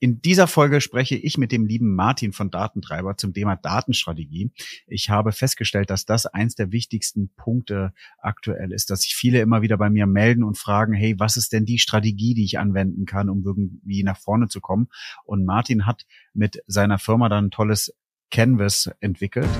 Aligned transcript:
In 0.00 0.22
dieser 0.22 0.46
Folge 0.46 0.80
spreche 0.80 1.14
ich 1.14 1.36
mit 1.36 1.52
dem 1.52 1.66
lieben 1.66 1.94
Martin 1.94 2.32
von 2.32 2.50
Datentreiber 2.50 3.18
zum 3.18 3.34
Thema 3.34 3.56
Datenstrategie. 3.56 4.50
Ich 4.86 5.10
habe 5.10 5.30
festgestellt, 5.30 5.90
dass 5.90 6.06
das 6.06 6.24
eins 6.24 6.54
der 6.54 6.72
wichtigsten 6.72 7.30
Punkte 7.36 7.92
aktuell 8.18 8.72
ist, 8.72 8.88
dass 8.88 9.02
sich 9.02 9.14
viele 9.14 9.40
immer 9.40 9.60
wieder 9.60 9.76
bei 9.76 9.90
mir 9.90 10.06
melden 10.06 10.42
und 10.42 10.56
fragen, 10.56 10.94
hey, 10.94 11.16
was 11.18 11.36
ist 11.36 11.52
denn 11.52 11.66
die 11.66 11.78
Strategie, 11.78 12.32
die 12.32 12.44
ich 12.44 12.58
anwenden 12.58 13.04
kann, 13.04 13.28
um 13.28 13.44
irgendwie 13.44 14.02
nach 14.02 14.18
vorne 14.18 14.48
zu 14.48 14.62
kommen? 14.62 14.88
Und 15.24 15.44
Martin 15.44 15.84
hat 15.84 16.06
mit 16.32 16.62
seiner 16.66 16.98
Firma 16.98 17.28
dann 17.28 17.46
ein 17.46 17.50
tolles 17.50 17.94
Canvas 18.30 18.90
entwickelt. 19.00 19.50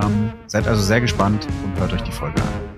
Ähm, 0.00 0.32
seid 0.46 0.68
also 0.68 0.82
sehr 0.82 1.00
gespannt 1.00 1.48
und 1.64 1.76
hört 1.80 1.92
euch 1.92 2.02
die 2.02 2.12
Folge 2.12 2.40
an. 2.40 2.77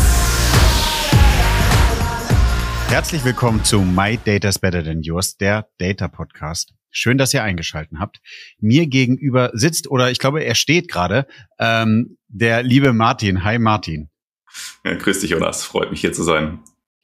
Herzlich 2.91 3.23
willkommen 3.23 3.63
zu 3.63 3.79
My 3.79 4.17
Data's 4.17 4.59
Better 4.59 4.83
Than 4.83 5.01
Yours, 5.01 5.37
der 5.37 5.69
Data 5.77 6.09
Podcast. 6.09 6.73
Schön, 6.89 7.17
dass 7.17 7.33
ihr 7.33 7.41
eingeschalten 7.41 8.01
habt. 8.01 8.19
Mir 8.59 8.85
gegenüber 8.85 9.49
sitzt, 9.53 9.89
oder 9.89 10.11
ich 10.11 10.19
glaube, 10.19 10.43
er 10.43 10.55
steht 10.55 10.91
gerade, 10.91 11.25
ähm, 11.57 12.17
der 12.27 12.63
liebe 12.63 12.91
Martin. 12.91 13.45
Hi 13.45 13.59
Martin. 13.59 14.09
Ja, 14.83 14.95
grüß 14.95 15.21
dich, 15.21 15.29
Jonas. 15.29 15.63
Freut 15.63 15.89
mich 15.89 16.01
hier 16.01 16.11
zu 16.11 16.23
sein. 16.23 16.59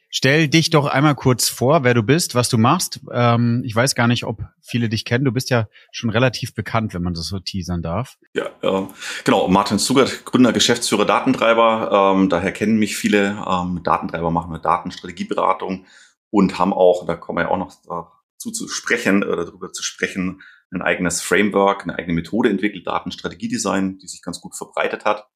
Stell 0.09 0.47
dich 0.47 0.69
doch 0.69 0.85
einmal 0.85 1.15
kurz 1.15 1.49
vor, 1.49 1.83
wer 1.83 1.93
du 1.93 2.01
bist, 2.01 2.33
was 2.33 2.47
du 2.47 2.57
machst. 2.57 3.01
Ähm, 3.11 3.61
ich 3.65 3.75
weiß 3.75 3.93
gar 3.93 4.07
nicht, 4.07 4.23
ob 4.23 4.41
viele 4.61 4.87
dich 4.87 5.03
kennen. 5.03 5.25
Du 5.25 5.33
bist 5.33 5.49
ja 5.49 5.67
schon 5.91 6.09
relativ 6.09 6.53
bekannt, 6.53 6.93
wenn 6.93 7.03
man 7.03 7.13
das 7.13 7.27
so 7.27 7.39
teasern 7.39 7.81
darf. 7.81 8.17
Ja, 8.33 8.45
äh, 8.61 8.87
genau. 9.25 9.47
Martin 9.49 9.79
Zugert, 9.79 10.23
Gründer, 10.23 10.53
Geschäftsführer 10.53 11.05
Datentreiber. 11.05 12.15
Ähm, 12.15 12.29
daher 12.29 12.53
kennen 12.53 12.77
mich 12.77 12.95
viele. 12.95 13.43
Ähm, 13.45 13.81
Datentreiber 13.83 14.31
machen 14.31 14.51
wir 14.51 14.59
Datenstrategieberatung 14.59 15.85
und 16.29 16.57
haben 16.57 16.73
auch, 16.73 17.05
da 17.05 17.15
kommen 17.15 17.39
wir 17.39 17.43
ja 17.43 17.49
auch 17.49 17.57
noch 17.57 17.73
dazu 17.85 18.51
zu 18.51 18.67
sprechen 18.69 19.23
oder 19.23 19.45
darüber 19.45 19.73
zu 19.73 19.83
sprechen, 19.83 20.41
ein 20.71 20.81
eigenes 20.81 21.21
Framework, 21.21 21.83
eine 21.83 21.97
eigene 21.97 22.13
Methode 22.13 22.49
entwickelt, 22.49 22.87
Datenstrategiedesign, 22.87 23.99
die 23.99 24.07
sich 24.07 24.21
ganz 24.21 24.41
gut 24.41 24.55
verbreitet 24.55 25.05
hat. 25.05 25.27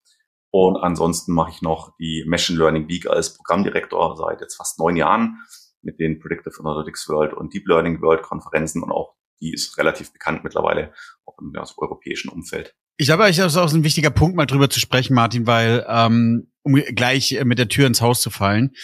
Und 0.51 0.77
ansonsten 0.77 1.33
mache 1.33 1.51
ich 1.51 1.61
noch 1.61 1.95
die 1.97 2.25
Machine 2.27 2.59
Learning 2.59 2.87
Week 2.87 3.07
als 3.07 3.33
Programmdirektor 3.35 4.17
seit 4.17 4.41
jetzt 4.41 4.55
fast 4.55 4.79
neun 4.79 4.97
Jahren 4.97 5.37
mit 5.81 5.99
den 5.99 6.19
Predictive 6.19 6.59
Analytics 6.59 7.07
World 7.09 7.33
und 7.33 7.53
Deep 7.53 7.67
Learning 7.67 8.01
World 8.01 8.21
Konferenzen 8.21 8.83
und 8.83 8.91
auch 8.91 9.15
die 9.41 9.53
ist 9.53 9.77
relativ 9.77 10.13
bekannt 10.13 10.43
mittlerweile, 10.43 10.93
auch 11.25 11.37
im 11.41 11.51
ja, 11.55 11.63
europäischen 11.77 12.29
Umfeld. 12.29 12.75
Ich 12.97 13.07
glaube, 13.07 13.27
es 13.27 13.37
ist 13.37 13.57
auch 13.57 13.73
ein 13.73 13.83
wichtiger 13.83 14.11
Punkt, 14.11 14.35
mal 14.35 14.45
drüber 14.45 14.69
zu 14.69 14.79
sprechen, 14.79 15.15
Martin, 15.15 15.47
weil 15.47 15.83
ähm, 15.87 16.51
um 16.61 16.75
gleich 16.75 17.39
mit 17.43 17.57
der 17.57 17.67
Tür 17.67 17.87
ins 17.87 18.01
Haus 18.01 18.21
zu 18.21 18.29
fallen. 18.29 18.75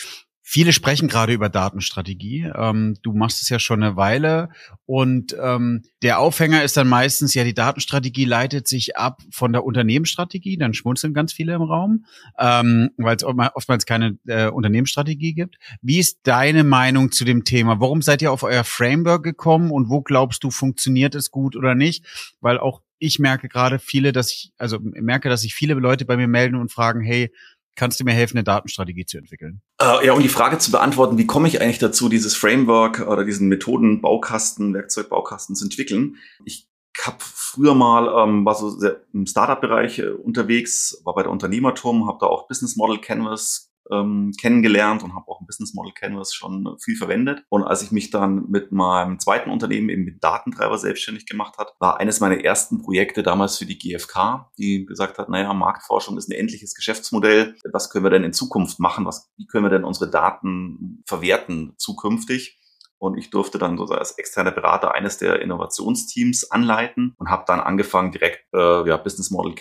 Viele 0.49 0.71
sprechen 0.71 1.09
gerade 1.09 1.33
über 1.33 1.49
Datenstrategie. 1.49 2.49
Ähm, 2.55 2.95
du 3.03 3.11
machst 3.11 3.41
es 3.41 3.49
ja 3.49 3.59
schon 3.59 3.83
eine 3.83 3.97
Weile 3.97 4.47
und 4.85 5.35
ähm, 5.37 5.83
der 6.01 6.19
Aufhänger 6.19 6.63
ist 6.63 6.77
dann 6.77 6.87
meistens 6.87 7.33
ja 7.33 7.43
die 7.43 7.53
Datenstrategie 7.53 8.23
leitet 8.23 8.65
sich 8.65 8.95
ab 8.95 9.21
von 9.29 9.51
der 9.51 9.65
Unternehmensstrategie. 9.65 10.57
Dann 10.57 10.73
schmunzeln 10.73 11.13
ganz 11.13 11.33
viele 11.33 11.53
im 11.53 11.63
Raum, 11.63 12.05
ähm, 12.39 12.91
weil 12.95 13.17
es 13.17 13.25
oftmals 13.25 13.85
keine 13.85 14.17
äh, 14.25 14.47
Unternehmensstrategie 14.47 15.33
gibt. 15.33 15.57
Wie 15.81 15.99
ist 15.99 16.19
deine 16.23 16.63
Meinung 16.63 17.11
zu 17.11 17.25
dem 17.25 17.43
Thema? 17.43 17.81
Warum 17.81 18.01
seid 18.01 18.21
ihr 18.21 18.31
auf 18.31 18.43
euer 18.43 18.63
Framework 18.63 19.23
gekommen 19.23 19.69
und 19.69 19.89
wo 19.89 20.01
glaubst 20.01 20.45
du 20.45 20.49
funktioniert 20.49 21.13
es 21.13 21.29
gut 21.29 21.57
oder 21.57 21.75
nicht? 21.75 22.05
Weil 22.39 22.57
auch 22.57 22.81
ich 22.99 23.19
merke 23.19 23.49
gerade 23.49 23.79
viele, 23.79 24.11
dass 24.13 24.31
ich 24.31 24.53
also 24.57 24.79
merke, 24.81 25.27
dass 25.27 25.41
sich 25.41 25.53
viele 25.53 25.73
Leute 25.73 26.05
bei 26.05 26.17
mir 26.17 26.27
melden 26.27 26.55
und 26.55 26.71
fragen, 26.71 27.01
hey, 27.01 27.31
kannst 27.77 27.99
du 27.99 28.03
mir 28.03 28.11
helfen, 28.11 28.37
eine 28.37 28.43
Datenstrategie 28.43 29.05
zu 29.05 29.17
entwickeln? 29.17 29.61
Äh, 29.79 30.07
ja, 30.07 30.13
um 30.13 30.21
die 30.21 30.27
Frage 30.27 30.57
zu 30.57 30.71
beantworten, 30.71 31.17
wie 31.17 31.27
komme 31.27 31.47
ich 31.47 31.61
eigentlich 31.61 31.79
dazu, 31.79 32.09
dieses 32.09 32.35
Framework 32.35 33.07
oder 33.07 33.23
diesen 33.23 33.47
Methodenbaukasten, 33.47 34.73
Werkzeugbaukasten 34.73 35.55
zu 35.55 35.65
entwickeln? 35.65 36.17
Ich 36.43 36.67
habe 37.05 37.17
früher 37.19 37.75
mal, 37.75 38.23
ähm, 38.23 38.43
war 38.43 38.55
so 38.55 38.69
sehr 38.69 39.01
im 39.13 39.25
Startup-Bereich 39.25 39.99
äh, 39.99 40.09
unterwegs, 40.09 41.01
war 41.05 41.13
bei 41.13 41.23
der 41.23 41.31
Unternehmerturm, 41.31 42.07
habe 42.07 42.17
da 42.19 42.25
auch 42.25 42.47
Business 42.47 42.75
Model 42.75 42.99
Canvas 42.99 43.66
ähm, 43.91 44.31
kennengelernt 44.39 45.03
und 45.03 45.15
habe 45.15 45.27
auch 45.27 45.41
ein 45.41 45.45
Business 45.45 45.73
Model 45.73 45.93
Canvas 45.93 46.33
schon 46.33 46.77
viel 46.83 46.95
verwendet. 46.95 47.43
Und 47.49 47.63
als 47.63 47.81
ich 47.83 47.91
mich 47.91 48.09
dann 48.09 48.49
mit 48.49 48.71
meinem 48.71 49.19
zweiten 49.19 49.49
Unternehmen 49.49 49.89
eben 49.89 50.03
mit 50.03 50.23
Datentreiber 50.23 50.77
selbstständig 50.77 51.25
gemacht 51.25 51.57
hat, 51.57 51.73
war 51.79 51.99
eines 51.99 52.19
meiner 52.19 52.43
ersten 52.43 52.81
Projekte 52.81 53.23
damals 53.23 53.57
für 53.57 53.65
die 53.65 53.77
GfK, 53.77 54.51
die 54.57 54.85
gesagt 54.85 55.17
hat, 55.17 55.29
naja, 55.29 55.53
Marktforschung 55.53 56.17
ist 56.17 56.29
ein 56.29 56.37
endliches 56.37 56.73
Geschäftsmodell. 56.73 57.55
Was 57.71 57.89
können 57.89 58.05
wir 58.05 58.11
denn 58.11 58.23
in 58.23 58.33
Zukunft 58.33 58.79
machen? 58.79 59.05
Was, 59.05 59.31
wie 59.37 59.47
können 59.47 59.65
wir 59.65 59.69
denn 59.69 59.83
unsere 59.83 60.09
Daten 60.09 61.03
verwerten 61.05 61.73
zukünftig? 61.77 62.59
Und 62.99 63.17
ich 63.17 63.29
durfte 63.29 63.59
dann 63.59 63.77
so 63.77 63.85
als 63.85 64.17
externer 64.17 64.51
Berater 64.51 64.95
eines 64.95 65.17
der 65.19 65.41
Innovationsteams 65.41 66.49
anleiten 66.49 67.13
und 67.17 67.29
habe 67.29 67.43
dann 67.45 67.59
angefangen, 67.59 68.11
direkt 68.11 68.45
äh, 68.53 68.87
ja, 68.89 68.97
Business 68.97 69.29
Model 69.29 69.53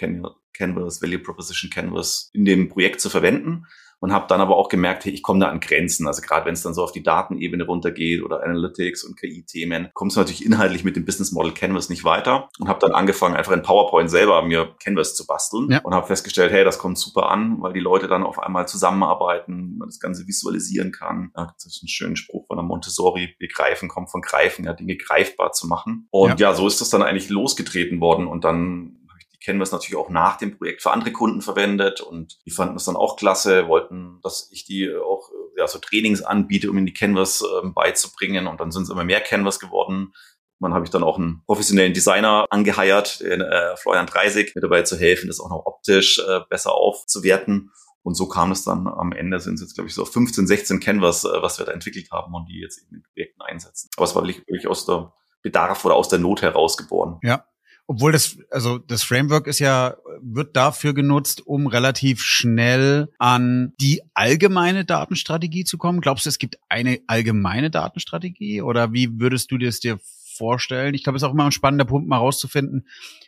Canvas, 0.54 1.02
Value 1.02 1.18
Proposition 1.18 1.70
Canvas 1.70 2.30
in 2.32 2.46
dem 2.46 2.70
Projekt 2.70 3.00
zu 3.02 3.10
verwenden 3.10 3.66
und 4.00 4.12
habe 4.12 4.26
dann 4.28 4.40
aber 4.40 4.56
auch 4.56 4.68
gemerkt, 4.68 5.04
hey, 5.04 5.12
ich 5.12 5.22
komme 5.22 5.40
da 5.40 5.48
an 5.48 5.60
Grenzen. 5.60 6.06
Also 6.06 6.22
gerade 6.22 6.46
wenn 6.46 6.54
es 6.54 6.62
dann 6.62 6.74
so 6.74 6.82
auf 6.82 6.92
die 6.92 7.02
Datenebene 7.02 7.64
runtergeht 7.64 8.22
oder 8.22 8.42
Analytics 8.42 9.04
und 9.04 9.18
KI-Themen, 9.18 9.88
kommst 9.94 10.16
du 10.16 10.20
natürlich 10.20 10.44
inhaltlich 10.44 10.84
mit 10.84 10.96
dem 10.96 11.04
Business 11.04 11.32
Model 11.32 11.52
Canvas 11.52 11.88
nicht 11.88 12.04
weiter 12.04 12.48
und 12.58 12.68
habe 12.68 12.78
dann 12.80 12.92
angefangen, 12.92 13.36
einfach 13.36 13.52
in 13.52 13.62
PowerPoint 13.62 14.10
selber 14.10 14.42
mir 14.42 14.74
Canvas 14.82 15.14
zu 15.14 15.26
basteln 15.26 15.70
ja. 15.70 15.80
und 15.82 15.94
habe 15.94 16.06
festgestellt, 16.06 16.52
hey, 16.52 16.64
das 16.64 16.78
kommt 16.78 16.98
super 16.98 17.30
an, 17.30 17.60
weil 17.60 17.72
die 17.72 17.80
Leute 17.80 18.08
dann 18.08 18.22
auf 18.22 18.38
einmal 18.38 18.68
zusammenarbeiten, 18.68 19.76
man 19.78 19.88
das 19.88 20.00
Ganze 20.00 20.26
visualisieren 20.26 20.92
kann. 20.92 21.30
Ja, 21.36 21.52
das 21.54 21.66
ist 21.66 21.82
ein 21.82 21.88
schöner 21.88 22.16
Spruch 22.16 22.46
von 22.46 22.56
der 22.56 22.64
Montessori, 22.64 23.34
begreifen 23.38 23.88
kommt 23.88 24.10
von 24.10 24.20
greifen, 24.20 24.64
ja, 24.64 24.72
Dinge 24.72 24.96
greifbar 24.96 25.52
zu 25.52 25.66
machen. 25.66 26.08
Und 26.10 26.40
ja, 26.40 26.50
ja 26.50 26.54
so 26.54 26.66
ist 26.66 26.80
das 26.80 26.90
dann 26.90 27.02
eigentlich 27.02 27.30
losgetreten 27.30 28.00
worden 28.00 28.26
und 28.26 28.44
dann 28.44 28.95
kennen 29.40 29.58
wir 29.58 29.64
es 29.64 29.72
natürlich 29.72 29.96
auch 29.96 30.10
nach 30.10 30.36
dem 30.36 30.56
Projekt 30.56 30.82
für 30.82 30.90
andere 30.90 31.12
Kunden 31.12 31.42
verwendet 31.42 32.00
und 32.00 32.38
die 32.46 32.50
fanden 32.50 32.76
es 32.76 32.84
dann 32.84 32.96
auch 32.96 33.16
klasse, 33.16 33.68
wollten, 33.68 34.20
dass 34.22 34.48
ich 34.52 34.64
die 34.64 34.94
auch 34.94 35.30
ja, 35.56 35.66
so 35.66 35.78
Trainings 35.78 36.22
anbiete, 36.22 36.70
um 36.70 36.76
ihnen 36.76 36.86
die 36.86 36.94
Canvas 36.94 37.42
äh, 37.42 37.66
beizubringen 37.68 38.46
und 38.46 38.60
dann 38.60 38.70
sind 38.70 38.84
es 38.84 38.90
immer 38.90 39.04
mehr 39.04 39.20
Canvas 39.20 39.58
geworden. 39.58 40.12
Man 40.58 40.72
habe 40.72 40.84
ich 40.84 40.90
dann 40.90 41.02
auch 41.02 41.18
einen 41.18 41.42
professionellen 41.46 41.92
Designer 41.92 42.46
angeheiert, 42.50 43.20
den, 43.20 43.40
äh, 43.42 43.76
Florian 43.76 44.06
Dreisig, 44.06 44.54
mir 44.54 44.62
dabei 44.62 44.82
zu 44.82 44.96
helfen, 44.96 45.28
das 45.28 45.40
auch 45.40 45.50
noch 45.50 45.66
optisch 45.66 46.18
äh, 46.18 46.40
besser 46.48 46.74
aufzuwerten. 46.74 47.70
Und 48.02 48.14
so 48.14 48.28
kam 48.28 48.52
es 48.52 48.64
dann 48.64 48.86
am 48.86 49.12
Ende, 49.12 49.40
sind 49.40 49.54
es 49.54 49.62
jetzt, 49.62 49.74
glaube 49.74 49.88
ich, 49.88 49.94
so 49.94 50.04
15, 50.04 50.46
16 50.46 50.80
Canvas, 50.80 51.24
äh, 51.24 51.42
was 51.42 51.58
wir 51.58 51.66
da 51.66 51.72
entwickelt 51.72 52.10
haben 52.10 52.34
und 52.34 52.46
die 52.48 52.60
jetzt 52.60 52.78
eben 52.82 52.96
in 52.96 53.02
Projekten 53.02 53.42
einsetzen. 53.42 53.90
Aber 53.96 54.04
es 54.04 54.14
war 54.14 54.22
wirklich, 54.22 54.46
wirklich 54.46 54.68
aus 54.68 54.86
der 54.86 55.12
Bedarf 55.42 55.84
oder 55.84 55.94
aus 55.94 56.08
der 56.08 56.18
Not 56.18 56.40
heraus 56.40 56.76
geboren. 56.76 57.18
Ja, 57.22 57.44
obwohl 57.86 58.12
das, 58.12 58.38
also 58.50 58.78
das 58.78 59.02
Framework 59.02 59.46
ist 59.46 59.60
ja, 59.60 59.96
wird 60.20 60.56
dafür 60.56 60.92
genutzt, 60.92 61.46
um 61.46 61.66
relativ 61.66 62.22
schnell 62.22 63.08
an 63.18 63.72
die 63.80 64.02
allgemeine 64.14 64.84
Datenstrategie 64.84 65.64
zu 65.64 65.78
kommen. 65.78 66.00
Glaubst 66.00 66.26
du, 66.26 66.30
es 66.30 66.38
gibt 66.38 66.58
eine 66.68 67.00
allgemeine 67.06 67.70
Datenstrategie 67.70 68.60
oder 68.60 68.92
wie 68.92 69.20
würdest 69.20 69.50
du 69.50 69.58
das 69.58 69.80
dir 69.80 69.98
vorstellen? 70.36 70.94
Ich 70.94 71.04
glaube, 71.04 71.16
es 71.16 71.22
ist 71.22 71.28
auch 71.28 71.32
immer 71.32 71.46
ein 71.46 71.52
spannender 71.52 71.84
Punkt, 71.84 72.08
mal 72.08 72.18
rauszufinden, 72.18 72.86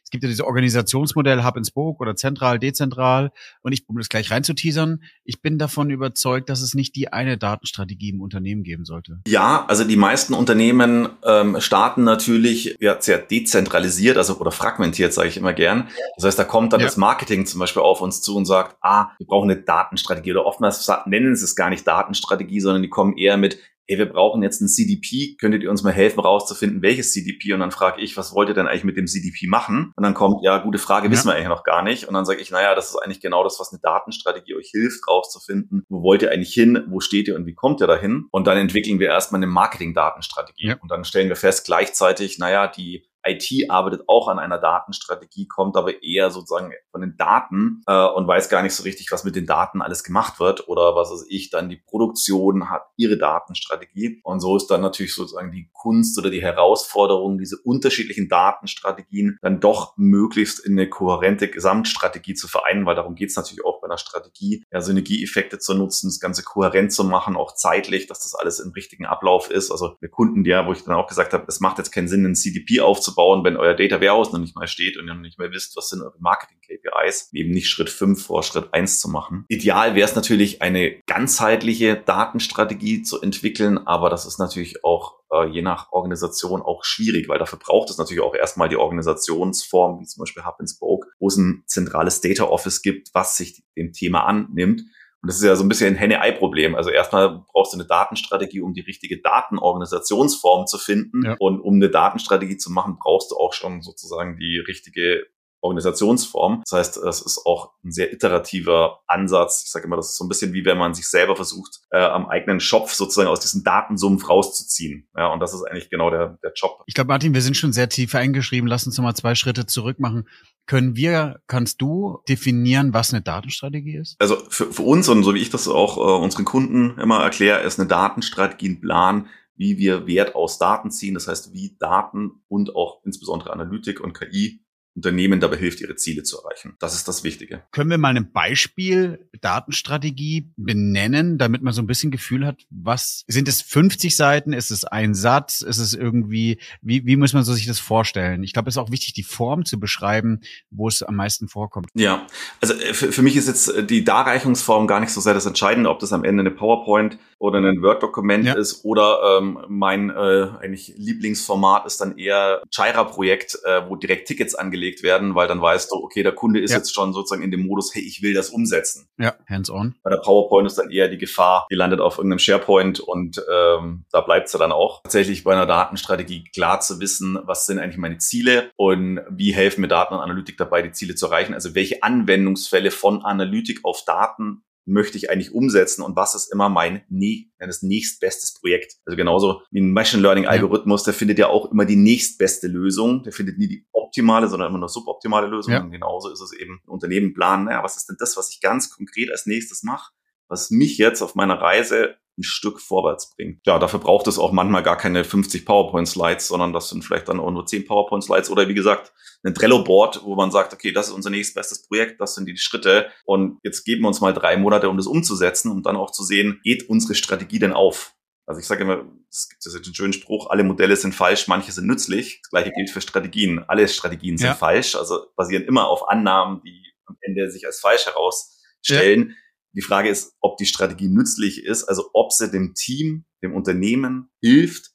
es 0.09 0.11
gibt 0.11 0.25
ja 0.25 0.31
diese 0.31 0.47
Organisationsmodelle 0.47 1.45
Hub 1.45 1.59
and 1.59 1.67
Spoke 1.67 2.01
oder 2.01 2.17
zentral, 2.17 2.59
dezentral. 2.59 3.31
Und 3.61 3.73
ich, 3.73 3.87
um 3.91 3.99
das 3.99 4.09
gleich 4.09 4.31
reinzuteasern, 4.31 5.03
ich 5.23 5.43
bin 5.43 5.59
davon 5.59 5.91
überzeugt, 5.91 6.49
dass 6.49 6.63
es 6.63 6.73
nicht 6.73 6.97
die 6.97 7.13
eine 7.13 7.37
Datenstrategie 7.37 8.09
im 8.09 8.23
Unternehmen 8.23 8.63
geben 8.63 8.87
sollte. 8.87 9.21
Ja, 9.27 9.67
also 9.69 9.85
die 9.85 9.97
meisten 9.97 10.33
Unternehmen 10.33 11.11
ähm, 11.27 11.61
starten 11.61 12.05
natürlich 12.05 12.75
ja, 12.81 12.99
sehr 12.99 13.19
dezentralisiert, 13.19 14.17
also 14.17 14.39
oder 14.39 14.51
fragmentiert, 14.51 15.13
sage 15.13 15.29
ich 15.29 15.37
immer 15.37 15.53
gern. 15.53 15.89
Das 16.17 16.25
heißt, 16.25 16.39
da 16.39 16.45
kommt 16.45 16.73
dann 16.73 16.81
ja. 16.81 16.87
das 16.87 16.97
Marketing 16.97 17.45
zum 17.45 17.61
Beispiel 17.61 17.83
auf 17.83 18.01
uns 18.01 18.23
zu 18.23 18.35
und 18.35 18.47
sagt, 18.47 18.79
ah, 18.81 19.11
wir 19.19 19.27
brauchen 19.27 19.51
eine 19.51 19.61
Datenstrategie. 19.61 20.31
Oder 20.31 20.47
oftmals 20.47 20.91
nennen 21.05 21.37
sie 21.37 21.45
es 21.45 21.55
gar 21.55 21.69
nicht 21.69 21.87
Datenstrategie, 21.87 22.61
sondern 22.61 22.81
die 22.81 22.89
kommen 22.89 23.19
eher 23.19 23.37
mit, 23.37 23.59
hey, 23.89 23.99
wir 23.99 24.07
brauchen 24.07 24.43
jetzt 24.43 24.61
ein 24.61 24.69
CDP, 24.69 25.37
könntet 25.41 25.63
ihr 25.63 25.71
uns 25.71 25.83
mal 25.83 25.93
helfen 25.93 26.21
rauszufinden, 26.21 26.83
welches 26.83 27.13
CDP? 27.13 27.55
Und 27.55 27.61
dann 27.61 27.71
frage 27.71 28.03
ich, 28.03 28.17
was 28.17 28.35
wollt 28.35 28.51
ihr 28.51 28.55
denn 28.55 28.67
eigentlich 28.67 28.85
mit 28.85 28.97
dem 28.97 29.07
CDP 29.07 29.47
machen? 29.47 29.93
Und 29.97 30.03
dann 30.03 30.15
kommt, 30.15 30.45
ja, 30.45 30.59
gute 30.59 30.79
Frage, 30.79 31.11
wissen 31.11 31.29
ja. 31.29 31.35
wir 31.35 31.37
eigentlich 31.37 31.49
noch 31.49 31.65
gar 31.65 31.83
nicht. 31.83 32.07
Und 32.07 32.15
dann 32.15 32.27
sage 32.27 32.41
ich, 32.41 32.51
naja, 32.51 32.75
das 32.75 32.91
ist 32.91 32.97
eigentlich 32.97 33.21
genau 33.21 33.43
das, 33.45 33.59
was 33.59 33.73
eine 33.73 33.81
Datenstrategie 33.81 34.55
euch 34.55 34.69
hilft, 34.71 35.09
rauszufinden, 35.09 35.85
wo 35.89 36.03
wollt 36.03 36.23
ihr 36.23 36.31
eigentlich 36.31 36.53
hin, 36.53 36.85
wo 36.89 37.01
steht 37.01 37.29
ihr 37.29 37.37
und 37.37 37.47
wie 37.47 37.55
kommt 37.55 37.81
ihr 37.81 37.87
dahin? 37.87 38.27
Und 38.31 38.47
dann 38.47 38.59
entwickeln 38.59 38.99
wir 38.99 39.09
erstmal 39.09 39.39
eine 39.39 39.47
Marketing-Datenstrategie. 39.47 40.69
Ja. 40.69 40.77
Und 40.81 40.91
dann 40.91 41.05
stellen 41.05 41.29
wir 41.31 41.37
fest, 41.37 41.65
gleichzeitig, 41.65 42.39
naja, 42.39 42.69
die 42.69 43.07
IT 43.25 43.71
arbeitet 43.71 44.03
auch 44.07 44.29
an 44.29 44.39
einer 44.39 44.59
Datenstrategie, 44.59 45.47
kommt 45.47 45.77
aber 45.77 46.03
eher 46.03 46.31
sozusagen 46.31 46.73
von 46.91 47.01
den 47.01 47.17
Daten 47.17 47.83
äh, 47.87 48.07
und 48.07 48.27
weiß 48.27 48.49
gar 48.49 48.63
nicht 48.63 48.75
so 48.75 48.83
richtig, 48.83 49.11
was 49.11 49.25
mit 49.25 49.37
den 49.37 49.47
Daten 49.47 49.83
alles 49.83 50.05
gemacht 50.05 50.41
wird 50.41 50.69
oder 50.69 50.95
was 50.95 51.11
weiß 51.11 51.27
ich, 51.29 51.51
dann 51.51 51.69
die 51.69 51.77
Produktion 51.77 52.71
hat 52.71 52.83
ihre 52.97 53.19
Datenstrategie. 53.19 54.21
Und 54.25 54.41
so 54.41 54.57
ist 54.57 54.69
dann 54.69 54.81
natürlich 54.81 55.15
sozusagen 55.15 55.53
die 55.53 55.71
Kunst 55.73 56.19
oder 56.19 56.31
die 56.31 56.43
Herausforderung, 56.43 57.39
diese 57.39 57.59
unterschiedlichen 57.59 58.29
Datenstrategien 58.29 59.39
dann 59.43 59.61
doch 59.61 59.95
möglichst 59.97 60.65
in 60.65 60.73
eine 60.73 60.89
kohärente 60.89 61.49
Gesamtstrategie 61.49 62.35
zu 62.35 62.49
vereinen, 62.49 62.87
weil 62.87 62.97
darum 62.97 63.15
geht 63.15 63.31
es 63.31 63.37
natürlich 63.37 63.65
auch 63.65 63.81
bei 63.81 63.87
einer 63.87 63.99
Strategie, 63.99 64.65
ja, 64.71 64.81
Synergieeffekte 64.81 65.59
zu 65.59 65.75
nutzen, 65.75 66.09
das 66.09 66.21
Ganze 66.21 66.43
kohärent 66.43 66.93
zu 66.93 67.05
machen, 67.05 67.37
auch 67.37 67.55
zeitlich, 67.55 68.07
dass 68.07 68.21
das 68.21 68.35
alles 68.35 68.61
im 68.61 68.73
richtigen 68.73 69.07
Ablauf 69.07 69.51
ist. 69.51 69.71
Also 69.71 69.97
wir 70.01 70.09
Kunden, 70.09 70.45
ja, 70.45 70.67
wo 70.67 70.73
ich 70.73 70.85
dann 70.85 70.95
auch 70.95 71.07
gesagt 71.07 71.33
habe, 71.33 71.45
es 71.49 71.61
macht 71.61 71.79
jetzt 71.79 71.93
keinen 71.93 72.09
Sinn, 72.09 72.25
einen 72.25 72.35
CDP 72.35 72.81
aufzubauen, 73.09 73.45
wenn 73.45 73.57
euer 73.57 73.75
Data 73.75 74.01
Warehouse 74.01 74.33
noch 74.33 74.41
nicht 74.41 74.57
mal 74.57 74.67
steht 74.67 74.97
und 74.97 75.07
ihr 75.07 75.15
noch 75.15 75.21
nicht 75.21 75.39
mehr 75.39 75.51
wisst, 75.51 75.77
was 75.77 75.89
sind 75.89 76.03
eure 76.03 76.19
Marketing-KPIs, 76.19 77.31
eben 77.33 77.51
nicht 77.51 77.69
Schritt 77.69 77.91
fünf 77.91 78.25
vor 78.25 78.43
Schritt 78.43 78.73
eins 78.73 79.01
zu 79.01 79.09
machen. 79.09 79.45
Ideal 79.49 79.95
wäre 79.95 80.09
es 80.09 80.15
natürlich, 80.15 80.63
eine 80.63 81.01
ganzheitliche 81.07 81.97
Datenstrategie 81.97 83.03
zu 83.03 83.21
entwickeln, 83.21 83.79
aber 83.79 84.11
das 84.11 84.27
ist 84.27 84.39
natürlich 84.39 84.85
auch 84.85 85.19
äh, 85.33 85.47
je 85.47 85.63
nach 85.63 85.93
Organisation 85.93 86.63
auch 86.63 86.85
schwierig, 86.85 87.29
weil 87.29 87.39
dafür 87.39 87.59
braucht 87.59 87.91
es 87.91 87.99
natürlich 87.99 88.23
auch 88.23 88.35
erstmal 88.35 88.69
die 88.69 88.77
Organisationsform, 88.77 90.01
wie 90.01 90.07
zum 90.07 90.23
Beispiel 90.23 90.45
Hub 90.45 90.57
and 90.59 90.71
Spoke, 90.71 91.09
wo 91.19 91.29
es 91.29 91.37
ein 91.37 91.63
zentrales 91.67 92.21
Data 92.21 92.45
Office 92.45 92.83
gibt, 92.83 93.11
was 93.15 93.37
sich 93.37 93.63
dem 93.77 93.93
Thema 93.93 94.25
annimmt. 94.25 94.83
Und 95.23 95.29
das 95.29 95.37
ist 95.37 95.45
ja 95.45 95.57
so 95.57 95.65
ein 95.65 95.69
bisschen 95.69 95.95
ein 95.95 95.99
Henne-Ei-Problem. 95.99 96.77
Also 96.77 96.91
erstmal 96.91 97.45
brauchst 97.53 97.73
du 97.73 97.77
eine 97.79 97.87
Datenstrategie, 97.87 98.61
um 98.61 98.73
die 98.73 98.83
richtige 98.83 99.21
Datenorganisationsform 99.21 100.67
zu 100.67 100.79
finden. 100.79 101.25
Ja. 101.25 101.37
Und 101.41 101.61
um 101.61 101.75
eine 101.75 101.91
Datenstrategie 101.91 102.57
zu 102.57 102.71
machen, 102.71 102.99
brauchst 103.01 103.33
du 103.33 103.37
auch 103.37 103.53
schon 103.53 103.83
sozusagen 103.83 104.39
die 104.39 104.59
richtige 104.59 105.27
Organisationsform. 105.61 106.63
Das 106.65 106.79
heißt, 106.79 106.97
es 106.99 107.21
ist 107.21 107.45
auch 107.45 107.73
ein 107.85 107.91
sehr 107.91 108.13
iterativer 108.13 109.01
Ansatz. 109.07 109.63
Ich 109.65 109.73
sage 109.73 109.87
immer, 109.87 109.97
das 109.97 110.11
ist 110.11 110.17
so 110.17 110.25
ein 110.25 110.29
bisschen 110.29 110.53
wie 110.53 110.65
wenn 110.65 110.79
man 110.79 110.95
sich 110.95 111.09
selber 111.09 111.35
versucht, 111.35 111.81
äh, 111.91 111.99
am 111.99 112.29
eigenen 112.29 112.61
Schopf 112.61 112.95
sozusagen 112.95 113.29
aus 113.29 113.41
diesem 113.41 113.65
Datensumpf 113.65 114.29
rauszuziehen. 114.29 115.09
Ja, 115.17 115.33
und 115.33 115.41
das 115.41 115.55
ist 115.55 115.65
eigentlich 115.65 115.91
genau 115.91 116.11
der, 116.11 116.39
der 116.43 116.53
Job. 116.55 116.83
Ich 116.87 116.95
glaube, 116.95 117.09
Martin, 117.09 117.35
wir 117.35 117.43
sind 117.43 117.57
schon 117.57 117.73
sehr 117.73 117.89
tief 117.89 118.15
eingeschrieben. 118.15 118.69
Lass 118.69 118.87
uns 118.87 118.97
noch 118.97 119.05
mal 119.05 119.15
zwei 119.15 119.35
Schritte 119.35 119.67
zurück 119.67 119.99
machen. 119.99 120.29
Können 120.69 120.97
wir, 120.97 121.41
kannst 121.47 121.81
du 121.81 122.19
definieren, 122.29 122.93
was 122.93 123.13
eine 123.13 123.23
Datenstrategie 123.23 123.97
ist? 123.97 124.17
Also 124.21 124.37
für, 124.51 124.71
für 124.71 124.83
uns 124.83 125.09
und 125.09 125.23
so 125.23 125.35
wie 125.35 125.41
ich 125.41 125.49
das 125.49 125.67
auch 125.67 125.97
äh, 125.97 126.23
unseren 126.23 126.45
Kunden 126.45 126.99
immer 127.01 127.23
erkläre, 127.23 127.63
ist 127.63 127.81
eine 127.81 127.89
Datenstrategie 127.89 128.69
ein 128.69 128.81
Plan, 128.83 129.29
wie 129.57 129.79
wir 129.79 130.07
Wert 130.07 130.35
aus 130.35 130.59
Daten 130.59 130.91
ziehen. 130.91 131.15
Das 131.15 131.27
heißt, 131.27 131.55
wie 131.55 131.75
Daten 131.81 132.43
und 132.49 132.77
auch 132.77 133.01
insbesondere 133.05 133.51
Analytik 133.51 133.99
und 134.01 134.13
KI 134.13 134.61
Unternehmen 134.95 135.41
dabei 135.41 135.57
hilft, 135.57 135.81
ihre 135.81 135.95
Ziele 135.95 136.23
zu 136.25 136.39
erreichen. 136.39 136.77
Das 136.81 136.95
ist 136.95 137.07
das 137.07 137.23
Wichtige. 137.23 137.63
Können 137.71 137.91
wir 137.91 137.99
mal 137.99 138.17
ein 138.17 138.33
Beispiel 138.33 139.29
Datenstrategie 139.41 140.51
benennen, 140.57 141.39
damit 141.39 141.63
man 141.63 141.73
so 141.73 141.81
ein 141.81 141.87
bisschen 141.87 142.11
Gefühl 142.11 142.45
hat, 142.45 142.67
was 142.71 143.25
sind 143.29 143.49
es 143.49 143.63
50 143.63 144.17
Seiten? 144.17 144.53
Ist 144.53 144.71
es 144.71 144.85
ein 144.85 145.15
Satz? 145.15 145.61
Ist 145.61 145.79
es 145.79 145.95
irgendwie, 145.95 146.59
wie, 146.83 147.07
wie 147.07 147.17
muss 147.17 147.33
man 147.33 147.45
so 147.45 147.53
sich 147.53 147.67
das 147.67 147.79
vorstellen? 147.79 148.43
Ich 148.43 148.53
glaube, 148.53 148.69
es 148.69 148.75
ist 148.75 148.79
auch 148.79 148.91
wichtig, 148.91 149.13
die 149.13 149.23
Form 149.23 149.65
zu 149.65 149.79
beschreiben, 149.79 150.41
wo 150.71 150.89
es 150.89 151.03
am 151.03 151.15
meisten 151.17 151.49
vorkommt. 151.49 151.89
Ja, 151.95 152.27
also 152.61 152.75
äh, 152.75 152.95
für, 152.95 153.13
für 153.13 153.23
mich 153.23 153.37
ist 153.37 153.47
jetzt 153.47 153.69
äh, 153.69 153.85
die 153.85 154.05
Darreichungsform 154.05 154.87
gar 154.87 155.01
nicht 155.01 155.11
so 155.11 155.21
sehr 155.21 155.35
das 155.35 155.47
Entscheidende, 155.47 155.91
ob 155.91 156.01
das 156.01 156.13
am 156.13 156.25
Ende 156.25 156.41
eine 156.41 156.51
PowerPoint 156.51 157.19
oder 157.39 157.59
ein 157.59 157.83
Word-Dokument 157.83 158.45
ja. 158.45 158.55
ist 158.55 158.85
oder 158.85 159.39
ähm, 159.39 159.59
mein 159.69 160.11
äh, 160.11 160.49
eigentlich 160.61 160.95
Lieblingsformat 160.97 161.87
ist 161.87 162.01
dann 162.01 162.19
eher 162.19 162.63
Jira-Projekt, 162.73 163.59
äh, 163.65 163.89
wo 163.89 163.95
direkt 163.95 164.27
Tickets 164.27 164.55
angelegt 164.55 164.88
gelegt 164.89 165.03
werden, 165.03 165.35
weil 165.35 165.49
dann 165.49 165.61
weißt 165.61 165.91
du, 165.93 165.97
okay, 165.97 166.23
der 166.23 166.33
Kunde 166.33 166.61
ist 166.61 166.71
ja. 166.71 166.79
jetzt 166.79 166.95
schon 166.95 167.13
sozusagen 167.13 167.43
in 167.43 167.51
dem 167.51 167.67
Modus, 167.67 167.95
hey, 167.95 168.03
ich 168.03 168.23
will 168.23 168.35
das 168.35 168.51
umsetzen. 168.51 169.09
Ja, 169.19 169.35
hands-on. 169.49 169.95
Bei 170.03 170.11
der 170.11 170.19
PowerPoint 170.19 170.67
ist 170.67 170.77
dann 170.77 170.91
eher 170.91 171.09
die 171.09 171.19
Gefahr, 171.19 171.67
die 171.71 171.75
landet 171.75 172.01
auf 172.01 172.19
irgendeinem 172.19 172.39
SharePoint 172.39 173.01
und 173.01 173.43
ähm, 173.53 174.05
da 174.11 174.21
bleibt 174.21 174.49
sie 174.49 174.59
dann 174.59 174.73
auch. 174.73 175.03
Tatsächlich 175.03 175.45
bei 175.45 175.53
einer 175.53 175.67
Datenstrategie 175.67 176.45
klar 176.55 176.81
zu 176.81 177.01
wissen, 177.01 177.39
was 177.43 177.67
sind 177.67 177.79
eigentlich 177.79 177.99
meine 177.99 178.19
Ziele 178.19 178.71
und 178.77 179.21
wie 179.31 179.53
helfen 179.53 179.83
mir 179.83 179.89
Daten 179.89 180.15
und 180.15 180.21
Analytik 180.21 180.57
dabei, 180.57 180.83
die 180.83 180.93
Ziele 180.93 181.15
zu 181.15 181.27
erreichen. 181.27 181.55
Also 181.55 181.75
welche 181.75 182.03
Anwendungsfälle 182.03 182.91
von 182.91 183.25
Analytik 183.25 183.81
auf 183.85 184.05
Daten 184.05 184.63
möchte 184.89 185.19
ich 185.19 185.31
eigentlich 185.31 185.53
umsetzen 185.53 186.03
und 186.03 186.17
was 186.17 186.35
ist 186.35 186.53
immer 186.53 186.69
mein 186.69 187.05
nie, 187.09 187.53
das 187.59 187.83
nächstbestes 187.83 188.55
Projekt. 188.55 188.97
Also 189.05 189.17
genauso 189.17 189.63
wie 189.71 189.81
ein 189.81 189.93
Machine 189.93 190.23
Learning 190.23 190.47
Algorithmus, 190.47 191.05
der 191.05 191.15
findet 191.15 191.39
ja 191.39 191.49
auch 191.49 191.71
immer 191.71 191.85
die 191.85 191.97
nächstbeste 191.97 192.67
Lösung. 192.67 193.23
Der 193.23 193.33
findet 193.33 193.59
nie 193.59 193.69
die 193.69 193.87
optimale, 193.93 194.49
sondern 194.49 194.71
immer 194.71 194.79
nur 194.79 194.89
suboptimale 194.89 195.47
Lösung. 195.47 195.73
Ja. 195.73 195.83
Und 195.83 195.91
genauso 195.91 196.31
ist 196.31 196.41
es 196.41 196.53
eben 196.53 196.81
Unternehmen 196.87 197.35
planen, 197.35 197.67
naja, 197.67 197.83
was 197.83 197.97
ist 197.97 198.09
denn 198.09 198.17
das, 198.19 198.37
was 198.37 198.51
ich 198.51 198.61
ganz 198.61 198.91
konkret 198.91 199.31
als 199.31 199.47
nächstes 199.47 199.83
mache, 199.83 200.13
was 200.49 200.71
mich 200.71 200.99
jetzt 200.99 201.23
auf 201.23 201.35
meiner 201.35 201.61
Reise 201.61 202.17
ein 202.39 202.43
Stück 202.43 202.81
vorwärts 202.81 203.35
bringt. 203.35 203.67
Ja, 203.67 203.79
dafür 203.79 203.99
braucht 203.99 204.27
es 204.27 204.39
auch 204.39 204.53
manchmal 204.53 204.83
gar 204.83 204.97
keine 204.97 205.25
50 205.25 205.67
PowerPoint-Slides, 205.67 206.49
sondern 206.49 206.73
das 206.73 206.89
sind 206.89 207.05
vielleicht 207.05 207.29
dann 207.29 207.41
auch 207.41 207.51
nur 207.51 207.67
10 207.67 207.87
PowerPoint-Slides 207.87 208.51
oder 208.51 208.69
wie 208.69 208.75
gesagt, 208.75 209.13
ein 209.45 209.55
Trello-Board, 209.55 210.23
wo 210.25 210.35
man 210.35 210.51
sagt, 210.51 210.73
okay, 210.73 210.93
das 210.93 211.09
ist 211.09 211.15
unser 211.15 211.31
nächstes 211.31 211.87
Projekt, 211.87 212.21
das 212.21 212.35
sind 212.35 212.47
die 212.47 212.57
Schritte 212.57 213.09
und 213.25 213.59
jetzt 213.63 213.85
geben 213.85 214.03
wir 214.03 214.09
uns 214.09 214.21
mal 214.21 214.33
drei 214.33 214.57
Monate, 214.57 214.89
um 214.89 214.97
das 214.97 215.07
umzusetzen, 215.07 215.71
um 215.71 215.83
dann 215.83 215.97
auch 215.97 216.11
zu 216.11 216.25
sehen, 216.25 216.61
geht 216.63 216.89
unsere 216.89 217.15
Strategie 217.15 217.59
denn 217.59 217.73
auf? 217.73 218.15
Also 218.49 218.61
ich 218.61 218.67
sage 218.67 218.83
immer, 218.83 219.05
es 219.31 219.51
gibt 219.51 219.63
jetzt 219.63 219.75
einen 219.87 219.95
schönen 219.95 220.15
Spruch, 220.15 220.49
alle 220.49 220.65
Modelle 220.65 220.97
sind 220.97 221.15
falsch, 221.15 221.49
manche 221.49 221.71
sind 221.71 221.87
nützlich. 221.87 222.41
Das 222.43 222.51
gleiche 222.51 222.73
gilt 222.73 222.89
für 222.89 223.03
Strategien. 223.03 223.63
Alle 223.69 223.87
Strategien 223.87 224.39
sind 224.39 224.47
ja. 224.47 224.55
falsch, 224.55 224.95
also 224.95 225.27
basieren 225.37 225.65
immer 225.65 225.87
auf 225.87 226.09
Annahmen, 226.09 226.63
die 226.65 226.83
am 227.05 227.19
Ende 227.21 227.51
sich 227.51 227.67
als 227.67 227.81
falsch 227.81 228.07
herausstellen. 228.07 229.29
Ja. 229.29 229.35
Die 229.75 229.83
Frage 229.83 230.09
ist, 230.09 230.35
ob 230.41 230.57
die 230.57 230.67
Strategie 230.67 231.09
nützlich 231.09 231.65
ist, 231.65 231.85
also 231.85 232.11
ob 232.13 232.33
sie 232.33 232.51
dem 232.51 232.75
Team, 232.75 233.25
dem 233.43 233.55
Unternehmen 233.55 234.31
hilft, 234.41 234.91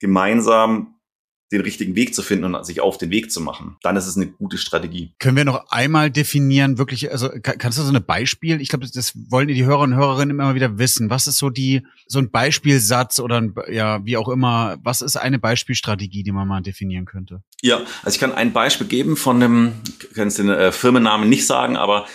gemeinsam 0.00 0.98
den 1.50 1.62
richtigen 1.62 1.94
Weg 1.94 2.14
zu 2.14 2.22
finden 2.22 2.54
und 2.54 2.66
sich 2.66 2.80
auf 2.80 2.98
den 2.98 3.10
Weg 3.10 3.32
zu 3.32 3.40
machen. 3.40 3.76
Dann 3.82 3.96
ist 3.96 4.06
es 4.06 4.16
eine 4.16 4.26
gute 4.26 4.58
Strategie. 4.58 5.14
Können 5.18 5.36
wir 5.36 5.46
noch 5.46 5.70
einmal 5.70 6.10
definieren, 6.10 6.76
wirklich, 6.76 7.10
also 7.10 7.30
kannst 7.40 7.78
du 7.78 7.82
so 7.82 7.92
ein 7.92 8.04
Beispiel, 8.04 8.60
ich 8.60 8.68
glaube, 8.68 8.86
das 8.92 9.14
wollen 9.30 9.48
die 9.48 9.64
Hörer 9.64 9.80
und 9.80 9.94
Hörerinnen 9.94 10.38
immer 10.38 10.54
wieder 10.54 10.78
wissen. 10.78 11.08
Was 11.08 11.26
ist 11.26 11.38
so 11.38 11.48
die, 11.48 11.86
so 12.06 12.18
ein 12.18 12.30
Beispielsatz 12.30 13.18
oder 13.18 13.40
ein, 13.40 13.54
ja, 13.70 14.04
wie 14.04 14.18
auch 14.18 14.28
immer, 14.28 14.76
was 14.82 15.00
ist 15.00 15.16
eine 15.16 15.38
Beispielstrategie, 15.38 16.22
die 16.22 16.32
man 16.32 16.46
mal 16.46 16.60
definieren 16.60 17.06
könnte? 17.06 17.42
Ja, 17.62 17.80
also 18.02 18.14
ich 18.14 18.20
kann 18.20 18.32
ein 18.32 18.52
Beispiel 18.52 18.86
geben 18.86 19.16
von 19.16 19.42
einem, 19.42 19.72
ich 19.86 20.14
kann 20.14 20.28
den 20.28 20.50
äh, 20.50 20.70
Firmennamen 20.70 21.30
nicht 21.30 21.46
sagen, 21.46 21.76
aber 21.78 22.06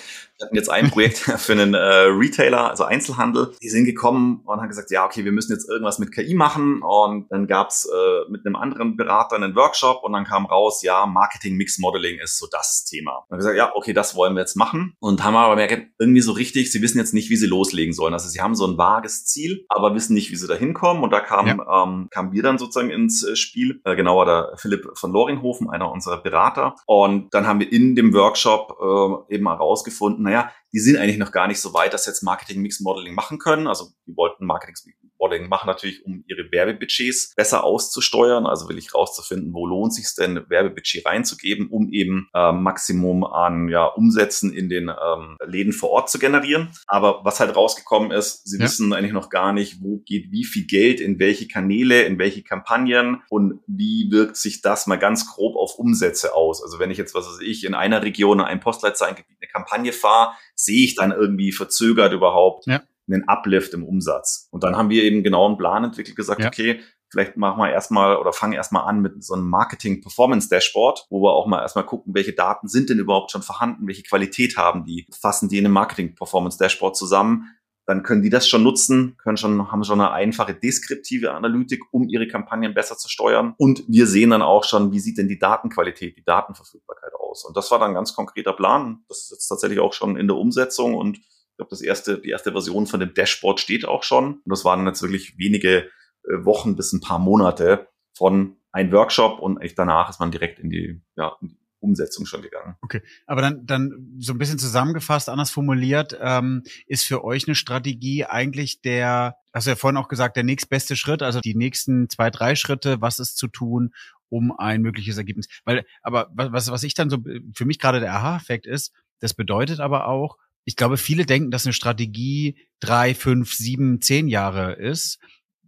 wir 0.43 0.47
hatten 0.47 0.55
jetzt 0.55 0.69
ein 0.69 0.91
Projekt 0.91 1.17
für 1.39 1.53
einen 1.53 1.73
äh, 1.73 1.77
Retailer, 1.77 2.69
also 2.69 2.83
Einzelhandel. 2.83 3.53
Die 3.61 3.69
sind 3.69 3.85
gekommen 3.85 4.41
und 4.45 4.59
haben 4.59 4.67
gesagt, 4.67 4.91
ja, 4.91 5.05
okay, 5.05 5.23
wir 5.23 5.31
müssen 5.31 5.53
jetzt 5.53 5.69
irgendwas 5.69 5.99
mit 5.99 6.11
KI 6.11 6.33
machen. 6.33 6.81
Und 6.81 7.31
dann 7.31 7.47
gab's 7.47 7.85
äh, 7.85 8.29
mit 8.29 8.45
einem 8.45 8.55
anderen 8.55 8.97
Berater 8.97 9.35
einen 9.35 9.55
Workshop 9.55 10.03
und 10.03 10.13
dann 10.13 10.25
kam 10.25 10.45
raus, 10.45 10.81
ja, 10.83 11.05
Marketing 11.05 11.55
Mix 11.55 11.79
Modeling 11.79 12.19
ist 12.19 12.37
so 12.37 12.47
das 12.51 12.83
Thema. 12.83 13.17
Und 13.17 13.31
haben 13.31 13.37
gesagt, 13.37 13.57
ja, 13.57 13.71
okay, 13.75 13.93
das 13.93 14.15
wollen 14.15 14.33
wir 14.35 14.41
jetzt 14.41 14.55
machen. 14.55 14.95
Und 14.99 15.23
haben 15.23 15.35
aber 15.35 15.55
merkt, 15.55 15.91
irgendwie 15.99 16.21
so 16.21 16.33
richtig, 16.33 16.71
sie 16.71 16.81
wissen 16.81 16.97
jetzt 16.97 17.13
nicht, 17.13 17.29
wie 17.29 17.37
sie 17.37 17.47
loslegen 17.47 17.93
sollen. 17.93 18.13
Also 18.13 18.27
sie 18.27 18.41
haben 18.41 18.55
so 18.55 18.67
ein 18.67 18.77
vages 18.77 19.25
Ziel, 19.25 19.65
aber 19.69 19.95
wissen 19.95 20.13
nicht, 20.13 20.31
wie 20.31 20.35
sie 20.35 20.47
da 20.47 20.55
hinkommen. 20.55 21.03
Und 21.03 21.11
da 21.11 21.19
kam, 21.19 21.47
ja. 21.47 21.83
ähm, 21.83 22.07
kamen 22.11 22.33
wir 22.33 22.43
dann 22.43 22.57
sozusagen 22.57 22.89
ins 22.89 23.23
äh, 23.23 23.35
Spiel. 23.35 23.81
Äh, 23.85 23.95
genauer 23.95 24.25
der 24.25 24.53
Philipp 24.57 24.89
von 24.95 25.11
Loringhofen, 25.13 25.69
einer 25.69 25.91
unserer 25.91 26.21
Berater. 26.21 26.75
Und 26.85 27.33
dann 27.33 27.47
haben 27.47 27.59
wir 27.59 27.71
in 27.71 27.95
dem 27.95 28.13
Workshop 28.13 29.23
äh, 29.29 29.35
eben 29.35 29.47
herausgefunden, 29.47 30.27
naja, 30.33 30.51
die 30.71 30.79
sind 30.79 30.97
eigentlich 30.97 31.17
noch 31.17 31.31
gar 31.31 31.47
nicht 31.47 31.59
so 31.59 31.73
weit, 31.73 31.93
dass 31.93 32.05
jetzt 32.05 32.23
Marketing 32.23 32.61
Mix 32.61 32.79
Modeling 32.79 33.13
machen 33.13 33.37
können. 33.37 33.67
Also 33.67 33.91
die 34.07 34.15
wollten 34.17 34.45
Marketing 34.45 34.75
Modeling 35.23 35.47
machen 35.47 35.67
natürlich, 35.67 36.05
um 36.05 36.23
ihre 36.27 36.51
Werbebudgets 36.51 37.33
besser 37.35 37.63
auszusteuern. 37.63 38.45
Also 38.45 38.67
will 38.67 38.77
ich 38.77 38.93
rauszufinden, 38.93 39.53
wo 39.53 39.65
lohnt 39.65 39.93
sich 39.93 40.05
denn, 40.17 40.43
Werbebudget 40.49 41.05
reinzugeben, 41.05 41.69
um 41.69 41.91
eben 41.91 42.27
äh, 42.33 42.51
Maximum 42.51 43.23
an 43.23 43.69
ja, 43.69 43.85
Umsätzen 43.85 44.51
in 44.51 44.67
den 44.67 44.89
ähm, 44.89 45.37
Läden 45.45 45.71
vor 45.71 45.91
Ort 45.91 46.09
zu 46.09 46.19
generieren. 46.19 46.69
Aber 46.87 47.21
was 47.23 47.39
halt 47.39 47.55
rausgekommen 47.55 48.11
ist, 48.11 48.45
sie 48.47 48.57
ja. 48.57 48.65
wissen 48.65 48.91
eigentlich 48.91 49.13
noch 49.13 49.29
gar 49.29 49.53
nicht, 49.53 49.81
wo 49.81 49.99
geht 49.99 50.31
wie 50.31 50.43
viel 50.43 50.65
Geld 50.65 50.99
in 50.99 51.19
welche 51.19 51.47
Kanäle, 51.47 52.03
in 52.03 52.19
welche 52.19 52.43
Kampagnen 52.43 53.21
und 53.29 53.61
wie 53.65 54.09
wirkt 54.11 54.35
sich 54.35 54.61
das 54.61 54.87
mal 54.87 54.97
ganz 54.97 55.33
grob 55.33 55.55
auf 55.55 55.75
Umsätze 55.79 56.35
aus. 56.35 56.61
Also 56.61 56.79
wenn 56.79 56.91
ich 56.91 56.97
jetzt, 56.97 57.15
was 57.15 57.27
weiß 57.27 57.39
ich, 57.41 57.63
in 57.63 57.75
einer 57.75 58.03
Region, 58.03 58.39
in 58.39 58.45
einem 58.45 58.59
Postleitzahlengebiet 58.59 59.37
eine 59.41 59.49
Kampagne 59.49 59.93
fahre, 59.93 60.33
sehe 60.53 60.83
ich 60.83 60.95
dann 60.95 61.11
irgendwie 61.11 61.53
verzögert 61.53 62.11
überhaupt, 62.11 62.65
ja 62.67 62.81
einen 63.07 63.27
Uplift 63.27 63.73
im 63.73 63.83
Umsatz. 63.83 64.47
Und 64.51 64.63
dann 64.63 64.75
haben 64.75 64.89
wir 64.89 65.03
eben 65.03 65.23
genau 65.23 65.45
einen 65.45 65.57
Plan 65.57 65.83
entwickelt, 65.83 66.15
gesagt, 66.15 66.41
ja. 66.41 66.47
okay, 66.47 66.81
vielleicht 67.09 67.37
machen 67.37 67.59
wir 67.59 67.69
erstmal 67.71 68.17
oder 68.17 68.33
fangen 68.33 68.53
erstmal 68.53 68.87
an 68.87 69.01
mit 69.01 69.23
so 69.23 69.33
einem 69.33 69.49
Marketing 69.49 70.01
Performance 70.01 70.49
Dashboard, 70.49 71.05
wo 71.09 71.21
wir 71.21 71.33
auch 71.33 71.47
mal 71.47 71.61
erstmal 71.61 71.85
gucken, 71.85 72.13
welche 72.15 72.33
Daten 72.33 72.67
sind 72.67 72.89
denn 72.89 72.99
überhaupt 72.99 73.31
schon 73.31 73.43
vorhanden, 73.43 73.87
welche 73.87 74.03
Qualität 74.03 74.57
haben 74.57 74.85
die, 74.85 75.05
fassen 75.11 75.49
die 75.49 75.57
in 75.57 75.65
einem 75.65 75.73
Marketing 75.73 76.15
Performance 76.15 76.57
Dashboard 76.57 76.95
zusammen 76.95 77.49
dann 77.85 78.03
können 78.03 78.21
die 78.21 78.29
das 78.29 78.47
schon 78.47 78.63
nutzen, 78.63 79.17
können 79.17 79.37
schon, 79.37 79.71
haben 79.71 79.83
schon 79.83 79.99
eine 79.99 80.11
einfache 80.11 80.53
deskriptive 80.53 81.33
Analytik, 81.33 81.83
um 81.91 82.07
ihre 82.07 82.27
Kampagnen 82.27 82.73
besser 82.73 82.97
zu 82.97 83.09
steuern. 83.09 83.55
Und 83.57 83.83
wir 83.87 84.07
sehen 84.07 84.29
dann 84.29 84.41
auch 84.41 84.63
schon, 84.63 84.91
wie 84.91 84.99
sieht 84.99 85.17
denn 85.17 85.27
die 85.27 85.39
Datenqualität, 85.39 86.17
die 86.17 86.23
Datenverfügbarkeit 86.23 87.13
aus. 87.15 87.43
Und 87.43 87.57
das 87.57 87.71
war 87.71 87.79
dann 87.79 87.91
ein 87.91 87.95
ganz 87.95 88.15
konkreter 88.15 88.53
Plan. 88.53 89.03
Das 89.09 89.23
ist 89.23 89.31
jetzt 89.31 89.47
tatsächlich 89.47 89.79
auch 89.79 89.93
schon 89.93 90.15
in 90.15 90.27
der 90.27 90.37
Umsetzung 90.37 90.95
und 90.95 91.19
glaube, 91.63 91.69
das 91.69 91.81
erste, 91.81 92.19
die 92.19 92.29
erste 92.29 92.51
Version 92.51 92.87
von 92.87 92.99
dem 92.99 93.13
Dashboard 93.13 93.59
steht 93.59 93.85
auch 93.85 94.03
schon. 94.03 94.35
Und 94.35 94.49
das 94.49 94.65
waren 94.65 94.85
jetzt 94.85 95.01
wirklich 95.01 95.37
wenige 95.37 95.89
äh, 96.23 96.45
Wochen 96.45 96.75
bis 96.75 96.93
ein 96.93 97.01
paar 97.01 97.19
Monate 97.19 97.87
von 98.15 98.57
ein 98.71 98.91
Workshop 98.91 99.39
und 99.39 99.57
eigentlich 99.57 99.75
danach 99.75 100.09
ist 100.09 100.19
man 100.19 100.31
direkt 100.31 100.59
in 100.59 100.69
die, 100.69 101.01
ja, 101.15 101.35
in 101.41 101.49
die 101.49 101.57
Umsetzung 101.79 102.25
schon 102.25 102.41
gegangen. 102.41 102.75
Okay, 102.81 103.01
aber 103.27 103.41
dann, 103.41 103.65
dann 103.65 104.15
so 104.17 104.33
ein 104.33 104.39
bisschen 104.39 104.57
zusammengefasst, 104.57 105.29
anders 105.29 105.51
formuliert, 105.51 106.17
ähm, 106.19 106.63
ist 106.87 107.05
für 107.05 107.23
euch 107.23 107.47
eine 107.47 107.55
Strategie 107.55 108.25
eigentlich 108.25 108.81
der, 108.81 109.35
hast 109.53 109.67
du 109.67 109.71
ja 109.71 109.75
vorhin 109.75 109.97
auch 109.97 110.07
gesagt, 110.07 110.37
der 110.37 110.43
nächstbeste 110.43 110.95
Schritt, 110.95 111.21
also 111.21 111.41
die 111.41 111.55
nächsten 111.55 112.09
zwei, 112.09 112.29
drei 112.29 112.55
Schritte, 112.55 113.01
was 113.01 113.19
ist 113.19 113.37
zu 113.37 113.47
tun, 113.47 113.93
um 114.29 114.57
ein 114.57 114.81
mögliches 114.81 115.17
Ergebnis. 115.17 115.47
Weil, 115.65 115.85
aber 116.01 116.31
was, 116.33 116.71
was 116.71 116.83
ich 116.83 116.93
dann 116.95 117.09
so 117.09 117.17
für 117.53 117.65
mich 117.65 117.79
gerade 117.79 117.99
der 117.99 118.13
Aha-Effekt 118.13 118.65
ist, 118.65 118.93
das 119.19 119.33
bedeutet 119.33 119.79
aber 119.79 120.07
auch, 120.07 120.37
ich 120.65 120.75
glaube, 120.75 120.97
viele 120.97 121.25
denken, 121.25 121.51
dass 121.51 121.65
eine 121.65 121.73
Strategie 121.73 122.57
drei, 122.79 123.13
fünf, 123.15 123.53
sieben, 123.53 124.01
zehn 124.01 124.27
Jahre 124.27 124.73
ist. 124.73 125.19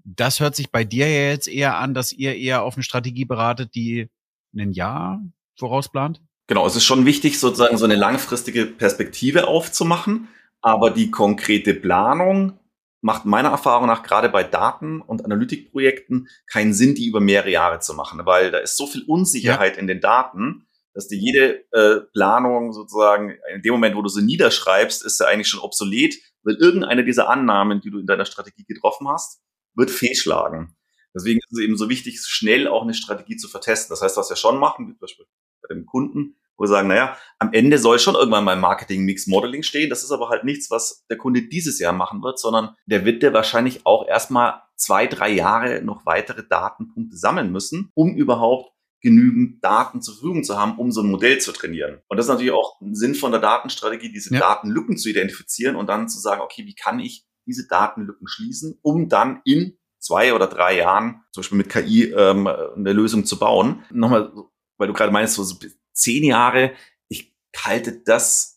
Das 0.03 0.39
hört 0.39 0.55
sich 0.55 0.71
bei 0.71 0.83
dir 0.83 1.07
ja 1.07 1.29
jetzt 1.29 1.47
eher 1.47 1.77
an, 1.77 1.93
dass 1.93 2.13
ihr 2.13 2.35
eher 2.35 2.63
auf 2.63 2.75
eine 2.75 2.83
Strategie 2.83 3.25
beratet, 3.25 3.73
die 3.75 4.09
ein 4.55 4.71
Jahr 4.71 5.21
vorausplant? 5.57 6.21
Genau, 6.47 6.65
es 6.65 6.75
ist 6.75 6.85
schon 6.85 7.05
wichtig, 7.05 7.39
sozusagen 7.39 7.77
so 7.77 7.85
eine 7.85 7.95
langfristige 7.95 8.65
Perspektive 8.65 9.47
aufzumachen, 9.47 10.27
aber 10.61 10.91
die 10.91 11.11
konkrete 11.11 11.73
Planung 11.73 12.59
macht 13.01 13.25
meiner 13.25 13.49
Erfahrung 13.49 13.87
nach 13.87 14.03
gerade 14.03 14.29
bei 14.29 14.43
Daten- 14.43 15.01
und 15.01 15.25
Analytikprojekten 15.25 16.27
keinen 16.47 16.73
Sinn, 16.73 16.95
die 16.95 17.05
über 17.05 17.19
mehrere 17.19 17.51
Jahre 17.51 17.79
zu 17.79 17.93
machen, 17.93 18.25
weil 18.25 18.51
da 18.51 18.59
ist 18.59 18.77
so 18.77 18.87
viel 18.87 19.03
Unsicherheit 19.03 19.75
ja. 19.75 19.79
in 19.79 19.87
den 19.87 20.01
Daten, 20.01 20.65
dass 20.95 21.07
dir 21.07 21.17
jede 21.17 21.65
äh, 21.71 21.99
Planung 22.13 22.71
sozusagen 22.71 23.37
in 23.53 23.61
dem 23.61 23.73
Moment, 23.73 23.95
wo 23.95 24.01
du 24.01 24.09
sie 24.09 24.23
niederschreibst, 24.23 25.05
ist 25.05 25.17
sie 25.17 25.27
eigentlich 25.27 25.49
schon 25.49 25.59
obsolet, 25.59 26.15
weil 26.43 26.55
irgendeine 26.55 27.03
dieser 27.03 27.29
Annahmen, 27.29 27.81
die 27.81 27.91
du 27.91 27.99
in 27.99 28.07
deiner 28.07 28.25
Strategie 28.25 28.63
getroffen 28.63 29.07
hast, 29.09 29.41
wird 29.75 29.91
fehlschlagen. 29.91 30.75
Deswegen 31.13 31.39
ist 31.39 31.51
es 31.51 31.59
eben 31.59 31.77
so 31.77 31.89
wichtig, 31.89 32.19
schnell 32.21 32.67
auch 32.67 32.83
eine 32.83 32.93
Strategie 32.93 33.35
zu 33.35 33.47
vertesten. 33.47 33.91
Das 33.91 34.01
heißt, 34.01 34.17
was 34.17 34.29
wir 34.29 34.37
schon 34.37 34.57
machen, 34.57 34.87
wie 34.87 34.93
zum 34.93 34.99
Beispiel 35.01 35.25
bei 35.61 35.73
dem 35.73 35.85
Kunden, 35.85 36.37
wo 36.57 36.63
wir 36.63 36.67
sagen, 36.67 36.87
naja, 36.87 37.17
am 37.39 37.51
Ende 37.53 37.77
soll 37.77 37.99
schon 37.99 38.15
irgendwann 38.15 38.45
mal 38.45 38.55
Marketing-Mix-Modeling 38.55 39.63
stehen. 39.63 39.89
Das 39.89 40.03
ist 40.03 40.11
aber 40.11 40.29
halt 40.29 40.43
nichts, 40.43 40.71
was 40.71 41.05
der 41.09 41.17
Kunde 41.17 41.41
dieses 41.41 41.79
Jahr 41.79 41.93
machen 41.93 42.21
wird, 42.23 42.39
sondern 42.39 42.75
der 42.85 43.05
wird 43.05 43.23
der 43.23 43.33
wahrscheinlich 43.33 43.85
auch 43.85 44.07
erstmal 44.07 44.61
zwei, 44.75 45.07
drei 45.07 45.29
Jahre 45.31 45.81
noch 45.81 46.05
weitere 46.05 46.45
Datenpunkte 46.47 47.17
sammeln 47.17 47.51
müssen, 47.51 47.91
um 47.95 48.15
überhaupt 48.15 48.74
genügend 49.05 49.63
Daten 49.63 50.01
zur 50.01 50.15
Verfügung 50.15 50.43
zu 50.43 50.57
haben, 50.57 50.79
um 50.79 50.91
so 50.91 51.01
ein 51.01 51.11
Modell 51.11 51.37
zu 51.37 51.51
trainieren. 51.51 52.01
Und 52.07 52.17
das 52.17 52.25
ist 52.25 52.31
natürlich 52.31 52.51
auch 52.51 52.81
ein 52.81 52.95
Sinn 52.95 53.13
von 53.13 53.31
der 53.31 53.39
Datenstrategie, 53.39 54.11
diese 54.11 54.33
ja. 54.33 54.39
Datenlücken 54.39 54.97
zu 54.97 55.09
identifizieren 55.09 55.75
und 55.75 55.87
dann 55.87 56.09
zu 56.09 56.19
sagen, 56.19 56.41
okay, 56.41 56.65
wie 56.65 56.73
kann 56.73 56.99
ich 56.99 57.23
diese 57.45 57.67
Datenlücken 57.67 58.27
schließen, 58.27 58.79
um 58.81 59.07
dann 59.07 59.41
in 59.45 59.77
zwei 59.99 60.33
oder 60.33 60.47
drei 60.47 60.77
Jahren, 60.77 61.21
zum 61.31 61.41
Beispiel 61.41 61.57
mit 61.59 61.69
KI, 61.69 62.05
ähm, 62.05 62.47
eine 62.47 62.93
Lösung 62.93 63.25
zu 63.25 63.37
bauen. 63.37 63.83
Nochmal, 63.91 64.31
weil 64.77 64.87
du 64.87 64.93
gerade 64.93 65.11
meinst, 65.11 65.35
so 65.35 65.45
zehn 65.93 66.23
Jahre, 66.23 66.73
ich 67.07 67.35
halte 67.55 68.01
das 68.03 68.54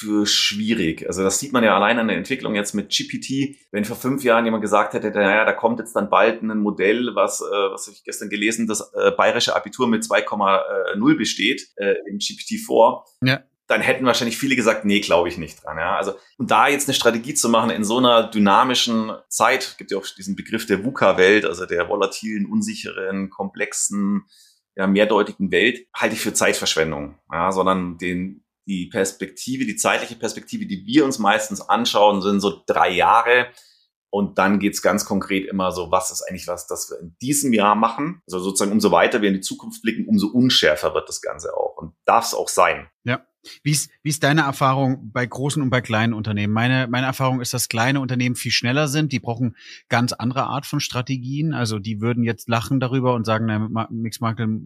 für 0.00 0.26
schwierig. 0.26 1.06
Also 1.06 1.22
das 1.22 1.38
sieht 1.38 1.52
man 1.52 1.62
ja 1.62 1.74
allein 1.74 1.98
an 1.98 2.08
der 2.08 2.16
Entwicklung 2.16 2.54
jetzt 2.54 2.74
mit 2.74 2.88
GPT. 2.88 3.56
Wenn 3.70 3.84
vor 3.84 3.96
fünf 3.96 4.24
Jahren 4.24 4.46
jemand 4.46 4.62
gesagt 4.62 4.94
hätte, 4.94 5.10
naja, 5.10 5.44
da 5.44 5.52
kommt 5.52 5.78
jetzt 5.78 5.94
dann 5.94 6.08
bald 6.08 6.42
ein 6.42 6.58
Modell, 6.58 7.10
was, 7.14 7.42
äh, 7.42 7.44
was 7.44 7.86
ich 7.88 8.02
gestern 8.02 8.30
gelesen, 8.30 8.66
das 8.66 8.92
äh, 8.94 9.10
bayerische 9.10 9.54
Abitur 9.54 9.86
mit 9.88 10.02
2,0 10.02 11.16
besteht, 11.16 11.68
äh, 11.76 11.96
im 12.08 12.18
GPT-4. 12.18 13.02
Ja 13.24 13.42
dann 13.66 13.82
hätten 13.82 14.04
wahrscheinlich 14.04 14.36
viele 14.36 14.56
gesagt, 14.56 14.84
nee, 14.84 14.98
glaube 14.98 15.28
ich 15.28 15.38
nicht 15.38 15.62
dran. 15.62 15.78
Ja? 15.78 15.94
Also, 15.96 16.14
und 16.38 16.50
da 16.50 16.66
jetzt 16.66 16.88
eine 16.88 16.94
Strategie 16.94 17.34
zu 17.34 17.48
machen 17.48 17.70
in 17.70 17.84
so 17.84 17.98
einer 17.98 18.24
dynamischen 18.24 19.12
Zeit, 19.28 19.76
gibt 19.78 19.92
ja 19.92 19.98
auch 19.98 20.06
diesen 20.18 20.34
Begriff 20.34 20.66
der 20.66 20.84
VUCA-Welt, 20.84 21.44
also 21.44 21.66
der 21.66 21.88
volatilen, 21.88 22.46
unsicheren, 22.46 23.30
komplexen, 23.30 24.24
ja, 24.74 24.88
mehrdeutigen 24.88 25.52
Welt, 25.52 25.86
halte 25.94 26.16
ich 26.16 26.20
für 26.20 26.34
Zeitverschwendung, 26.34 27.20
ja, 27.30 27.52
sondern 27.52 27.96
den, 27.96 28.42
die 28.70 28.86
Perspektive, 28.86 29.66
die 29.66 29.74
zeitliche 29.74 30.14
Perspektive, 30.14 30.64
die 30.64 30.86
wir 30.86 31.04
uns 31.04 31.18
meistens 31.18 31.60
anschauen, 31.60 32.22
sind 32.22 32.38
so 32.38 32.62
drei 32.66 32.90
Jahre. 32.90 33.48
Und 34.10 34.38
dann 34.38 34.60
geht's 34.60 34.80
ganz 34.80 35.04
konkret 35.04 35.46
immer 35.46 35.72
so, 35.72 35.90
was 35.90 36.10
ist 36.10 36.22
eigentlich 36.22 36.46
was, 36.46 36.68
das 36.68 36.88
wir 36.90 37.00
in 37.00 37.16
diesem 37.20 37.52
Jahr 37.52 37.74
machen? 37.74 38.22
Also 38.26 38.38
sozusagen, 38.38 38.72
umso 38.72 38.92
weiter 38.92 39.22
wir 39.22 39.28
in 39.28 39.34
die 39.34 39.40
Zukunft 39.40 39.82
blicken, 39.82 40.06
umso 40.06 40.28
unschärfer 40.28 40.94
wird 40.94 41.08
das 41.08 41.20
Ganze 41.20 41.56
auch. 41.56 41.76
Und 41.76 41.94
darf 42.04 42.26
es 42.26 42.34
auch 42.34 42.48
sein. 42.48 42.88
Ja. 43.04 43.24
Wie 43.62 43.70
ist, 43.70 43.90
wie 44.02 44.10
ist 44.10 44.22
deine 44.22 44.42
Erfahrung 44.42 45.10
bei 45.12 45.24
großen 45.24 45.62
und 45.62 45.70
bei 45.70 45.80
kleinen 45.80 46.12
Unternehmen? 46.12 46.52
Meine, 46.52 46.86
meine 46.88 47.06
Erfahrung 47.06 47.40
ist, 47.40 47.54
dass 47.54 47.68
kleine 47.68 48.00
Unternehmen 48.00 48.36
viel 48.36 48.52
schneller 48.52 48.86
sind. 48.86 49.12
Die 49.12 49.18
brauchen 49.18 49.56
ganz 49.88 50.12
andere 50.12 50.44
Art 50.44 50.66
von 50.66 50.78
Strategien. 50.78 51.54
Also 51.54 51.78
die 51.78 52.00
würden 52.00 52.22
jetzt 52.22 52.48
lachen 52.48 52.80
darüber 52.80 53.14
und 53.14 53.24
sagen, 53.24 53.46
na, 53.46 53.88
Mix 53.90 54.20
Markel 54.20 54.60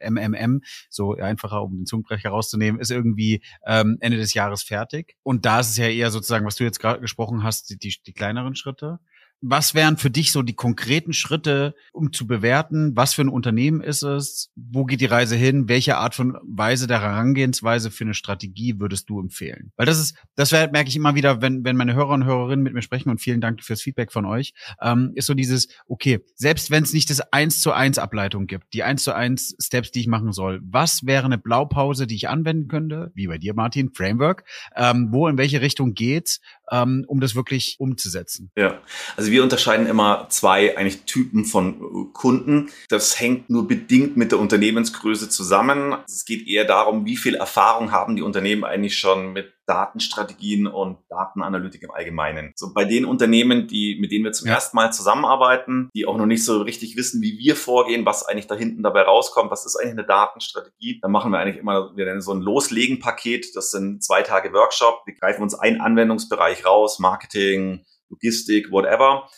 MMM, 0.00 0.62
so 0.90 1.14
einfacher, 1.14 1.62
um 1.62 1.76
den 1.78 1.86
Zungenbrecher 1.86 2.30
rauszunehmen, 2.30 2.80
ist 2.80 2.90
irgendwie 2.90 3.42
ähm, 3.66 3.98
Ende 4.00 4.18
des 4.18 4.34
Jahres 4.34 4.62
fertig. 4.62 5.16
Und 5.22 5.44
da 5.46 5.60
ist 5.60 5.70
es 5.70 5.76
ja 5.76 5.88
eher 5.88 6.10
sozusagen, 6.10 6.46
was 6.46 6.56
du 6.56 6.64
jetzt 6.64 6.80
gerade 6.80 7.00
gesprochen 7.00 7.42
hast, 7.42 7.70
die, 7.70 7.78
die, 7.78 7.94
die 8.04 8.12
kleineren 8.12 8.54
Schritte. 8.54 8.98
Was 9.42 9.74
wären 9.74 9.96
für 9.96 10.10
dich 10.10 10.32
so 10.32 10.42
die 10.42 10.54
konkreten 10.54 11.12
Schritte, 11.12 11.74
um 11.92 12.12
zu 12.12 12.26
bewerten, 12.26 12.96
was 12.96 13.14
für 13.14 13.22
ein 13.22 13.28
Unternehmen 13.28 13.82
ist 13.82 14.02
es, 14.02 14.50
wo 14.56 14.84
geht 14.84 15.00
die 15.00 15.06
Reise 15.06 15.36
hin, 15.36 15.68
welche 15.68 15.98
Art 15.98 16.14
von 16.14 16.38
Weise 16.42 16.86
der 16.86 17.02
Herangehensweise 17.02 17.90
für 17.90 18.04
eine 18.04 18.14
Strategie 18.14 18.80
würdest 18.80 19.10
du 19.10 19.20
empfehlen? 19.20 19.72
Weil 19.76 19.86
das 19.86 19.98
ist, 19.98 20.16
das 20.34 20.52
merke 20.52 20.88
ich 20.88 20.96
immer 20.96 21.14
wieder, 21.14 21.42
wenn, 21.42 21.64
wenn 21.64 21.76
meine 21.76 21.94
Hörer 21.94 22.14
und 22.14 22.24
Hörerinnen 22.24 22.62
mit 22.62 22.72
mir 22.72 22.82
sprechen 22.82 23.10
und 23.10 23.20
vielen 23.20 23.40
Dank 23.40 23.62
fürs 23.62 23.82
Feedback 23.82 24.10
von 24.10 24.24
euch, 24.24 24.54
ähm, 24.80 25.12
ist 25.14 25.26
so 25.26 25.34
dieses, 25.34 25.68
okay, 25.86 26.20
selbst 26.34 26.70
wenn 26.70 26.82
es 26.82 26.92
nicht 26.92 27.10
das 27.10 27.20
eins 27.32 27.60
zu 27.60 27.72
eins 27.72 27.98
Ableitung 27.98 28.46
gibt, 28.46 28.72
die 28.72 28.82
eins 28.82 29.02
zu 29.02 29.14
eins 29.14 29.54
Steps, 29.60 29.90
die 29.90 30.00
ich 30.00 30.06
machen 30.06 30.32
soll, 30.32 30.60
was 30.62 31.04
wäre 31.04 31.26
eine 31.26 31.38
Blaupause, 31.38 32.06
die 32.06 32.16
ich 32.16 32.28
anwenden 32.28 32.68
könnte, 32.68 33.12
wie 33.14 33.26
bei 33.26 33.38
dir, 33.38 33.54
Martin, 33.54 33.92
Framework, 33.92 34.44
ähm, 34.74 35.08
wo 35.10 35.28
in 35.28 35.38
welche 35.38 35.60
Richtung 35.60 35.94
geht's, 35.94 36.40
ähm, 36.70 37.04
um 37.06 37.20
das 37.20 37.34
wirklich 37.34 37.76
umzusetzen? 37.78 38.50
Ja, 38.56 38.80
also 39.16 39.30
wir 39.30 39.42
unterscheiden 39.42 39.86
immer 39.86 40.26
zwei 40.30 40.76
eigentlich 40.76 41.02
Typen 41.02 41.44
von 41.44 42.12
Kunden. 42.12 42.70
Das 42.88 43.18
hängt 43.20 43.50
nur 43.50 43.68
bedingt 43.68 44.16
mit 44.16 44.32
der 44.32 44.38
Unternehmensgröße 44.38 45.28
zusammen. 45.28 45.96
Es 46.06 46.24
geht 46.24 46.46
eher 46.46 46.64
darum, 46.64 47.06
wie 47.06 47.16
viel 47.16 47.34
Erfahrung 47.34 47.92
haben 47.92 48.16
die 48.16 48.22
Unternehmen 48.22 48.64
eigentlich 48.64 48.98
schon 48.98 49.32
mit 49.32 49.55
Datenstrategien 49.66 50.66
und 50.66 50.98
Datenanalytik 51.08 51.82
im 51.82 51.90
Allgemeinen. 51.90 52.52
So 52.54 52.72
bei 52.72 52.84
den 52.84 53.04
Unternehmen, 53.04 53.66
die, 53.66 53.98
mit 54.00 54.12
denen 54.12 54.24
wir 54.24 54.32
zum 54.32 54.48
ja. 54.48 54.54
ersten 54.54 54.76
Mal 54.76 54.92
zusammenarbeiten, 54.92 55.90
die 55.94 56.06
auch 56.06 56.16
noch 56.16 56.26
nicht 56.26 56.44
so 56.44 56.62
richtig 56.62 56.96
wissen, 56.96 57.20
wie 57.22 57.38
wir 57.38 57.56
vorgehen, 57.56 58.06
was 58.06 58.24
eigentlich 58.24 58.46
da 58.46 58.54
hinten 58.54 58.82
dabei 58.82 59.02
rauskommt, 59.02 59.50
was 59.50 59.66
ist 59.66 59.76
eigentlich 59.76 59.92
eine 59.92 60.06
Datenstrategie, 60.06 61.00
dann 61.02 61.10
machen 61.10 61.32
wir 61.32 61.38
eigentlich 61.38 61.58
immer 61.58 61.96
wir 61.96 62.04
nennen 62.04 62.20
so 62.20 62.32
ein 62.32 62.40
Loslegen-Paket. 62.40 63.54
Das 63.54 63.70
sind 63.70 64.02
zwei 64.02 64.22
Tage 64.22 64.52
Workshop. 64.52 65.02
Wir 65.06 65.14
greifen 65.14 65.42
uns 65.42 65.54
einen 65.54 65.80
Anwendungsbereich 65.80 66.64
raus, 66.64 66.98
Marketing, 66.98 67.84
Logistik, 68.08 68.70
whatever, 68.70 69.28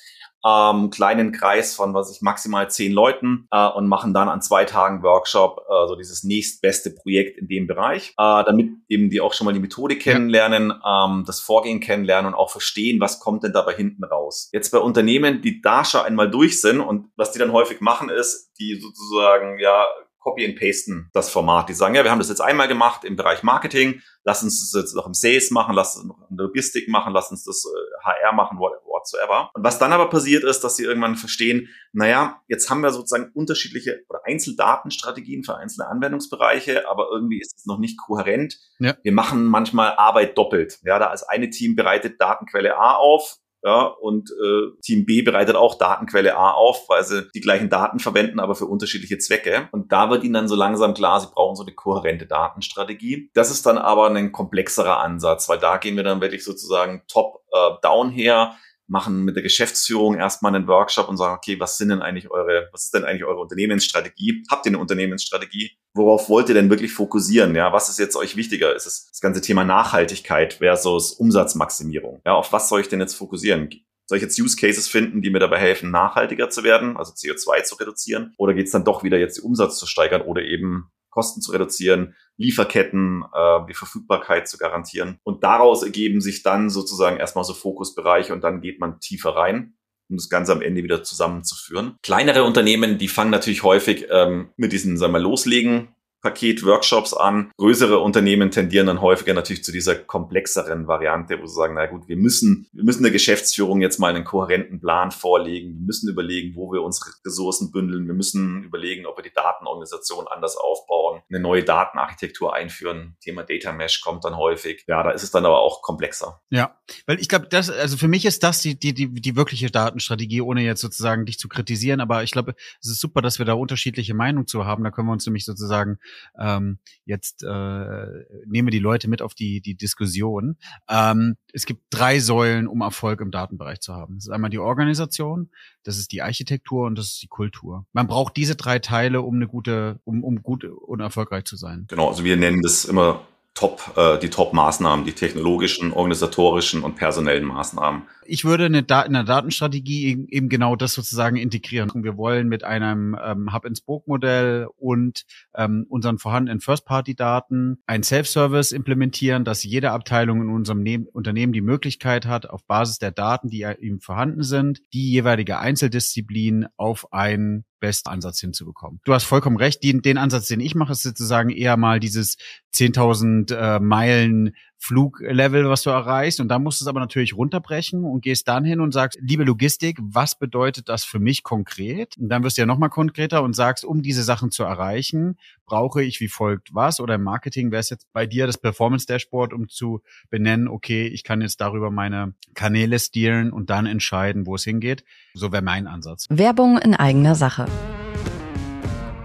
ähm, 0.46 0.90
kleinen 0.90 1.32
Kreis 1.32 1.74
von, 1.74 1.94
was 1.94 2.10
ich, 2.10 2.22
maximal 2.22 2.70
zehn 2.70 2.92
Leuten 2.92 3.48
äh, 3.50 3.68
und 3.68 3.88
machen 3.88 4.14
dann 4.14 4.28
an 4.28 4.42
zwei 4.42 4.64
Tagen 4.64 5.02
Workshop 5.02 5.64
äh, 5.68 5.88
so 5.88 5.96
dieses 5.96 6.24
nächstbeste 6.24 6.90
Projekt 6.90 7.38
in 7.38 7.48
dem 7.48 7.66
Bereich, 7.66 8.10
äh, 8.18 8.44
damit 8.44 8.70
eben 8.88 9.10
die 9.10 9.20
auch 9.20 9.34
schon 9.34 9.44
mal 9.44 9.52
die 9.52 9.60
Methode 9.60 9.96
kennenlernen, 9.96 10.72
ähm, 10.86 11.24
das 11.26 11.40
Vorgehen 11.40 11.80
kennenlernen 11.80 12.32
und 12.32 12.38
auch 12.38 12.50
verstehen, 12.50 13.00
was 13.00 13.20
kommt 13.20 13.44
denn 13.44 13.52
dabei 13.52 13.74
hinten 13.74 14.04
raus. 14.04 14.48
Jetzt 14.52 14.70
bei 14.70 14.78
Unternehmen, 14.78 15.42
die 15.42 15.60
da 15.60 15.84
schon 15.84 16.02
einmal 16.02 16.30
durch 16.30 16.60
sind 16.60 16.80
und 16.80 17.10
was 17.16 17.32
die 17.32 17.38
dann 17.38 17.52
häufig 17.52 17.80
machen 17.80 18.08
ist, 18.08 18.52
die 18.58 18.78
sozusagen 18.80 19.58
ja 19.58 19.86
copy 20.18 20.44
and 20.44 20.58
pasten 20.58 21.08
das 21.12 21.30
Format. 21.30 21.68
Die 21.68 21.74
sagen, 21.74 21.94
ja, 21.94 22.04
wir 22.04 22.10
haben 22.10 22.18
das 22.18 22.28
jetzt 22.28 22.40
einmal 22.40 22.68
gemacht 22.68 23.04
im 23.04 23.16
Bereich 23.16 23.42
Marketing, 23.42 24.02
lass 24.24 24.42
uns 24.42 24.70
das 24.72 24.82
jetzt 24.82 24.94
noch 24.94 25.06
im 25.06 25.14
Sales 25.14 25.50
machen, 25.50 25.74
lass 25.74 25.96
uns 25.96 26.06
noch 26.06 26.30
in 26.30 26.36
der 26.36 26.46
Logistik 26.46 26.88
machen, 26.88 27.12
lass 27.12 27.30
uns 27.30 27.44
das 27.44 27.64
äh, 27.64 28.04
HR 28.04 28.32
machen, 28.32 28.58
whatsoever. 28.58 29.50
Und 29.54 29.64
was 29.64 29.78
dann 29.78 29.92
aber 29.92 30.10
passiert 30.10 30.44
ist, 30.44 30.60
dass 30.60 30.76
sie 30.76 30.84
irgendwann 30.84 31.16
verstehen, 31.16 31.68
naja, 31.92 32.40
jetzt 32.48 32.70
haben 32.70 32.80
wir 32.80 32.90
sozusagen 32.90 33.30
unterschiedliche 33.34 34.04
oder 34.08 34.20
Einzeldatenstrategien 34.24 35.44
für 35.44 35.56
einzelne 35.56 35.88
Anwendungsbereiche, 35.88 36.88
aber 36.88 37.08
irgendwie 37.12 37.40
ist 37.40 37.56
es 37.56 37.66
noch 37.66 37.78
nicht 37.78 37.98
kohärent. 37.98 38.58
Ja. 38.78 38.96
Wir 39.02 39.12
machen 39.12 39.44
manchmal 39.44 39.94
Arbeit 39.96 40.36
doppelt. 40.36 40.78
Ja, 40.84 40.98
da 40.98 41.06
als 41.06 41.22
eine 41.22 41.50
Team 41.50 41.76
bereitet 41.76 42.20
Datenquelle 42.20 42.76
A 42.76 42.94
auf, 42.94 43.36
ja, 43.62 43.86
und 43.86 44.30
äh, 44.30 44.80
Team 44.82 45.04
B 45.04 45.22
bereitet 45.22 45.56
auch 45.56 45.78
Datenquelle 45.78 46.36
A 46.36 46.52
auf, 46.52 46.88
weil 46.88 47.02
sie 47.02 47.28
die 47.34 47.40
gleichen 47.40 47.68
Daten 47.68 47.98
verwenden, 47.98 48.38
aber 48.38 48.54
für 48.54 48.66
unterschiedliche 48.66 49.18
Zwecke. 49.18 49.68
Und 49.72 49.90
da 49.90 50.10
wird 50.10 50.22
ihnen 50.22 50.34
dann 50.34 50.48
so 50.48 50.54
langsam 50.54 50.94
klar, 50.94 51.20
sie 51.20 51.26
brauchen 51.32 51.56
so 51.56 51.64
eine 51.64 51.74
kohärente 51.74 52.26
Datenstrategie. 52.26 53.30
Das 53.34 53.50
ist 53.50 53.66
dann 53.66 53.76
aber 53.76 54.08
ein 54.10 54.30
komplexerer 54.30 55.00
Ansatz, 55.00 55.48
weil 55.48 55.58
da 55.58 55.78
gehen 55.78 55.96
wir 55.96 56.04
dann 56.04 56.20
wirklich 56.20 56.44
sozusagen 56.44 57.02
top-down 57.08 58.10
äh, 58.10 58.14
her 58.14 58.54
machen 58.88 59.24
mit 59.24 59.36
der 59.36 59.42
Geschäftsführung 59.42 60.16
erstmal 60.16 60.54
einen 60.54 60.66
Workshop 60.66 61.08
und 61.08 61.16
sagen, 61.16 61.36
okay, 61.36 61.60
was 61.60 61.76
sind 61.76 61.90
denn 61.90 62.02
eigentlich 62.02 62.30
eure, 62.30 62.68
was 62.72 62.84
ist 62.84 62.94
denn 62.94 63.04
eigentlich 63.04 63.24
eure 63.24 63.40
Unternehmensstrategie? 63.40 64.44
Habt 64.50 64.66
ihr 64.66 64.70
eine 64.70 64.78
Unternehmensstrategie? 64.78 65.72
Worauf 65.94 66.28
wollt 66.28 66.48
ihr 66.48 66.54
denn 66.54 66.70
wirklich 66.70 66.92
fokussieren? 66.92 67.54
Ja, 67.54 67.72
was 67.72 67.88
ist 67.88 67.98
jetzt 67.98 68.16
euch 68.16 68.36
wichtiger? 68.36 68.74
Ist 68.74 68.86
es 68.86 69.08
das 69.10 69.20
ganze 69.20 69.40
Thema 69.40 69.64
Nachhaltigkeit 69.64 70.54
versus 70.54 71.12
Umsatzmaximierung? 71.12 72.20
Ja, 72.24 72.34
auf 72.34 72.52
was 72.52 72.68
soll 72.68 72.80
ich 72.80 72.88
denn 72.88 73.00
jetzt 73.00 73.14
fokussieren? 73.14 73.68
Soll 74.06 74.16
ich 74.16 74.22
jetzt 74.22 74.40
Use 74.40 74.56
Cases 74.56 74.88
finden, 74.88 75.20
die 75.20 75.28
mir 75.28 75.38
dabei 75.38 75.58
helfen, 75.58 75.90
nachhaltiger 75.90 76.48
zu 76.48 76.64
werden, 76.64 76.96
also 76.96 77.12
CO2 77.12 77.64
zu 77.64 77.74
reduzieren? 77.74 78.32
Oder 78.38 78.54
geht 78.54 78.66
es 78.66 78.72
dann 78.72 78.84
doch 78.84 79.04
wieder 79.04 79.18
jetzt, 79.18 79.36
den 79.36 79.44
Umsatz 79.44 79.78
zu 79.78 79.86
steigern 79.86 80.22
oder 80.22 80.42
eben 80.42 80.90
Kosten 81.10 81.40
zu 81.40 81.52
reduzieren, 81.52 82.14
Lieferketten, 82.36 83.24
äh, 83.34 83.60
die 83.68 83.74
Verfügbarkeit 83.74 84.48
zu 84.48 84.58
garantieren. 84.58 85.18
Und 85.24 85.42
daraus 85.44 85.82
ergeben 85.82 86.20
sich 86.20 86.42
dann 86.42 86.70
sozusagen 86.70 87.16
erstmal 87.16 87.44
so 87.44 87.54
Fokusbereiche 87.54 88.32
und 88.32 88.42
dann 88.42 88.60
geht 88.60 88.80
man 88.80 89.00
tiefer 89.00 89.30
rein 89.30 89.74
um 90.10 90.16
das 90.16 90.30
Ganze 90.30 90.52
am 90.52 90.62
Ende 90.62 90.82
wieder 90.82 91.02
zusammenzuführen. 91.02 91.98
Kleinere 92.02 92.44
Unternehmen, 92.44 92.98
die 92.98 93.08
fangen 93.08 93.30
natürlich 93.30 93.62
häufig 93.62 94.06
ähm, 94.10 94.48
mit 94.56 94.72
diesen, 94.72 94.96
sagen 94.96 95.12
wir, 95.12 95.18
Loslegen 95.18 95.88
Paket 96.20 96.64
Workshops 96.64 97.14
an. 97.14 97.52
Größere 97.56 97.98
Unternehmen 97.98 98.50
tendieren 98.50 98.86
dann 98.86 99.00
häufiger 99.00 99.34
natürlich 99.34 99.62
zu 99.62 99.72
dieser 99.72 99.94
komplexeren 99.94 100.86
Variante, 100.86 101.40
wo 101.40 101.46
sie 101.46 101.54
sagen, 101.54 101.74
na 101.74 101.86
gut, 101.86 102.08
wir 102.08 102.16
müssen, 102.16 102.68
wir 102.72 102.84
müssen 102.84 103.02
der 103.02 103.12
Geschäftsführung 103.12 103.80
jetzt 103.80 103.98
mal 103.98 104.14
einen 104.14 104.24
kohärenten 104.24 104.80
Plan 104.80 105.10
vorlegen. 105.10 105.74
Wir 105.74 105.86
müssen 105.86 106.10
überlegen, 106.10 106.56
wo 106.56 106.72
wir 106.72 106.82
unsere 106.82 107.10
Ressourcen 107.24 107.70
bündeln. 107.70 108.06
Wir 108.06 108.14
müssen 108.14 108.64
überlegen, 108.64 109.06
ob 109.06 109.16
wir 109.16 109.22
die 109.22 109.32
Datenorganisation 109.32 110.26
anders 110.28 110.56
aufbauen, 110.56 111.22
eine 111.28 111.40
neue 111.40 111.62
Datenarchitektur 111.62 112.54
einführen. 112.54 113.16
Thema 113.20 113.44
Data 113.44 113.72
Mesh 113.72 114.00
kommt 114.00 114.24
dann 114.24 114.36
häufig. 114.36 114.84
Ja, 114.88 115.02
da 115.02 115.10
ist 115.10 115.22
es 115.22 115.30
dann 115.30 115.46
aber 115.46 115.60
auch 115.60 115.82
komplexer. 115.82 116.40
Ja, 116.50 116.76
weil 117.06 117.20
ich 117.20 117.28
glaube, 117.28 117.46
das, 117.48 117.70
also 117.70 117.96
für 117.96 118.08
mich 118.08 118.24
ist 118.24 118.42
das 118.42 118.60
die, 118.60 118.78
die, 118.78 118.92
die, 118.92 119.08
die 119.12 119.36
wirkliche 119.36 119.70
Datenstrategie, 119.70 120.40
ohne 120.40 120.62
jetzt 120.62 120.80
sozusagen 120.80 121.26
dich 121.26 121.38
zu 121.38 121.48
kritisieren. 121.48 122.00
Aber 122.00 122.24
ich 122.24 122.32
glaube, 122.32 122.54
es 122.80 122.88
ist 122.88 123.00
super, 123.00 123.22
dass 123.22 123.38
wir 123.38 123.46
da 123.46 123.52
unterschiedliche 123.52 124.14
Meinungen 124.14 124.46
zu 124.46 124.64
haben. 124.64 124.82
Da 124.82 124.90
können 124.90 125.08
wir 125.08 125.12
uns 125.12 125.26
nämlich 125.26 125.44
sozusagen 125.44 125.98
ähm, 126.38 126.78
jetzt 127.04 127.42
äh, 127.42 128.06
nehme 128.46 128.70
die 128.70 128.78
Leute 128.78 129.08
mit 129.08 129.22
auf 129.22 129.34
die, 129.34 129.60
die 129.60 129.74
Diskussion. 129.74 130.56
Ähm, 130.88 131.36
es 131.52 131.66
gibt 131.66 131.82
drei 131.90 132.20
Säulen, 132.20 132.66
um 132.66 132.80
Erfolg 132.80 133.20
im 133.20 133.30
Datenbereich 133.30 133.80
zu 133.80 133.94
haben. 133.94 134.16
Das 134.16 134.26
ist 134.26 134.30
einmal 134.30 134.50
die 134.50 134.58
Organisation, 134.58 135.50
das 135.82 135.98
ist 135.98 136.12
die 136.12 136.22
Architektur 136.22 136.86
und 136.86 136.96
das 136.98 137.06
ist 137.06 137.22
die 137.22 137.28
Kultur. 137.28 137.86
Man 137.92 138.06
braucht 138.06 138.36
diese 138.36 138.56
drei 138.56 138.78
Teile, 138.78 139.22
um 139.22 139.36
eine 139.36 139.48
gute, 139.48 140.00
um, 140.04 140.24
um 140.24 140.42
gut 140.42 140.64
und 140.64 141.00
erfolgreich 141.00 141.44
zu 141.44 141.56
sein. 141.56 141.86
Genau, 141.88 142.08
also 142.08 142.24
wir 142.24 142.36
nennen 142.36 142.62
das 142.62 142.84
immer 142.84 143.26
Top, 143.58 143.92
äh, 143.96 144.20
die 144.20 144.30
Top-Maßnahmen, 144.30 145.04
die 145.04 145.14
technologischen, 145.14 145.92
organisatorischen 145.92 146.84
und 146.84 146.94
personellen 146.94 147.44
Maßnahmen. 147.44 148.02
Ich 148.24 148.44
würde 148.44 148.66
eine 148.66 148.84
da 148.84 149.02
in 149.02 149.14
der 149.14 149.24
Datenstrategie 149.24 150.26
eben 150.28 150.48
genau 150.48 150.76
das 150.76 150.92
sozusagen 150.92 151.34
integrieren. 151.34 151.90
Wir 152.04 152.16
wollen 152.16 152.46
mit 152.46 152.62
einem 152.62 153.18
ähm, 153.20 153.52
Hub-and-Spoke-Modell 153.52 154.68
und 154.76 155.24
ähm, 155.56 155.86
unseren 155.88 156.18
vorhandenen 156.18 156.60
First-Party-Daten 156.60 157.82
ein 157.86 158.04
Self-Service 158.04 158.70
implementieren, 158.70 159.44
dass 159.44 159.64
jede 159.64 159.90
Abteilung 159.90 160.40
in 160.42 160.50
unserem 160.50 160.84
ne 160.84 161.04
Unternehmen 161.12 161.52
die 161.52 161.60
Möglichkeit 161.60 162.26
hat, 162.26 162.48
auf 162.48 162.64
Basis 162.64 162.98
der 162.98 163.10
Daten, 163.10 163.48
die 163.48 163.66
ihm 163.80 163.98
vorhanden 163.98 164.44
sind, 164.44 164.82
die 164.92 165.10
jeweilige 165.10 165.58
Einzeldisziplin 165.58 166.66
auf 166.76 167.12
ein 167.12 167.64
besten 167.80 168.08
Ansatz 168.08 168.40
hinzubekommen. 168.40 169.00
Du 169.04 169.14
hast 169.14 169.24
vollkommen 169.24 169.56
recht. 169.56 169.82
Den, 169.82 170.02
den 170.02 170.18
Ansatz, 170.18 170.48
den 170.48 170.60
ich 170.60 170.74
mache, 170.74 170.92
ist 170.92 171.02
sozusagen 171.02 171.50
eher 171.50 171.76
mal 171.76 172.00
dieses 172.00 172.36
10.000 172.74 173.54
äh, 173.54 173.80
Meilen 173.80 174.54
Fluglevel, 174.78 175.68
was 175.68 175.82
du 175.82 175.90
erreichst. 175.90 176.40
Und 176.40 176.48
da 176.48 176.58
musst 176.58 176.80
du 176.80 176.84
es 176.84 176.88
aber 176.88 177.00
natürlich 177.00 177.36
runterbrechen 177.36 178.04
und 178.04 178.22
gehst 178.22 178.46
dann 178.48 178.64
hin 178.64 178.80
und 178.80 178.92
sagst, 178.92 179.18
liebe 179.20 179.44
Logistik, 179.44 179.98
was 180.00 180.38
bedeutet 180.38 180.88
das 180.88 181.04
für 181.04 181.18
mich 181.18 181.42
konkret? 181.42 182.16
Und 182.16 182.28
dann 182.28 182.44
wirst 182.44 182.56
du 182.56 182.62
ja 182.62 182.66
nochmal 182.66 182.88
konkreter 182.88 183.42
und 183.42 183.54
sagst, 183.54 183.84
um 183.84 184.02
diese 184.02 184.22
Sachen 184.22 184.50
zu 184.50 184.62
erreichen, 184.62 185.36
brauche 185.66 186.02
ich 186.02 186.20
wie 186.20 186.28
folgt 186.28 186.74
was? 186.74 187.00
Oder 187.00 187.16
im 187.16 187.22
Marketing 187.22 187.70
wäre 187.72 187.80
es 187.80 187.90
jetzt 187.90 188.06
bei 188.12 188.26
dir 188.26 188.46
das 188.46 188.58
Performance 188.58 189.06
Dashboard, 189.06 189.52
um 189.52 189.68
zu 189.68 190.00
benennen, 190.30 190.68
okay, 190.68 191.06
ich 191.06 191.24
kann 191.24 191.40
jetzt 191.40 191.60
darüber 191.60 191.90
meine 191.90 192.34
Kanäle 192.54 192.98
steeren 192.98 193.52
und 193.52 193.70
dann 193.70 193.86
entscheiden, 193.86 194.46
wo 194.46 194.54
es 194.54 194.64
hingeht. 194.64 195.04
So 195.34 195.52
wäre 195.52 195.62
mein 195.62 195.86
Ansatz. 195.86 196.26
Werbung 196.30 196.78
in 196.78 196.94
eigener 196.94 197.34
Sache. 197.34 197.66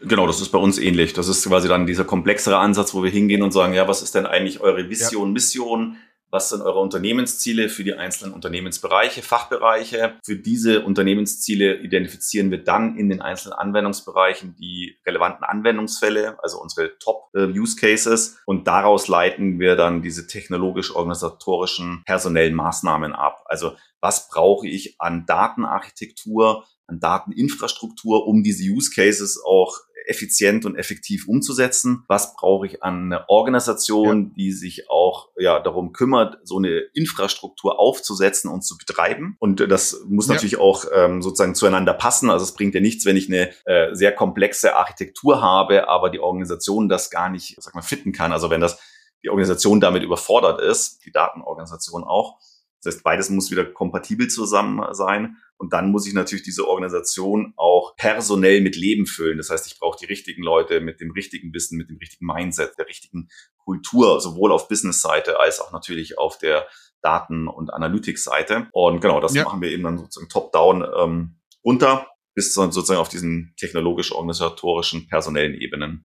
Genau, 0.00 0.26
das 0.26 0.40
ist 0.40 0.50
bei 0.50 0.58
uns 0.58 0.78
ähnlich. 0.78 1.12
Das 1.12 1.28
ist 1.28 1.46
quasi 1.46 1.68
dann 1.68 1.86
dieser 1.86 2.04
komplexere 2.04 2.58
Ansatz, 2.58 2.94
wo 2.94 3.02
wir 3.02 3.10
hingehen 3.10 3.42
und 3.42 3.52
sagen, 3.52 3.74
ja, 3.74 3.88
was 3.88 4.02
ist 4.02 4.14
denn 4.14 4.26
eigentlich 4.26 4.60
eure 4.60 4.88
Vision, 4.88 5.28
ja. 5.28 5.32
Mission? 5.32 5.96
Was 6.30 6.50
sind 6.50 6.60
eure 6.60 6.80
Unternehmensziele 6.80 7.70
für 7.70 7.84
die 7.84 7.94
einzelnen 7.94 8.34
Unternehmensbereiche, 8.34 9.22
Fachbereiche? 9.22 10.18
Für 10.22 10.36
diese 10.36 10.82
Unternehmensziele 10.82 11.78
identifizieren 11.78 12.50
wir 12.50 12.62
dann 12.62 12.98
in 12.98 13.08
den 13.08 13.22
einzelnen 13.22 13.54
Anwendungsbereichen 13.54 14.54
die 14.56 14.98
relevanten 15.06 15.44
Anwendungsfälle, 15.44 16.36
also 16.42 16.60
unsere 16.60 16.98
Top-Use 16.98 17.76
Cases. 17.76 18.38
Und 18.44 18.68
daraus 18.68 19.08
leiten 19.08 19.58
wir 19.58 19.74
dann 19.74 20.02
diese 20.02 20.26
technologisch-organisatorischen 20.26 22.02
personellen 22.04 22.54
Maßnahmen 22.54 23.14
ab. 23.14 23.42
Also 23.46 23.76
was 24.02 24.28
brauche 24.28 24.68
ich 24.68 25.00
an 25.00 25.24
Datenarchitektur, 25.24 26.66
an 26.88 27.00
Dateninfrastruktur, 27.00 28.26
um 28.26 28.42
diese 28.42 28.64
Use 28.64 28.90
Cases 28.92 29.40
auch 29.44 29.78
effizient 30.08 30.64
und 30.64 30.76
effektiv 30.76 31.28
umzusetzen? 31.28 32.04
Was 32.08 32.34
brauche 32.34 32.66
ich 32.66 32.82
an 32.82 33.12
einer 33.12 33.28
Organisation, 33.28 34.24
ja. 34.24 34.30
die 34.36 34.52
sich 34.52 34.90
auch 34.90 35.28
ja 35.38 35.60
darum 35.60 35.92
kümmert, 35.92 36.38
so 36.44 36.56
eine 36.56 36.78
Infrastruktur 36.94 37.78
aufzusetzen 37.78 38.50
und 38.50 38.62
zu 38.62 38.76
betreiben? 38.78 39.36
Und 39.38 39.60
das 39.70 40.02
muss 40.08 40.26
ja. 40.26 40.34
natürlich 40.34 40.56
auch 40.56 40.86
ähm, 40.94 41.22
sozusagen 41.22 41.54
zueinander 41.54 41.94
passen. 41.94 42.30
Also 42.30 42.44
es 42.44 42.54
bringt 42.54 42.74
ja 42.74 42.80
nichts, 42.80 43.04
wenn 43.04 43.16
ich 43.16 43.28
eine 43.28 43.50
äh, 43.66 43.94
sehr 43.94 44.12
komplexe 44.12 44.74
Architektur 44.76 45.42
habe, 45.42 45.88
aber 45.88 46.10
die 46.10 46.20
Organisation 46.20 46.88
das 46.88 47.10
gar 47.10 47.28
nicht, 47.28 47.56
sag 47.60 47.74
mal, 47.74 47.82
fitten 47.82 48.12
kann. 48.12 48.32
Also 48.32 48.50
wenn 48.50 48.60
das 48.60 48.78
die 49.22 49.30
Organisation 49.30 49.80
damit 49.80 50.02
überfordert 50.02 50.60
ist, 50.60 51.04
die 51.04 51.10
Datenorganisation 51.10 52.04
auch. 52.04 52.38
Das 52.82 52.94
heißt, 52.94 53.04
beides 53.04 53.30
muss 53.30 53.50
wieder 53.50 53.64
kompatibel 53.64 54.28
zusammen 54.28 54.82
sein. 54.94 55.36
Und 55.56 55.72
dann 55.72 55.90
muss 55.90 56.06
ich 56.06 56.14
natürlich 56.14 56.44
diese 56.44 56.68
Organisation 56.68 57.52
auch 57.56 57.96
personell 57.96 58.60
mit 58.60 58.76
Leben 58.76 59.06
füllen. 59.06 59.38
Das 59.38 59.50
heißt, 59.50 59.66
ich 59.66 59.78
brauche 59.78 59.98
die 59.98 60.06
richtigen 60.06 60.42
Leute 60.42 60.80
mit 60.80 61.00
dem 61.00 61.10
richtigen 61.10 61.52
Wissen, 61.52 61.76
mit 61.76 61.90
dem 61.90 61.96
richtigen 61.96 62.26
Mindset, 62.26 62.78
der 62.78 62.86
richtigen 62.86 63.28
Kultur, 63.56 64.20
sowohl 64.20 64.52
auf 64.52 64.68
Business-Seite 64.68 65.40
als 65.40 65.60
auch 65.60 65.72
natürlich 65.72 66.16
auf 66.18 66.38
der 66.38 66.68
Daten- 67.02 67.48
und 67.48 67.72
Analytics-Seite. 67.72 68.68
Und 68.72 69.00
genau, 69.00 69.20
das 69.20 69.34
ja. 69.34 69.44
machen 69.44 69.60
wir 69.60 69.70
eben 69.70 69.82
dann 69.82 69.98
sozusagen 69.98 70.28
top-down 70.28 70.86
ähm, 70.96 71.40
runter 71.64 72.06
bis 72.34 72.54
sozusagen 72.54 73.00
auf 73.00 73.08
diesen 73.08 73.52
technologisch-organisatorischen, 73.56 75.08
personellen 75.08 75.54
Ebenen 75.54 76.04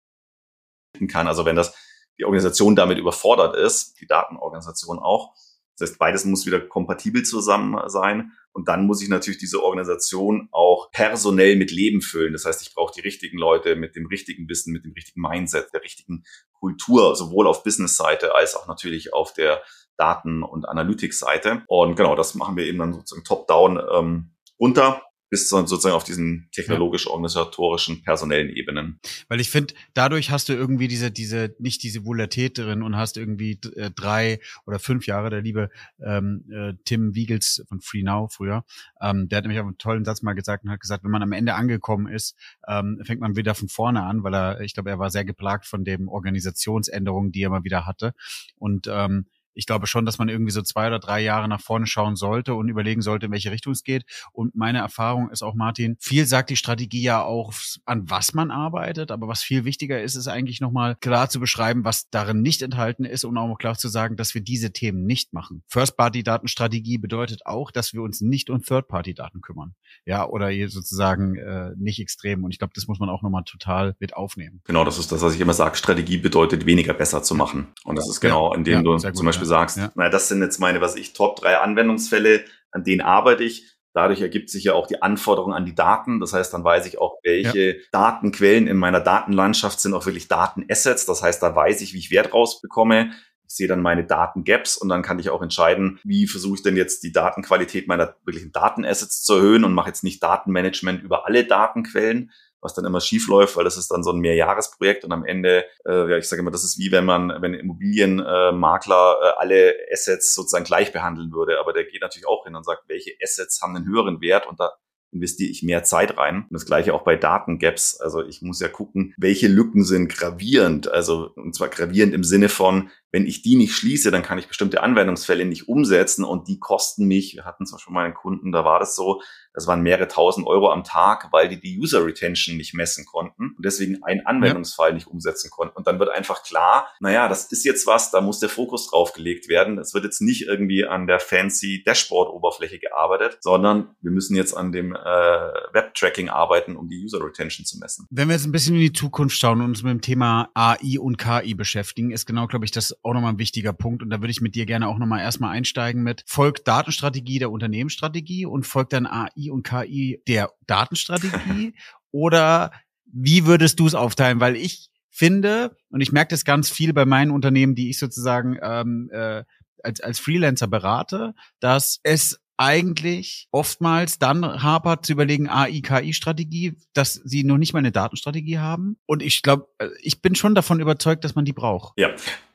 kann. 1.07 1.27
Also 1.27 1.43
wenn 1.45 1.55
das 1.55 1.73
die 2.19 2.25
Organisation 2.25 2.75
damit 2.75 2.99
überfordert 2.99 3.55
ist, 3.55 3.99
die 3.99 4.05
Datenorganisation 4.05 4.99
auch, 4.99 5.33
Das 5.79 5.89
heißt, 5.89 5.99
beides 5.99 6.25
muss 6.25 6.45
wieder 6.45 6.59
kompatibel 6.59 7.23
zusammen 7.23 7.79
sein. 7.89 8.33
Und 8.51 8.67
dann 8.67 8.85
muss 8.85 9.01
ich 9.01 9.09
natürlich 9.09 9.39
diese 9.39 9.63
Organisation 9.63 10.49
auch 10.51 10.91
personell 10.91 11.55
mit 11.55 11.71
Leben 11.71 12.01
füllen. 12.01 12.33
Das 12.33 12.45
heißt, 12.45 12.61
ich 12.61 12.73
brauche 12.73 12.93
die 12.93 13.01
richtigen 13.01 13.37
Leute 13.37 13.75
mit 13.75 13.95
dem 13.95 14.07
richtigen 14.07 14.49
Wissen, 14.49 14.73
mit 14.73 14.83
dem 14.83 14.93
richtigen 14.93 15.21
Mindset, 15.21 15.73
der 15.73 15.83
richtigen 15.83 16.23
Kultur, 16.51 17.15
sowohl 17.15 17.47
auf 17.47 17.63
Business-Seite 17.63 18.35
als 18.35 18.55
auch 18.55 18.67
natürlich 18.67 19.13
auf 19.13 19.33
der 19.33 19.61
Daten- 19.97 20.43
und 20.43 20.67
Analytics-Seite. 20.67 21.63
Und 21.67 21.95
genau, 21.95 22.15
das 22.15 22.35
machen 22.35 22.57
wir 22.57 22.65
eben 22.65 22.79
dann 22.79 22.93
sozusagen 22.93 23.25
top-down 23.25 23.79
ähm, 23.93 24.31
runter 24.59 25.01
bis 25.29 25.49
sozusagen 25.49 25.95
auf 25.95 26.03
diesen 26.03 26.49
technologisch-organisatorischen, 26.51 28.01
personellen 28.01 28.49
Ebenen. 28.49 28.99
Weil 29.27 29.39
ich 29.39 29.49
finde, 29.49 29.73
dadurch 29.93 30.31
hast 30.31 30.49
du 30.49 30.53
irgendwie 30.53 30.87
diese, 30.87 31.11
diese, 31.11 31.55
nicht 31.59 31.83
diese 31.83 32.05
Volatilität 32.05 32.57
drin 32.57 32.83
und 32.83 32.95
hast 32.95 33.17
irgendwie 33.17 33.59
äh, 33.75 33.91
drei 33.91 34.39
oder 34.65 34.79
fünf 34.79 35.07
Jahre, 35.07 35.29
der 35.29 35.41
liebe 35.41 35.69
ähm, 36.03 36.45
äh, 36.51 36.73
Tim 36.85 37.15
Wiegels 37.15 37.63
von 37.67 37.81
Free 37.81 38.03
Now 38.03 38.27
früher, 38.29 38.63
ähm, 39.01 39.27
der 39.27 39.37
hat 39.37 39.43
nämlich 39.43 39.59
auch 39.59 39.65
einen 39.65 39.77
tollen 39.77 40.05
Satz 40.05 40.21
mal 40.21 40.33
gesagt 40.33 40.63
und 40.63 40.71
hat 40.71 40.79
gesagt, 40.79 41.03
wenn 41.03 41.11
man 41.11 41.23
am 41.23 41.31
Ende 41.31 41.55
angekommen 41.55 42.07
ist, 42.07 42.35
ähm, 42.67 43.01
fängt 43.03 43.21
man 43.21 43.35
wieder 43.35 43.55
von 43.55 43.69
vorne 43.69 44.03
an, 44.03 44.23
weil 44.23 44.33
er, 44.33 44.61
ich 44.61 44.73
glaube, 44.73 44.89
er 44.89 44.99
war 44.99 45.09
sehr 45.09 45.25
geplagt 45.25 45.65
von 45.65 45.83
den 45.83 46.07
Organisationsänderungen, 46.07 47.31
die 47.31 47.41
er 47.41 47.49
mal 47.49 47.63
wieder 47.63 47.85
hatte. 47.85 48.13
Und 48.57 48.87
ähm, 48.87 49.25
ich 49.53 49.65
glaube 49.65 49.87
schon, 49.87 50.05
dass 50.05 50.17
man 50.17 50.29
irgendwie 50.29 50.51
so 50.51 50.61
zwei 50.61 50.87
oder 50.87 50.99
drei 50.99 51.21
Jahre 51.21 51.47
nach 51.47 51.61
vorne 51.61 51.87
schauen 51.87 52.15
sollte 52.15 52.53
und 52.55 52.69
überlegen 52.69 53.01
sollte, 53.01 53.27
in 53.27 53.31
welche 53.31 53.51
Richtung 53.51 53.73
es 53.73 53.83
geht. 53.83 54.03
Und 54.31 54.55
meine 54.55 54.79
Erfahrung 54.79 55.29
ist 55.29 55.43
auch, 55.43 55.53
Martin, 55.53 55.97
viel 55.99 56.25
sagt 56.25 56.49
die 56.49 56.55
Strategie 56.55 57.01
ja 57.01 57.23
auch, 57.23 57.53
an 57.85 58.09
was 58.09 58.33
man 58.33 58.51
arbeitet. 58.51 59.11
Aber 59.11 59.27
was 59.27 59.43
viel 59.43 59.65
wichtiger 59.65 60.01
ist, 60.01 60.15
ist 60.15 60.27
eigentlich 60.27 60.61
nochmal 60.61 60.95
klar 60.95 61.29
zu 61.29 61.39
beschreiben, 61.39 61.83
was 61.83 62.09
darin 62.09 62.41
nicht 62.41 62.61
enthalten 62.61 63.05
ist 63.05 63.25
und 63.25 63.37
auch 63.37 63.57
klar 63.57 63.77
zu 63.77 63.87
sagen, 63.87 64.15
dass 64.15 64.33
wir 64.33 64.41
diese 64.41 64.71
Themen 64.71 65.05
nicht 65.05 65.33
machen. 65.33 65.63
First-Party-Datenstrategie 65.67 66.97
bedeutet 66.97 67.45
auch, 67.45 67.71
dass 67.71 67.93
wir 67.93 68.01
uns 68.01 68.21
nicht 68.21 68.49
um 68.49 68.61
Third-Party-Daten 68.61 69.41
kümmern. 69.41 69.75
Ja, 70.05 70.27
oder 70.27 70.51
sozusagen 70.67 71.35
äh, 71.35 71.71
nicht 71.77 71.99
extrem. 71.99 72.43
Und 72.43 72.51
ich 72.51 72.59
glaube, 72.59 72.73
das 72.75 72.87
muss 72.87 72.99
man 72.99 73.09
auch 73.09 73.21
nochmal 73.21 73.43
total 73.43 73.95
mit 73.99 74.15
aufnehmen. 74.15 74.61
Genau, 74.65 74.83
das 74.83 74.99
ist 74.99 75.11
das, 75.11 75.21
was 75.21 75.35
ich 75.35 75.41
immer 75.41 75.53
sage. 75.53 75.75
Strategie 75.75 76.17
bedeutet, 76.17 76.65
weniger 76.65 76.93
besser 76.93 77.23
zu 77.23 77.35
machen. 77.35 77.67
Und 77.83 77.97
das 77.97 78.09
ist 78.09 78.19
genau, 78.19 78.53
indem 78.53 78.73
ja, 78.73 78.81
du 78.81 78.97
zum 78.97 79.25
Beispiel 79.25 79.38
sagst, 79.45 79.77
ja. 79.77 79.91
naja, 79.95 80.09
das 80.09 80.27
sind 80.27 80.41
jetzt 80.41 80.59
meine, 80.59 80.81
was 80.81 80.95
ich, 80.95 81.13
Top 81.13 81.37
drei 81.37 81.57
Anwendungsfälle, 81.57 82.45
an 82.71 82.83
denen 82.83 83.01
arbeite 83.01 83.43
ich. 83.43 83.75
Dadurch 83.93 84.21
ergibt 84.21 84.49
sich 84.49 84.65
ja 84.65 84.73
auch 84.73 84.87
die 84.87 85.01
Anforderung 85.01 85.53
an 85.53 85.65
die 85.65 85.73
Daten. 85.73 86.19
Das 86.19 86.33
heißt, 86.33 86.53
dann 86.53 86.63
weiß 86.63 86.85
ich 86.85 86.99
auch, 86.99 87.17
welche 87.23 87.77
ja. 87.77 87.83
Datenquellen 87.91 88.67
in 88.67 88.77
meiner 88.77 88.99
Datenlandschaft 88.99 89.79
sind 89.79 89.93
auch 89.93 90.05
wirklich 90.05 90.27
Datenassets. 90.27 91.05
Das 91.05 91.23
heißt, 91.23 91.41
da 91.41 91.55
weiß 91.55 91.81
ich, 91.81 91.93
wie 91.93 91.97
ich 91.97 92.11
Wert 92.11 92.33
rausbekomme. 92.33 93.11
Ich 93.47 93.55
sehe 93.55 93.67
dann 93.67 93.81
meine 93.81 94.05
Datengaps 94.05 94.77
und 94.77 94.89
dann 94.89 95.01
kann 95.01 95.17
ich 95.17 95.31
auch 95.31 95.41
entscheiden, 95.41 95.99
wie 96.03 96.27
versuche 96.27 96.57
ich 96.57 96.63
denn 96.63 96.77
jetzt 96.77 97.01
die 97.03 97.11
Datenqualität 97.11 97.87
meiner 97.87 98.15
wirklichen 98.23 98.51
Datenassets 98.51 99.23
zu 99.23 99.33
erhöhen 99.33 99.63
und 99.63 99.73
mache 99.73 99.87
jetzt 99.87 100.03
nicht 100.03 100.21
Datenmanagement 100.21 101.01
über 101.01 101.25
alle 101.25 101.45
Datenquellen, 101.45 102.31
was 102.61 102.73
dann 102.73 102.85
immer 102.85 103.01
schief 103.01 103.27
läuft, 103.27 103.55
weil 103.57 103.63
das 103.63 103.77
ist 103.77 103.89
dann 103.91 104.03
so 104.03 104.11
ein 104.11 104.19
Mehrjahresprojekt 104.19 105.05
und 105.05 105.11
am 105.11 105.25
Ende, 105.25 105.65
äh, 105.85 106.09
ja, 106.09 106.17
ich 106.17 106.27
sage 106.27 106.41
immer, 106.41 106.51
das 106.51 106.63
ist 106.63 106.77
wie 106.77 106.91
wenn 106.91 107.05
man, 107.05 107.41
wenn 107.41 107.53
Immobilienmakler 107.53 109.17
äh, 109.21 109.31
alle 109.37 109.75
Assets 109.91 110.33
sozusagen 110.33 110.65
gleich 110.65 110.91
behandeln 110.91 111.31
würde, 111.31 111.59
aber 111.59 111.73
der 111.73 111.85
geht 111.85 112.01
natürlich 112.01 112.27
auch 112.27 112.45
hin 112.45 112.55
und 112.55 112.65
sagt, 112.65 112.83
welche 112.87 113.11
Assets 113.21 113.61
haben 113.61 113.75
einen 113.75 113.87
höheren 113.87 114.21
Wert 114.21 114.47
und 114.47 114.59
da 114.59 114.71
investiere 115.11 115.49
ich 115.49 115.63
mehr 115.63 115.83
Zeit 115.83 116.17
rein. 116.17 116.43
Und 116.43 116.53
das 116.53 116.65
gleiche 116.65 116.93
auch 116.93 117.03
bei 117.03 117.15
Datengaps. 117.15 117.99
Also 117.99 118.23
ich 118.23 118.41
muss 118.41 118.59
ja 118.59 118.67
gucken, 118.67 119.13
welche 119.17 119.47
Lücken 119.47 119.83
sind 119.83 120.09
gravierend. 120.09 120.87
Also, 120.87 121.31
und 121.35 121.55
zwar 121.55 121.69
gravierend 121.69 122.13
im 122.13 122.23
Sinne 122.23 122.49
von, 122.49 122.89
wenn 123.11 123.25
ich 123.25 123.41
die 123.41 123.55
nicht 123.55 123.73
schließe, 123.73 124.11
dann 124.11 124.21
kann 124.21 124.37
ich 124.37 124.47
bestimmte 124.47 124.83
Anwendungsfälle 124.83 125.45
nicht 125.45 125.67
umsetzen 125.67 126.23
und 126.23 126.47
die 126.47 126.59
kosten 126.59 127.07
mich, 127.07 127.35
wir 127.35 127.45
hatten 127.45 127.65
zwar 127.65 127.79
schon 127.79 127.93
mal 127.93 128.05
einen 128.05 128.13
Kunden, 128.13 128.51
da 128.51 128.63
war 128.63 128.79
das 128.79 128.95
so, 128.95 129.21
das 129.53 129.67
waren 129.67 129.81
mehrere 129.81 130.07
tausend 130.07 130.47
Euro 130.47 130.71
am 130.71 130.83
Tag, 130.83 131.29
weil 131.31 131.49
die 131.49 131.59
die 131.59 131.79
User 131.79 132.05
Retention 132.05 132.57
nicht 132.57 132.73
messen 132.73 133.05
konnten 133.05 133.55
und 133.57 133.65
deswegen 133.65 134.03
einen 134.03 134.25
Anwendungsfall 134.25 134.89
ja. 134.89 134.95
nicht 134.95 135.07
umsetzen 135.07 135.49
konnten. 135.49 135.75
Und 135.75 135.87
dann 135.87 135.99
wird 135.99 136.09
einfach 136.09 136.43
klar, 136.43 136.87
naja, 136.99 137.27
das 137.27 137.51
ist 137.51 137.65
jetzt 137.65 137.87
was, 137.87 138.11
da 138.11 138.21
muss 138.21 138.39
der 138.39 138.49
Fokus 138.49 138.89
drauf 138.89 139.13
gelegt 139.13 139.49
werden. 139.49 139.77
Es 139.79 139.93
wird 139.93 140.03
jetzt 140.03 140.21
nicht 140.21 140.43
irgendwie 140.43 140.85
an 140.85 141.07
der 141.07 141.19
fancy 141.19 141.83
Dashboard-Oberfläche 141.85 142.79
gearbeitet, 142.79 143.37
sondern 143.41 143.95
wir 144.01 144.11
müssen 144.11 144.35
jetzt 144.35 144.55
an 144.55 144.71
dem 144.71 144.95
äh, 144.95 144.99
Web-Tracking 144.99 146.29
arbeiten, 146.29 146.75
um 146.75 146.87
die 146.87 147.03
User 147.03 147.23
Retention 147.23 147.65
zu 147.65 147.79
messen. 147.79 148.05
Wenn 148.09 148.27
wir 148.27 148.35
jetzt 148.35 148.45
ein 148.45 148.51
bisschen 148.51 148.75
in 148.75 148.81
die 148.81 148.93
Zukunft 148.93 149.37
schauen 149.37 149.61
und 149.61 149.69
uns 149.69 149.83
mit 149.83 149.91
dem 149.91 150.01
Thema 150.01 150.49
AI 150.53 150.99
und 150.99 151.17
KI 151.17 151.55
beschäftigen, 151.55 152.11
ist 152.11 152.25
genau, 152.25 152.47
glaube 152.47 152.65
ich, 152.65 152.71
das 152.71 152.95
auch 153.03 153.13
nochmal 153.13 153.33
ein 153.33 153.39
wichtiger 153.39 153.73
Punkt. 153.73 154.03
Und 154.03 154.09
da 154.11 154.21
würde 154.21 154.31
ich 154.31 154.41
mit 154.41 154.55
dir 154.55 154.65
gerne 154.65 154.87
auch 154.87 154.99
nochmal 154.99 155.21
erstmal 155.21 155.51
einsteigen 155.51 156.03
mit, 156.03 156.23
folgt 156.27 156.67
Datenstrategie 156.67 157.39
der 157.39 157.51
Unternehmensstrategie 157.51 158.45
und 158.45 158.65
folgt 158.65 158.93
dann 158.93 159.07
AI 159.07 159.38
und 159.47 159.63
KI 159.63 160.21
der 160.27 160.51
Datenstrategie? 160.67 161.73
oder 162.11 162.71
wie 163.05 163.45
würdest 163.45 163.79
du 163.79 163.87
es 163.87 163.95
aufteilen? 163.95 164.39
Weil 164.39 164.55
ich 164.55 164.89
finde, 165.09 165.75
und 165.89 166.01
ich 166.01 166.11
merke 166.11 166.31
das 166.31 166.45
ganz 166.45 166.69
viel 166.69 166.93
bei 166.93 167.05
meinen 167.05 167.31
Unternehmen, 167.31 167.75
die 167.75 167.89
ich 167.89 167.99
sozusagen 167.99 168.57
ähm, 168.61 169.09
äh, 169.11 169.43
als, 169.83 170.01
als 170.01 170.19
Freelancer 170.19 170.67
berate, 170.67 171.33
dass 171.59 171.99
es 172.03 172.39
eigentlich 172.57 173.47
oftmals 173.51 174.19
dann 174.19 174.61
hapert 174.61 175.05
zu 175.05 175.13
überlegen, 175.13 175.47
AI-KI-Strategie, 175.47 176.75
dass 176.93 177.13
sie 177.13 177.45
noch 177.45 177.57
nicht 177.57 177.71
mal 177.71 177.79
eine 177.79 177.93
Datenstrategie 177.93 178.59
haben. 178.59 178.97
Und 179.05 179.23
ich 179.23 179.41
glaube, 179.41 179.69
äh, 179.77 179.87
ich 180.01 180.21
bin 180.21 180.35
schon 180.35 180.55
davon 180.55 180.81
überzeugt, 180.81 181.23
dass 181.23 181.35
man 181.35 181.45
die 181.45 181.53
braucht. 181.53 181.93
Ja, 181.97 182.09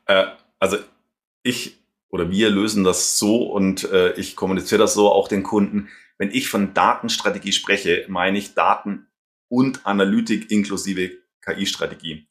äh, 0.06 0.26
also 0.58 0.76
ich 1.42 1.78
oder 2.10 2.30
wir 2.30 2.50
lösen 2.50 2.84
das 2.84 3.18
so 3.18 3.42
und 3.44 3.90
äh, 3.90 4.12
ich 4.12 4.36
kommuniziere 4.36 4.78
das 4.78 4.94
so 4.94 5.10
auch 5.10 5.26
den 5.26 5.42
Kunden. 5.42 5.88
Wenn 6.18 6.30
ich 6.30 6.48
von 6.48 6.74
Datenstrategie 6.74 7.52
spreche, 7.52 8.06
meine 8.08 8.38
ich 8.38 8.54
Daten 8.54 9.08
und 9.48 9.86
Analytik 9.86 10.50
inklusive 10.50 11.10
KI-Strategie. 11.42 12.28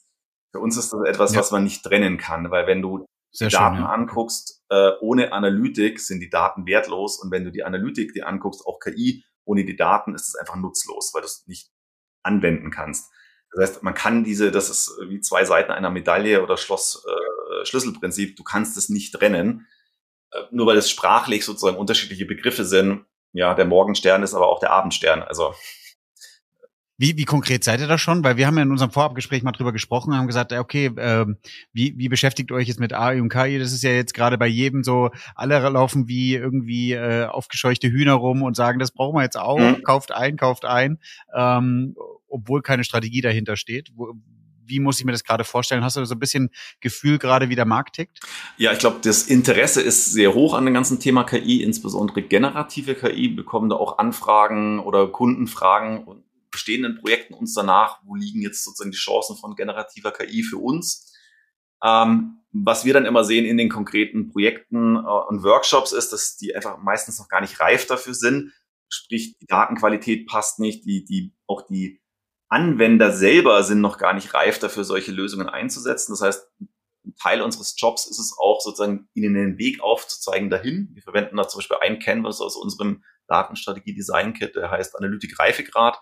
Für 0.51 0.59
uns 0.59 0.77
ist 0.77 0.93
das 0.93 1.01
etwas, 1.07 1.33
ja. 1.33 1.39
was 1.39 1.51
man 1.51 1.63
nicht 1.63 1.83
trennen 1.83 2.17
kann, 2.17 2.51
weil 2.51 2.67
wenn 2.67 2.81
du 2.81 3.05
Sehr 3.31 3.49
die 3.49 3.53
Daten 3.53 3.77
ja. 3.77 3.89
anguckst, 3.89 4.63
äh, 4.69 4.91
ohne 5.01 5.33
Analytik 5.33 5.99
sind 5.99 6.19
die 6.19 6.29
Daten 6.29 6.65
wertlos 6.65 7.19
und 7.19 7.31
wenn 7.31 7.43
du 7.43 7.51
die 7.51 7.63
Analytik 7.63 8.13
dir 8.13 8.27
anguckst, 8.27 8.65
auch 8.65 8.79
KI, 8.79 9.25
ohne 9.45 9.65
die 9.65 9.75
Daten 9.75 10.15
ist 10.15 10.27
es 10.27 10.35
einfach 10.35 10.55
nutzlos, 10.55 11.11
weil 11.13 11.21
du 11.21 11.27
es 11.27 11.43
nicht 11.47 11.69
anwenden 12.23 12.71
kannst. 12.71 13.11
Das 13.51 13.69
heißt, 13.69 13.83
man 13.83 13.93
kann 13.93 14.23
diese, 14.23 14.51
das 14.51 14.69
ist 14.69 14.97
wie 15.07 15.19
zwei 15.19 15.45
Seiten 15.45 15.71
einer 15.71 15.89
Medaille 15.89 16.41
oder 16.41 16.57
Schloss, 16.57 17.03
äh, 17.05 17.65
Schlüsselprinzip, 17.65 18.35
du 18.35 18.43
kannst 18.43 18.77
es 18.77 18.89
nicht 18.89 19.13
trennen. 19.13 19.67
Äh, 20.31 20.43
nur 20.51 20.67
weil 20.67 20.77
es 20.77 20.89
sprachlich 20.89 21.45
sozusagen 21.45 21.77
unterschiedliche 21.77 22.25
Begriffe 22.25 22.65
sind. 22.65 23.05
Ja, 23.33 23.53
der 23.53 23.65
Morgenstern 23.65 24.23
ist 24.23 24.33
aber 24.33 24.47
auch 24.47 24.59
der 24.59 24.71
Abendstern. 24.71 25.23
Also 25.23 25.53
wie, 26.97 27.17
wie 27.17 27.25
konkret 27.25 27.63
seid 27.63 27.81
ihr 27.81 27.87
da 27.87 27.97
schon? 27.97 28.23
Weil 28.23 28.37
wir 28.37 28.45
haben 28.45 28.55
ja 28.55 28.63
in 28.63 28.71
unserem 28.71 28.91
Vorabgespräch 28.91 29.41
mal 29.41 29.51
drüber 29.51 29.73
gesprochen, 29.73 30.15
haben 30.15 30.27
gesagt, 30.27 30.53
okay, 30.53 30.91
ähm, 30.97 31.37
wie, 31.73 31.97
wie 31.97 32.07
beschäftigt 32.07 32.51
euch 32.51 32.67
jetzt 32.67 32.79
mit 32.79 32.93
AI 32.93 33.19
und 33.19 33.29
KI? 33.29 33.57
Das 33.57 33.73
ist 33.73 33.83
ja 33.83 33.89
jetzt 33.89 34.13
gerade 34.13 34.37
bei 34.37 34.45
jedem 34.45 34.83
so, 34.83 35.09
alle 35.33 35.59
laufen 35.69 36.07
wie 36.07 36.35
irgendwie 36.35 36.93
äh, 36.93 37.25
aufgescheuchte 37.25 37.89
Hühner 37.89 38.13
rum 38.13 38.43
und 38.43 38.55
sagen, 38.55 38.77
das 38.77 38.91
brauchen 38.91 39.15
wir 39.17 39.23
jetzt 39.23 39.37
auch, 39.37 39.57
mhm. 39.57 39.81
kauft 39.83 40.11
ein, 40.11 40.37
kauft 40.37 40.65
ein, 40.65 40.99
ähm, 41.35 41.95
obwohl 42.29 42.61
keine 42.61 42.83
Strategie 42.83 43.21
dahinter 43.21 43.57
steht. 43.57 43.89
Wo, 43.95 44.13
wie 44.65 44.79
muss 44.79 44.99
ich 44.99 45.05
mir 45.05 45.11
das 45.11 45.23
gerade 45.23 45.43
vorstellen? 45.43 45.83
Hast 45.83 45.97
du 45.97 46.05
so 46.05 46.15
ein 46.15 46.19
bisschen 46.19 46.49
Gefühl 46.79 47.17
gerade, 47.17 47.49
wie 47.49 47.55
der 47.55 47.65
Markt 47.65 47.95
tickt? 47.95 48.19
Ja, 48.57 48.71
ich 48.71 48.79
glaube, 48.79 48.99
das 49.01 49.23
Interesse 49.23 49.81
ist 49.81 50.11
sehr 50.11 50.33
hoch 50.33 50.53
an 50.53 50.65
dem 50.65 50.73
ganzen 50.73 50.99
Thema 50.99 51.23
KI, 51.23 51.63
insbesondere 51.63 52.21
generative 52.21 52.95
KI. 52.95 53.29
bekommen 53.29 53.69
da 53.69 53.75
auch 53.75 53.97
Anfragen 53.97 54.79
oder 54.79 55.07
Kundenfragen 55.07 56.03
und 56.03 56.23
bestehenden 56.51 56.95
Projekten 56.95 57.33
uns 57.33 57.53
danach, 57.53 57.99
wo 58.05 58.15
liegen 58.15 58.41
jetzt 58.41 58.63
sozusagen 58.63 58.91
die 58.91 58.97
Chancen 58.97 59.35
von 59.35 59.55
generativer 59.55 60.11
KI 60.11 60.43
für 60.43 60.57
uns. 60.57 61.11
Ähm, 61.83 62.39
was 62.53 62.85
wir 62.85 62.93
dann 62.93 63.05
immer 63.05 63.23
sehen 63.23 63.45
in 63.45 63.57
den 63.57 63.69
konkreten 63.69 64.29
Projekten 64.29 64.95
äh, 64.95 64.99
und 64.99 65.43
Workshops 65.43 65.91
ist, 65.91 66.13
dass 66.13 66.37
die 66.37 66.55
einfach 66.55 66.77
meistens 66.77 67.19
noch 67.19 67.27
gar 67.27 67.41
nicht 67.41 67.59
reif 67.59 67.87
dafür 67.87 68.13
sind. 68.13 68.53
Sprich, 68.87 69.37
die 69.39 69.47
Datenqualität 69.47 70.27
passt 70.27 70.59
nicht, 70.59 70.85
die, 70.85 71.03
die, 71.03 71.33
auch 71.47 71.63
die 71.63 72.02
Anwender 72.53 73.11
selber 73.11 73.63
sind 73.63 73.81
noch 73.81 73.97
gar 73.97 74.13
nicht 74.13 74.33
reif 74.33 74.59
dafür, 74.59 74.83
solche 74.83 75.11
Lösungen 75.11 75.49
einzusetzen. 75.49 76.13
Das 76.13 76.21
heißt, 76.21 76.47
ein 77.05 77.15
Teil 77.21 77.41
unseres 77.41 77.75
Jobs 77.77 78.05
ist 78.05 78.19
es 78.19 78.35
auch 78.39 78.61
sozusagen, 78.61 79.09
ihnen 79.13 79.33
den 79.33 79.57
Weg 79.57 79.81
aufzuzeigen 79.81 80.49
dahin. 80.49 80.89
Wir 80.93 81.01
verwenden 81.01 81.35
da 81.37 81.47
zum 81.47 81.59
Beispiel 81.59 81.77
ein 81.81 81.99
Canvas 81.99 82.41
aus 82.41 82.55
unserem 82.55 83.03
Datenstrategie 83.27 83.93
Design 83.93 84.33
Kit, 84.33 84.55
der 84.55 84.69
heißt 84.71 84.95
Analytik 84.97 85.39
Reifegrad 85.39 85.99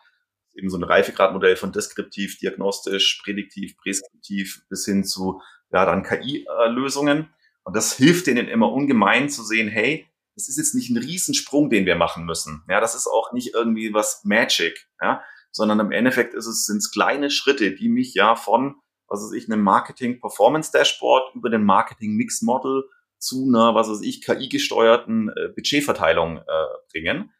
eben 0.55 0.69
so 0.69 0.77
ein 0.77 0.83
Reifegradmodell 0.83 1.55
von 1.55 1.71
deskriptiv, 1.71 2.37
diagnostisch, 2.39 3.21
prädiktiv, 3.23 3.77
präskriptiv 3.77 4.65
bis 4.69 4.85
hin 4.85 5.03
zu 5.03 5.41
ja 5.71 5.85
dann 5.85 6.03
KI-Lösungen. 6.03 7.29
Und 7.63 7.75
das 7.75 7.93
hilft 7.93 8.27
denen 8.27 8.47
immer 8.47 8.71
ungemein 8.71 9.29
zu 9.29 9.43
sehen, 9.43 9.69
hey, 9.69 10.07
das 10.35 10.49
ist 10.49 10.57
jetzt 10.57 10.75
nicht 10.75 10.89
ein 10.89 10.97
Riesensprung, 10.97 11.69
den 11.69 11.85
wir 11.85 11.95
machen 11.95 12.25
müssen. 12.25 12.63
Ja, 12.67 12.79
das 12.79 12.95
ist 12.95 13.07
auch 13.07 13.31
nicht 13.33 13.53
irgendwie 13.53 13.93
was 13.93 14.23
Magic, 14.23 14.87
ja, 15.01 15.23
sondern 15.51 15.79
im 15.79 15.91
Endeffekt 15.91 16.33
ist 16.33 16.47
es, 16.47 16.65
sind 16.65 16.77
es 16.77 16.91
kleine 16.91 17.29
Schritte, 17.29 17.71
die 17.71 17.89
mich 17.89 18.13
ja 18.13 18.35
von, 18.35 18.75
was 19.07 19.23
weiß 19.23 19.33
ich, 19.33 19.51
einem 19.51 19.61
Marketing 19.61 20.19
Performance 20.19 20.71
Dashboard 20.71 21.35
über 21.35 21.49
den 21.49 21.63
Marketing 21.63 22.15
Mix 22.15 22.41
Model 22.41 22.85
zu 23.17 23.45
einer, 23.47 23.75
was 23.75 23.89
weiß 23.89 24.01
ich, 24.01 24.21
KI-gesteuerten 24.21 25.29
äh, 25.29 25.49
Budgetverteilung 25.49 26.37
äh, 26.37 26.65
bringen. 26.91 27.31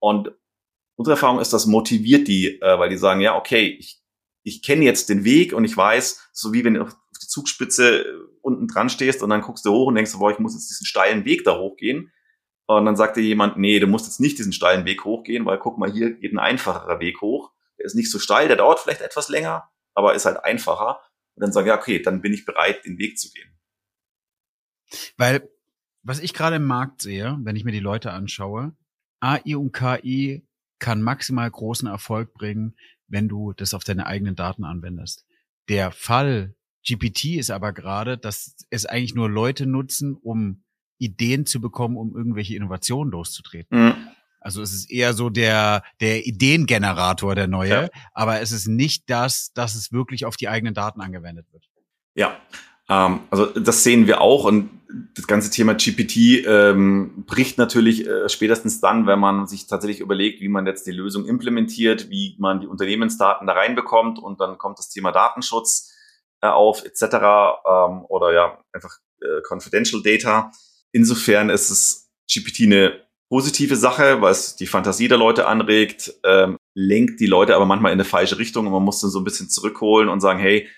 Und 0.00 0.32
unsere 0.96 1.14
Erfahrung 1.14 1.40
ist, 1.40 1.52
das 1.52 1.66
motiviert 1.66 2.26
die, 2.26 2.60
äh, 2.60 2.78
weil 2.78 2.90
die 2.90 2.96
sagen, 2.96 3.20
ja, 3.20 3.36
okay, 3.36 3.76
ich, 3.78 4.02
ich 4.42 4.62
kenne 4.62 4.84
jetzt 4.84 5.08
den 5.08 5.24
Weg 5.24 5.52
und 5.52 5.64
ich 5.64 5.76
weiß, 5.76 6.30
so 6.32 6.52
wie 6.52 6.64
wenn 6.64 6.74
du 6.74 6.82
auf 6.82 6.96
die 7.22 7.26
Zugspitze 7.28 8.00
äh, 8.00 8.04
unten 8.42 8.66
dran 8.66 8.88
stehst 8.88 9.22
und 9.22 9.30
dann 9.30 9.42
guckst 9.42 9.64
du 9.64 9.70
hoch 9.70 9.86
und 9.86 9.94
denkst, 9.94 10.12
boah, 10.18 10.32
ich 10.32 10.38
muss 10.38 10.54
jetzt 10.54 10.70
diesen 10.70 10.86
steilen 10.86 11.24
Weg 11.24 11.44
da 11.44 11.58
hochgehen. 11.58 12.12
Und 12.76 12.86
dann 12.86 12.94
sagt 12.94 13.16
dir 13.16 13.22
jemand, 13.22 13.56
nee, 13.56 13.80
du 13.80 13.88
musst 13.88 14.06
jetzt 14.06 14.20
nicht 14.20 14.38
diesen 14.38 14.52
steilen 14.52 14.84
Weg 14.84 15.04
hochgehen, 15.04 15.44
weil 15.44 15.58
guck 15.58 15.76
mal, 15.76 15.90
hier 15.90 16.14
geht 16.14 16.32
ein 16.32 16.38
einfacherer 16.38 17.00
Weg 17.00 17.20
hoch. 17.20 17.50
Der 17.78 17.86
ist 17.86 17.96
nicht 17.96 18.12
so 18.12 18.20
steil, 18.20 18.46
der 18.46 18.58
dauert 18.58 18.78
vielleicht 18.78 19.00
etwas 19.00 19.28
länger, 19.28 19.68
aber 19.94 20.14
ist 20.14 20.24
halt 20.24 20.44
einfacher. 20.44 21.00
Und 21.34 21.42
dann 21.42 21.52
sagen, 21.52 21.66
ja, 21.66 21.76
okay, 21.76 22.00
dann 22.00 22.22
bin 22.22 22.32
ich 22.32 22.44
bereit, 22.44 22.84
den 22.84 22.96
Weg 22.98 23.18
zu 23.18 23.32
gehen. 23.32 23.58
Weil, 25.16 25.50
was 26.02 26.20
ich 26.20 26.32
gerade 26.32 26.56
im 26.56 26.64
Markt 26.64 27.02
sehe, 27.02 27.36
wenn 27.42 27.56
ich 27.56 27.64
mir 27.64 27.72
die 27.72 27.80
Leute 27.80 28.12
anschaue, 28.12 28.76
AI 29.18 29.56
und 29.56 29.72
KI 29.72 30.46
kann 30.78 31.02
maximal 31.02 31.50
großen 31.50 31.88
Erfolg 31.88 32.32
bringen, 32.34 32.76
wenn 33.08 33.28
du 33.28 33.52
das 33.52 33.74
auf 33.74 33.82
deine 33.82 34.06
eigenen 34.06 34.36
Daten 34.36 34.62
anwendest. 34.62 35.26
Der 35.68 35.90
Fall 35.90 36.54
GPT 36.86 37.36
ist 37.36 37.50
aber 37.50 37.72
gerade, 37.72 38.16
dass 38.16 38.54
es 38.70 38.86
eigentlich 38.86 39.16
nur 39.16 39.28
Leute 39.28 39.66
nutzen, 39.66 40.14
um 40.14 40.62
Ideen 41.00 41.46
zu 41.46 41.60
bekommen, 41.60 41.96
um 41.96 42.16
irgendwelche 42.16 42.54
Innovationen 42.54 43.10
loszutreten. 43.10 43.86
Mhm. 43.86 43.94
Also 44.40 44.62
es 44.62 44.72
ist 44.72 44.90
eher 44.90 45.12
so 45.12 45.28
der, 45.28 45.82
der 46.00 46.26
Ideengenerator, 46.26 47.34
der 47.34 47.46
neue, 47.46 47.68
ja. 47.68 47.88
aber 48.14 48.40
es 48.40 48.52
ist 48.52 48.68
nicht 48.68 49.10
das, 49.10 49.52
dass 49.52 49.74
es 49.74 49.92
wirklich 49.92 50.24
auf 50.24 50.36
die 50.36 50.48
eigenen 50.48 50.72
Daten 50.72 51.02
angewendet 51.02 51.46
wird. 51.52 51.68
Ja, 52.14 52.38
ähm, 52.88 53.20
also 53.30 53.46
das 53.46 53.84
sehen 53.84 54.06
wir 54.06 54.20
auch 54.20 54.44
und 54.44 54.70
das 55.14 55.26
ganze 55.26 55.50
Thema 55.50 55.74
GPT 55.74 56.44
ähm, 56.46 57.24
bricht 57.26 57.58
natürlich 57.58 58.06
äh, 58.06 58.28
spätestens 58.28 58.80
dann, 58.80 59.06
wenn 59.06 59.20
man 59.20 59.46
sich 59.46 59.66
tatsächlich 59.66 60.00
überlegt, 60.00 60.40
wie 60.40 60.48
man 60.48 60.66
jetzt 60.66 60.86
die 60.86 60.92
Lösung 60.92 61.26
implementiert, 61.26 62.10
wie 62.10 62.34
man 62.38 62.60
die 62.60 62.66
Unternehmensdaten 62.66 63.46
da 63.46 63.52
reinbekommt 63.52 64.18
und 64.18 64.40
dann 64.40 64.58
kommt 64.58 64.78
das 64.78 64.88
Thema 64.88 65.12
Datenschutz 65.12 65.92
äh, 66.40 66.48
auf 66.48 66.84
etc. 66.84 67.02
Ähm, 67.02 68.04
oder 68.08 68.32
ja 68.32 68.58
einfach 68.72 68.96
äh, 69.20 69.42
Confidential 69.46 70.02
Data. 70.02 70.50
Insofern 70.92 71.50
ist 71.50 71.70
es 71.70 72.10
GPT 72.32 72.62
eine 72.62 73.00
positive 73.28 73.76
Sache, 73.76 74.20
weil 74.20 74.32
es 74.32 74.56
die 74.56 74.66
Fantasie 74.66 75.08
der 75.08 75.18
Leute 75.18 75.46
anregt, 75.46 76.12
ähm, 76.24 76.56
lenkt 76.74 77.20
die 77.20 77.26
Leute 77.26 77.54
aber 77.54 77.64
manchmal 77.64 77.92
in 77.92 77.96
eine 77.96 78.04
falsche 78.04 78.38
Richtung 78.38 78.66
und 78.66 78.72
man 78.72 78.82
muss 78.82 79.00
dann 79.00 79.10
so 79.10 79.20
ein 79.20 79.24
bisschen 79.24 79.48
zurückholen 79.48 80.08
und 80.08 80.20
sagen, 80.20 80.40
hey, 80.40 80.68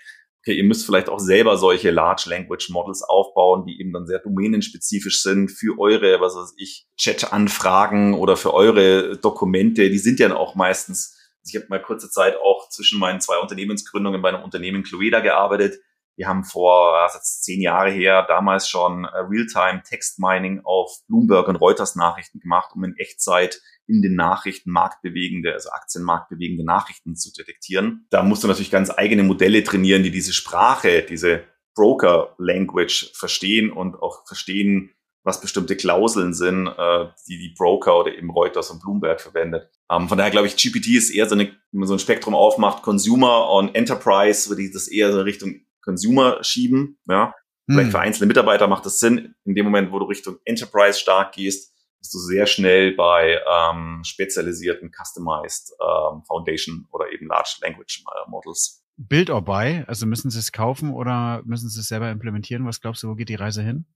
okay, 0.41 0.55
ihr 0.55 0.65
müsst 0.65 0.85
vielleicht 0.85 1.09
auch 1.09 1.21
selber 1.21 1.57
solche 1.57 1.91
Large 1.91 2.25
Language 2.27 2.69
Models 2.71 3.03
aufbauen, 3.03 3.65
die 3.65 3.81
eben 3.81 3.93
dann 3.93 4.07
sehr 4.07 4.19
domänenspezifisch 4.19 5.23
sind 5.23 5.51
für 5.51 5.79
eure, 5.79 6.21
was 6.21 6.35
weiß 6.35 6.55
ich, 6.57 6.87
Chat-Anfragen 6.97 8.15
oder 8.15 8.37
für 8.37 8.53
eure 8.53 9.17
Dokumente. 9.19 9.89
Die 9.89 9.99
sind 9.99 10.19
ja 10.19 10.35
auch 10.35 10.55
meistens, 10.55 11.17
ich 11.47 11.55
habe 11.55 11.67
mal 11.69 11.81
kurze 11.81 12.11
Zeit 12.11 12.37
auch 12.37 12.69
zwischen 12.71 12.99
meinen 12.99 13.21
zwei 13.21 13.39
Unternehmensgründungen 13.39 14.21
bei 14.21 14.31
einem 14.31 14.43
Unternehmen 14.43 14.83
Clueda 14.83 15.21
gearbeitet 15.21 15.79
wir 16.17 16.29
haben 16.29 16.45
vor, 16.45 16.93
das 17.05 17.15
jetzt 17.15 17.45
zehn 17.45 17.61
Jahre 17.61 17.91
her, 17.91 18.25
damals 18.29 18.69
schon 18.69 19.05
äh, 19.05 19.09
Realtime 19.19 19.83
Text 19.83 20.19
Mining 20.19 20.61
auf 20.65 20.99
Bloomberg 21.09 21.49
und 21.49 21.57
Reuters 21.57 21.97
Nachrichten 21.97 22.41
gemacht, 22.41 22.71
um 22.75 22.85
in 22.85 22.97
Echtzeit 22.97 23.61
in 23.87 24.03
den 24.03 24.15
Nachrichten 24.15 24.71
marktbewegende, 24.71 25.53
also 25.53 25.71
aktienmarktbewegende 25.71 26.65
Nachrichten 26.65 27.17
zu 27.17 27.33
detektieren. 27.33 28.07
Da 28.11 28.23
musst 28.23 28.45
du 28.45 28.49
natürlich 28.49 28.71
ganz 28.71 28.91
eigene 28.91 29.23
Modelle 29.23 29.65
trainieren, 29.65 30.03
die 30.03 30.11
diese 30.11 30.33
Sprache, 30.33 31.03
diese 31.03 31.45
Broker 31.75 32.35
Language 32.39 33.13
verstehen 33.15 33.73
und 33.73 33.97
auch 33.97 34.27
verstehen, 34.27 34.91
was 35.25 35.41
bestimmte 35.41 35.77
Klauseln 35.77 36.35
sind, 36.35 36.67
äh, 36.67 37.07
die 37.29 37.39
die 37.39 37.55
Broker 37.57 38.01
oder 38.01 38.15
eben 38.15 38.31
Reuters 38.31 38.71
und 38.71 38.83
Bloomberg 38.83 39.21
verwendet. 39.21 39.71
Ähm, 39.91 40.09
von 40.09 40.19
daher 40.19 40.31
glaube 40.31 40.49
ich, 40.49 40.57
GPT 40.57 40.89
ist 40.97 41.11
eher 41.11 41.29
so, 41.29 41.35
eine, 41.35 41.47
wenn 41.47 41.81
man 41.81 41.87
so 41.87 41.95
ein 41.95 42.01
Spektrum 42.01 42.35
aufmacht, 42.35 42.83
Consumer 42.83 43.51
und 43.51 43.75
Enterprise, 43.75 44.49
würde 44.49 44.63
ich 44.63 44.73
das 44.73 44.89
eher 44.89 45.13
so 45.13 45.21
Richtung 45.21 45.61
Consumer 45.83 46.43
schieben. 46.43 46.99
Ja. 47.09 47.35
Vielleicht 47.67 47.87
hm. 47.87 47.91
für 47.93 48.01
einzelne 48.01 48.27
Mitarbeiter 48.27 48.67
macht 48.67 48.87
das 48.87 48.99
Sinn. 48.99 49.35
In 49.45 49.55
dem 49.55 49.65
Moment, 49.65 49.93
wo 49.93 49.99
du 49.99 50.07
Richtung 50.07 50.39
Enterprise 50.45 50.99
stark 50.99 51.33
gehst, 51.33 51.73
bist 52.01 52.15
du 52.15 52.19
sehr 52.19 52.47
schnell 52.47 52.95
bei 52.97 53.39
ähm, 53.49 54.03
spezialisierten 54.05 54.91
Customized 54.91 55.73
ähm, 55.81 56.23
Foundation 56.27 56.89
oder 56.91 57.13
eben 57.13 57.29
Large 57.29 57.59
Language 57.63 58.05
äh, 58.07 58.31
Models. 58.31 58.83
Build 58.97 59.31
or 59.31 59.43
buy? 59.43 59.85
Also 59.87 60.07
müssen 60.07 60.31
Sie 60.31 60.39
es 60.39 60.53
kaufen 60.53 60.93
oder 60.93 61.43
müssen 61.45 61.69
Sie 61.69 61.81
es 61.81 61.89
selber 61.89 62.11
implementieren? 62.11 62.67
Was 62.67 62.81
glaubst 62.81 63.03
du, 63.03 63.09
wo 63.09 63.15
geht 63.15 63.29
die 63.29 63.37
Reise 63.37 63.63
hin? 63.63 63.87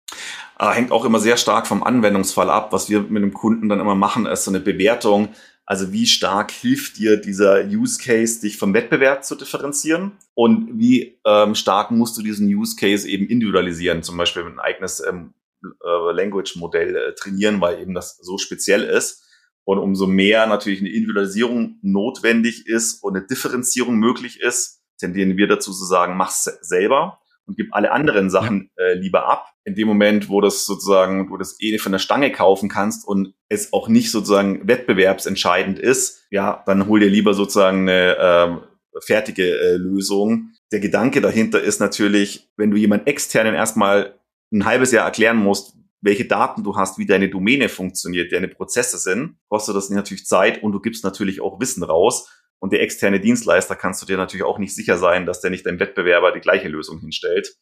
Äh, 0.58 0.70
hängt 0.70 0.92
auch 0.92 1.04
immer 1.04 1.18
sehr 1.18 1.36
stark 1.36 1.66
vom 1.66 1.82
Anwendungsfall 1.82 2.48
ab. 2.48 2.72
Was 2.72 2.88
wir 2.88 3.02
mit 3.02 3.22
dem 3.22 3.34
Kunden 3.34 3.68
dann 3.68 3.80
immer 3.80 3.94
machen, 3.94 4.26
ist 4.26 4.44
so 4.44 4.50
eine 4.50 4.60
Bewertung. 4.60 5.28
Also 5.66 5.92
wie 5.92 6.06
stark 6.06 6.52
hilft 6.52 6.96
dir 6.96 7.16
dieser 7.16 7.64
Use 7.64 7.98
Case, 8.00 8.40
dich 8.40 8.56
vom 8.56 8.72
Wettbewerb 8.72 9.24
zu 9.24 9.34
differenzieren? 9.34 10.12
Und 10.34 10.78
wie 10.78 11.18
ähm, 11.26 11.56
stark 11.56 11.90
musst 11.90 12.16
du 12.16 12.22
diesen 12.22 12.46
Use 12.46 12.76
Case 12.76 13.08
eben 13.08 13.26
individualisieren? 13.26 14.04
Zum 14.04 14.16
Beispiel 14.16 14.44
ein 14.44 14.60
eigenes 14.60 15.00
ähm, 15.00 15.34
äh, 15.64 16.12
Language-Modell 16.12 16.94
äh, 16.94 17.14
trainieren, 17.14 17.60
weil 17.60 17.80
eben 17.80 17.94
das 17.94 18.16
so 18.18 18.38
speziell 18.38 18.84
ist. 18.84 19.24
Und 19.64 19.78
umso 19.78 20.06
mehr 20.06 20.46
natürlich 20.46 20.78
eine 20.78 20.90
Individualisierung 20.90 21.80
notwendig 21.82 22.68
ist 22.68 23.02
und 23.02 23.16
eine 23.16 23.26
Differenzierung 23.26 23.96
möglich 23.96 24.40
ist, 24.40 24.84
tendieren 24.98 25.36
wir 25.36 25.48
dazu 25.48 25.72
zu 25.72 25.84
sagen, 25.84 26.16
mach's 26.16 26.44
selber 26.60 27.18
und 27.46 27.56
gib 27.56 27.74
alle 27.74 27.92
anderen 27.92 28.30
Sachen 28.30 28.70
äh, 28.76 28.94
lieber 28.94 29.28
ab. 29.28 29.52
In 29.64 29.74
dem 29.74 29.88
Moment, 29.88 30.28
wo 30.28 30.40
das 30.40 30.64
sozusagen, 30.64 31.30
wo 31.30 31.36
das 31.36 31.56
eh 31.60 31.78
von 31.78 31.92
der 31.92 31.98
Stange 31.98 32.30
kaufen 32.32 32.68
kannst 32.68 33.06
und 33.06 33.34
es 33.48 33.72
auch 33.72 33.88
nicht 33.88 34.10
sozusagen 34.10 34.66
wettbewerbsentscheidend 34.66 35.78
ist, 35.78 36.26
ja, 36.30 36.62
dann 36.66 36.86
hol 36.86 37.00
dir 37.00 37.10
lieber 37.10 37.34
sozusagen 37.34 37.88
eine 37.88 38.16
äh, 38.16 39.00
fertige 39.00 39.58
äh, 39.58 39.76
Lösung. 39.76 40.52
Der 40.72 40.80
Gedanke 40.80 41.20
dahinter 41.20 41.60
ist 41.60 41.80
natürlich, 41.80 42.50
wenn 42.56 42.70
du 42.70 42.76
jemand 42.76 43.06
externen 43.06 43.54
erstmal 43.54 44.18
ein 44.52 44.64
halbes 44.64 44.92
Jahr 44.92 45.04
erklären 45.04 45.36
musst, 45.36 45.76
welche 46.00 46.24
Daten 46.24 46.62
du 46.62 46.76
hast, 46.76 46.98
wie 46.98 47.06
deine 47.06 47.28
Domäne 47.28 47.68
funktioniert, 47.68 48.32
deine 48.32 48.48
Prozesse 48.48 48.98
sind, 48.98 49.36
kostet 49.48 49.74
das 49.74 49.90
natürlich 49.90 50.26
Zeit 50.26 50.62
und 50.62 50.72
du 50.72 50.80
gibst 50.80 51.04
natürlich 51.04 51.40
auch 51.40 51.60
Wissen 51.60 51.82
raus. 51.82 52.30
Und 52.58 52.72
der 52.72 52.82
externe 52.82 53.20
Dienstleister 53.20 53.76
kannst 53.76 54.02
du 54.02 54.06
dir 54.06 54.16
natürlich 54.16 54.44
auch 54.44 54.58
nicht 54.58 54.74
sicher 54.74 54.98
sein, 54.98 55.26
dass 55.26 55.40
der 55.40 55.50
nicht 55.50 55.66
deinem 55.66 55.80
Wettbewerber 55.80 56.32
die 56.32 56.40
gleiche 56.40 56.68
Lösung 56.68 57.00
hinstellt. 57.00 57.54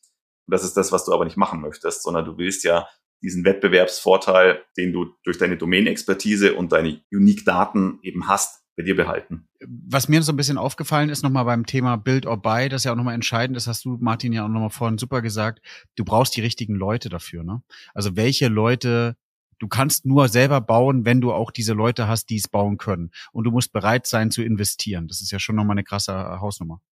Und 0.46 0.52
das 0.52 0.64
ist 0.64 0.76
das, 0.76 0.92
was 0.92 1.04
du 1.04 1.12
aber 1.12 1.24
nicht 1.24 1.37
machen 1.37 1.61
möchtest, 1.61 2.02
sondern 2.02 2.24
du 2.24 2.38
willst 2.38 2.64
ja 2.64 2.87
diesen 3.22 3.44
Wettbewerbsvorteil, 3.44 4.62
den 4.76 4.92
du 4.92 5.07
durch 5.24 5.38
deine 5.38 5.57
Domänexpertise 5.57 6.54
und 6.54 6.72
deine 6.72 7.02
Unique-Daten 7.11 7.98
eben 8.02 8.28
hast, 8.28 8.64
bei 8.76 8.83
dir 8.83 8.96
behalten. 8.96 9.48
Was 9.61 10.09
mir 10.09 10.22
so 10.22 10.33
ein 10.33 10.37
bisschen 10.37 10.59
aufgefallen 10.59 11.09
ist, 11.09 11.22
nochmal 11.22 11.44
beim 11.44 11.64
Thema 11.64 11.96
Build 11.96 12.26
or 12.26 12.40
Buy, 12.40 12.68
das 12.68 12.85
ja 12.85 12.92
auch 12.92 12.96
nochmal 12.96 13.14
entscheidend 13.14 13.57
ist, 13.57 13.66
hast 13.66 13.85
du, 13.85 13.98
Martin, 14.00 14.33
ja 14.33 14.44
auch 14.44 14.48
nochmal 14.48 14.70
vorhin 14.70 14.98
super 14.98 15.22
gesagt, 15.22 15.61
du 15.96 16.04
brauchst 16.04 16.37
die 16.37 16.40
richtigen 16.40 16.74
Leute 16.74 17.09
dafür. 17.09 17.44
Ne? 17.44 17.62
Also 17.94 18.16
welche 18.16 18.48
Leute 18.48 19.16
Du 19.64 19.68
kannst 19.68 20.05
nur 20.05 20.29
selber 20.29 20.61
bauen, 20.61 21.07
wenn 21.07 21.22
du 21.22 21.33
auch 21.33 21.50
diese 21.50 21.72
Leute 21.72 22.07
hast, 22.07 22.29
die 22.29 22.37
es 22.37 22.48
bauen 22.48 22.77
können. 22.77 23.11
Und 23.33 23.44
du 23.44 23.50
musst 23.50 23.72
bereit 23.72 24.07
sein 24.07 24.31
zu 24.31 24.42
investieren. 24.42 25.09
Das 25.09 25.22
ist 25.22 25.31
ja 25.31 25.38
schon 25.38 25.57
nochmal 25.57 25.72
eine 25.72 25.85
krasse 25.85 26.12
Hausnummer. 26.12 26.83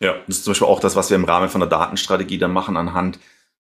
Ja, 0.00 0.16
das 0.26 0.38
ist 0.38 0.44
zum 0.44 0.50
Beispiel 0.50 0.66
auch 0.66 0.80
das, 0.80 0.96
was 0.96 1.08
wir 1.08 1.14
im 1.14 1.24
Rahmen 1.24 1.48
von 1.48 1.60
der 1.60 1.68
Datenstrategie 1.68 2.38
dann 2.38 2.52
machen, 2.52 2.76
anhand 2.76 3.20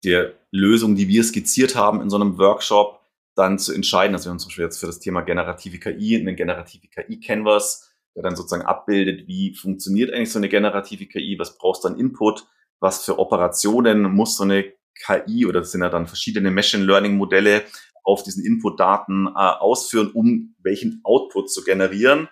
der 0.04 0.34
Lösung, 0.50 0.96
die 0.96 1.08
wir 1.08 1.24
skizziert 1.24 1.76
haben 1.76 2.02
in 2.02 2.10
so 2.10 2.16
einem 2.16 2.40
Workshop, 2.40 3.00
dann 3.36 3.60
zu 3.60 3.74
entscheiden. 3.74 4.16
Also 4.16 4.26
wir 4.26 4.32
haben 4.32 4.40
zum 4.40 4.50
Beispiel 4.50 4.66
jetzt 4.66 4.80
für 4.80 4.88
das 4.88 4.98
Thema 4.98 5.22
generative 5.22 5.78
KI 5.78 6.18
einen 6.20 6.36
generative 6.36 6.88
KI-Canvas, 6.88 7.92
der 8.16 8.24
dann 8.24 8.36
sozusagen 8.36 8.66
abbildet, 8.66 9.28
wie 9.28 9.54
funktioniert 9.54 10.12
eigentlich 10.12 10.32
so 10.32 10.40
eine 10.40 10.50
generative 10.50 11.06
KI, 11.06 11.38
was 11.38 11.60
brauchst 11.60 11.84
du 11.84 11.90
an 11.90 12.00
Input, 12.00 12.48
was 12.80 13.06
für 13.06 13.20
Operationen 13.20 14.02
muss 14.02 14.36
so 14.36 14.46
eine 14.46 14.74
KI 14.96 15.46
oder 15.46 15.60
das 15.60 15.72
sind 15.72 15.82
ja 15.82 15.90
dann 15.90 16.08
verschiedene 16.08 16.50
Machine 16.50 16.84
Learning 16.84 17.18
Modelle 17.18 17.64
auf 18.04 18.24
diesen 18.24 18.46
Input-Daten 18.46 19.28
äh, 19.28 19.40
ausführen, 19.40 20.12
um 20.12 20.56
welchen 20.60 21.02
Output 21.04 21.52
zu 21.52 21.64
generieren. 21.64 22.30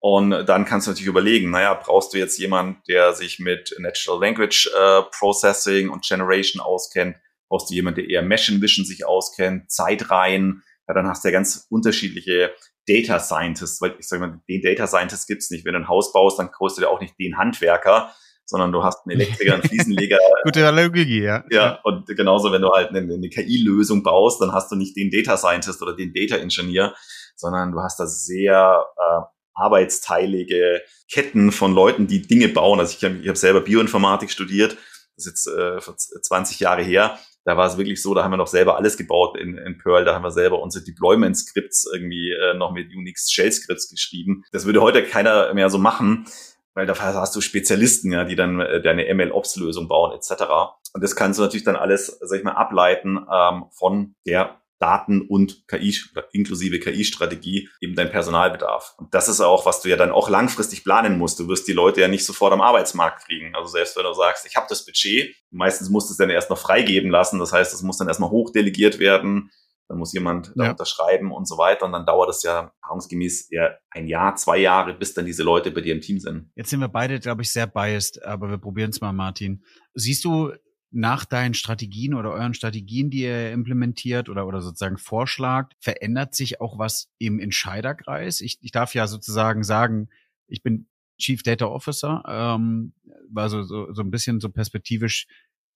Und 0.00 0.30
dann 0.30 0.64
kannst 0.64 0.86
du 0.86 0.90
natürlich 0.90 1.06
überlegen, 1.06 1.50
naja, 1.50 1.74
brauchst 1.74 2.12
du 2.12 2.18
jetzt 2.18 2.36
jemand, 2.38 2.88
der 2.88 3.12
sich 3.12 3.38
mit 3.38 3.72
Natural 3.78 4.20
Language 4.20 4.68
äh, 4.76 5.02
Processing 5.16 5.90
und 5.90 6.04
Generation 6.04 6.60
auskennt? 6.60 7.16
Brauchst 7.48 7.70
du 7.70 7.74
jemand, 7.74 7.98
der 7.98 8.08
eher 8.08 8.22
Machine 8.22 8.60
Vision 8.60 8.84
sich 8.84 9.06
auskennt, 9.06 9.70
Zeitreihen? 9.70 10.64
Ja, 10.88 10.94
dann 10.94 11.06
hast 11.06 11.22
du 11.22 11.28
ja 11.28 11.32
ganz 11.32 11.66
unterschiedliche 11.70 12.52
Data 12.88 13.20
Scientists, 13.20 13.80
weil 13.80 13.94
ich 13.98 14.08
sage 14.08 14.26
mal, 14.26 14.40
den 14.48 14.62
Data 14.62 14.88
Scientist 14.88 15.28
gibt's 15.28 15.50
nicht. 15.50 15.64
Wenn 15.64 15.74
du 15.74 15.80
ein 15.80 15.88
Haus 15.88 16.12
baust, 16.12 16.38
dann 16.38 16.50
kostet 16.50 16.82
du 16.82 16.88
auch 16.88 17.00
nicht 17.00 17.16
den 17.20 17.38
Handwerker, 17.38 18.12
sondern 18.52 18.70
du 18.70 18.84
hast 18.84 19.06
einen 19.06 19.18
Elektriker, 19.20 19.54
einen 19.54 19.62
Fliesenleger. 19.62 20.18
Gute 20.44 20.68
Analogie, 20.68 21.22
ja. 21.22 21.42
Ja, 21.50 21.80
und 21.82 22.06
genauso, 22.06 22.52
wenn 22.52 22.62
du 22.62 22.70
halt 22.70 22.90
eine, 22.90 23.00
eine 23.00 23.28
KI-Lösung 23.28 24.02
baust, 24.02 24.40
dann 24.42 24.52
hast 24.52 24.70
du 24.70 24.76
nicht 24.76 24.94
den 24.94 25.10
Data 25.10 25.38
Scientist 25.38 25.82
oder 25.82 25.96
den 25.96 26.12
Data 26.12 26.36
Engineer, 26.36 26.94
sondern 27.34 27.72
du 27.72 27.80
hast 27.80 27.98
da 27.98 28.06
sehr 28.06 28.84
äh, 28.96 29.22
arbeitsteilige 29.54 30.82
Ketten 31.10 31.50
von 31.50 31.74
Leuten, 31.74 32.06
die 32.06 32.22
Dinge 32.22 32.48
bauen. 32.48 32.78
Also 32.78 32.94
ich 32.96 33.04
habe 33.04 33.16
ich 33.22 33.28
hab 33.28 33.36
selber 33.38 33.62
Bioinformatik 33.62 34.30
studiert, 34.30 34.76
das 35.16 35.26
ist 35.26 35.46
jetzt 35.46 35.58
äh, 35.58 36.20
20 36.22 36.60
Jahre 36.60 36.82
her. 36.82 37.18
Da 37.44 37.56
war 37.56 37.66
es 37.66 37.76
wirklich 37.76 38.00
so, 38.00 38.14
da 38.14 38.22
haben 38.22 38.30
wir 38.30 38.36
noch 38.36 38.46
selber 38.46 38.76
alles 38.76 38.96
gebaut 38.96 39.36
in, 39.36 39.58
in 39.58 39.76
Perl, 39.78 40.04
da 40.04 40.14
haben 40.14 40.22
wir 40.22 40.30
selber 40.30 40.60
unsere 40.60 40.84
Deployment-Scripts 40.84 41.90
irgendwie 41.92 42.30
äh, 42.30 42.54
noch 42.54 42.72
mit 42.72 42.94
Unix 42.94 43.32
Shell-Scripts 43.32 43.88
geschrieben. 43.88 44.44
Das 44.52 44.64
würde 44.64 44.80
heute 44.80 45.02
keiner 45.04 45.52
mehr 45.52 45.68
so 45.68 45.78
machen, 45.78 46.26
weil 46.74 46.86
da 46.86 46.98
hast 46.98 47.36
du 47.36 47.40
Spezialisten, 47.40 48.12
ja, 48.12 48.24
die 48.24 48.36
dann 48.36 48.60
äh, 48.60 48.80
deine 48.80 49.12
ML-Ops-Lösung 49.12 49.88
bauen 49.88 50.12
etc. 50.12 50.44
Und 50.92 51.02
das 51.02 51.16
kannst 51.16 51.38
du 51.38 51.42
natürlich 51.42 51.64
dann 51.64 51.76
alles, 51.76 52.18
sag 52.20 52.38
ich 52.38 52.44
mal, 52.44 52.52
ableiten 52.52 53.18
ähm, 53.30 53.64
von 53.70 54.14
der 54.26 54.62
Daten- 54.82 55.22
und 55.22 55.68
KI, 55.68 55.96
inklusive 56.32 56.80
KI-Strategie, 56.80 57.68
eben 57.80 57.94
dein 57.94 58.10
Personalbedarf. 58.10 58.94
Und 58.98 59.14
das 59.14 59.28
ist 59.28 59.40
auch, 59.40 59.64
was 59.64 59.80
du 59.80 59.88
ja 59.88 59.96
dann 59.96 60.10
auch 60.10 60.28
langfristig 60.28 60.82
planen 60.82 61.18
musst. 61.18 61.38
Du 61.38 61.46
wirst 61.46 61.68
die 61.68 61.72
Leute 61.72 62.00
ja 62.00 62.08
nicht 62.08 62.26
sofort 62.26 62.52
am 62.52 62.60
Arbeitsmarkt 62.60 63.24
kriegen. 63.24 63.54
Also 63.54 63.68
selbst 63.68 63.96
wenn 63.96 64.02
du 64.02 64.12
sagst, 64.12 64.44
ich 64.44 64.56
habe 64.56 64.66
das 64.68 64.84
Budget, 64.84 65.36
meistens 65.50 65.88
musst 65.88 66.08
du 66.08 66.14
es 66.14 66.18
dann 66.18 66.30
erst 66.30 66.50
noch 66.50 66.58
freigeben 66.58 67.12
lassen. 67.12 67.38
Das 67.38 67.52
heißt, 67.52 67.72
es 67.72 67.82
muss 67.82 67.98
dann 67.98 68.08
erstmal 68.08 68.30
hochdelegiert 68.30 68.98
werden. 68.98 69.52
Dann 69.88 69.98
muss 69.98 70.12
jemand 70.12 70.52
da 70.56 70.70
unterschreiben 70.70 71.32
und 71.32 71.46
so 71.46 71.58
weiter. 71.58 71.86
Und 71.86 71.92
dann 71.92 72.06
dauert 72.06 72.30
es 72.30 72.42
ja 72.42 72.72
erfahrungsgemäß 72.82 73.50
eher 73.50 73.78
ein 73.90 74.06
Jahr, 74.06 74.36
zwei 74.36 74.58
Jahre, 74.58 74.94
bis 74.94 75.14
dann 75.14 75.26
diese 75.26 75.42
Leute 75.42 75.70
bei 75.70 75.80
dir 75.80 75.94
im 75.94 76.00
Team 76.00 76.18
sind. 76.18 76.50
Jetzt 76.54 76.70
sind 76.70 76.80
wir 76.80 76.88
beide, 76.88 77.20
glaube 77.20 77.42
ich, 77.42 77.52
sehr 77.52 77.66
biased, 77.66 78.24
aber 78.24 78.48
wir 78.48 78.58
probieren 78.58 78.90
es 78.90 79.00
mal, 79.00 79.12
Martin. 79.12 79.64
Siehst 79.94 80.24
du 80.24 80.52
nach 80.92 81.24
deinen 81.24 81.54
Strategien 81.54 82.14
oder 82.14 82.32
euren 82.32 82.54
Strategien, 82.54 83.10
die 83.10 83.22
ihr 83.22 83.50
implementiert 83.50 84.28
oder, 84.28 84.46
oder 84.46 84.60
sozusagen 84.60 84.98
vorschlagt, 84.98 85.74
verändert 85.80 86.34
sich 86.34 86.60
auch 86.60 86.78
was 86.78 87.10
im 87.18 87.40
Entscheiderkreis? 87.40 88.40
Ich, 88.42 88.58
ich 88.60 88.72
darf 88.72 88.94
ja 88.94 89.06
sozusagen 89.06 89.64
sagen, 89.64 90.10
ich 90.46 90.62
bin 90.62 90.86
Chief 91.18 91.42
Data 91.42 91.66
Officer, 91.66 92.22
ähm, 92.26 92.92
war 93.30 93.48
so, 93.48 93.62
so, 93.62 93.92
so 93.92 94.02
ein 94.02 94.10
bisschen 94.10 94.40
so 94.40 94.50
perspektivisch 94.50 95.26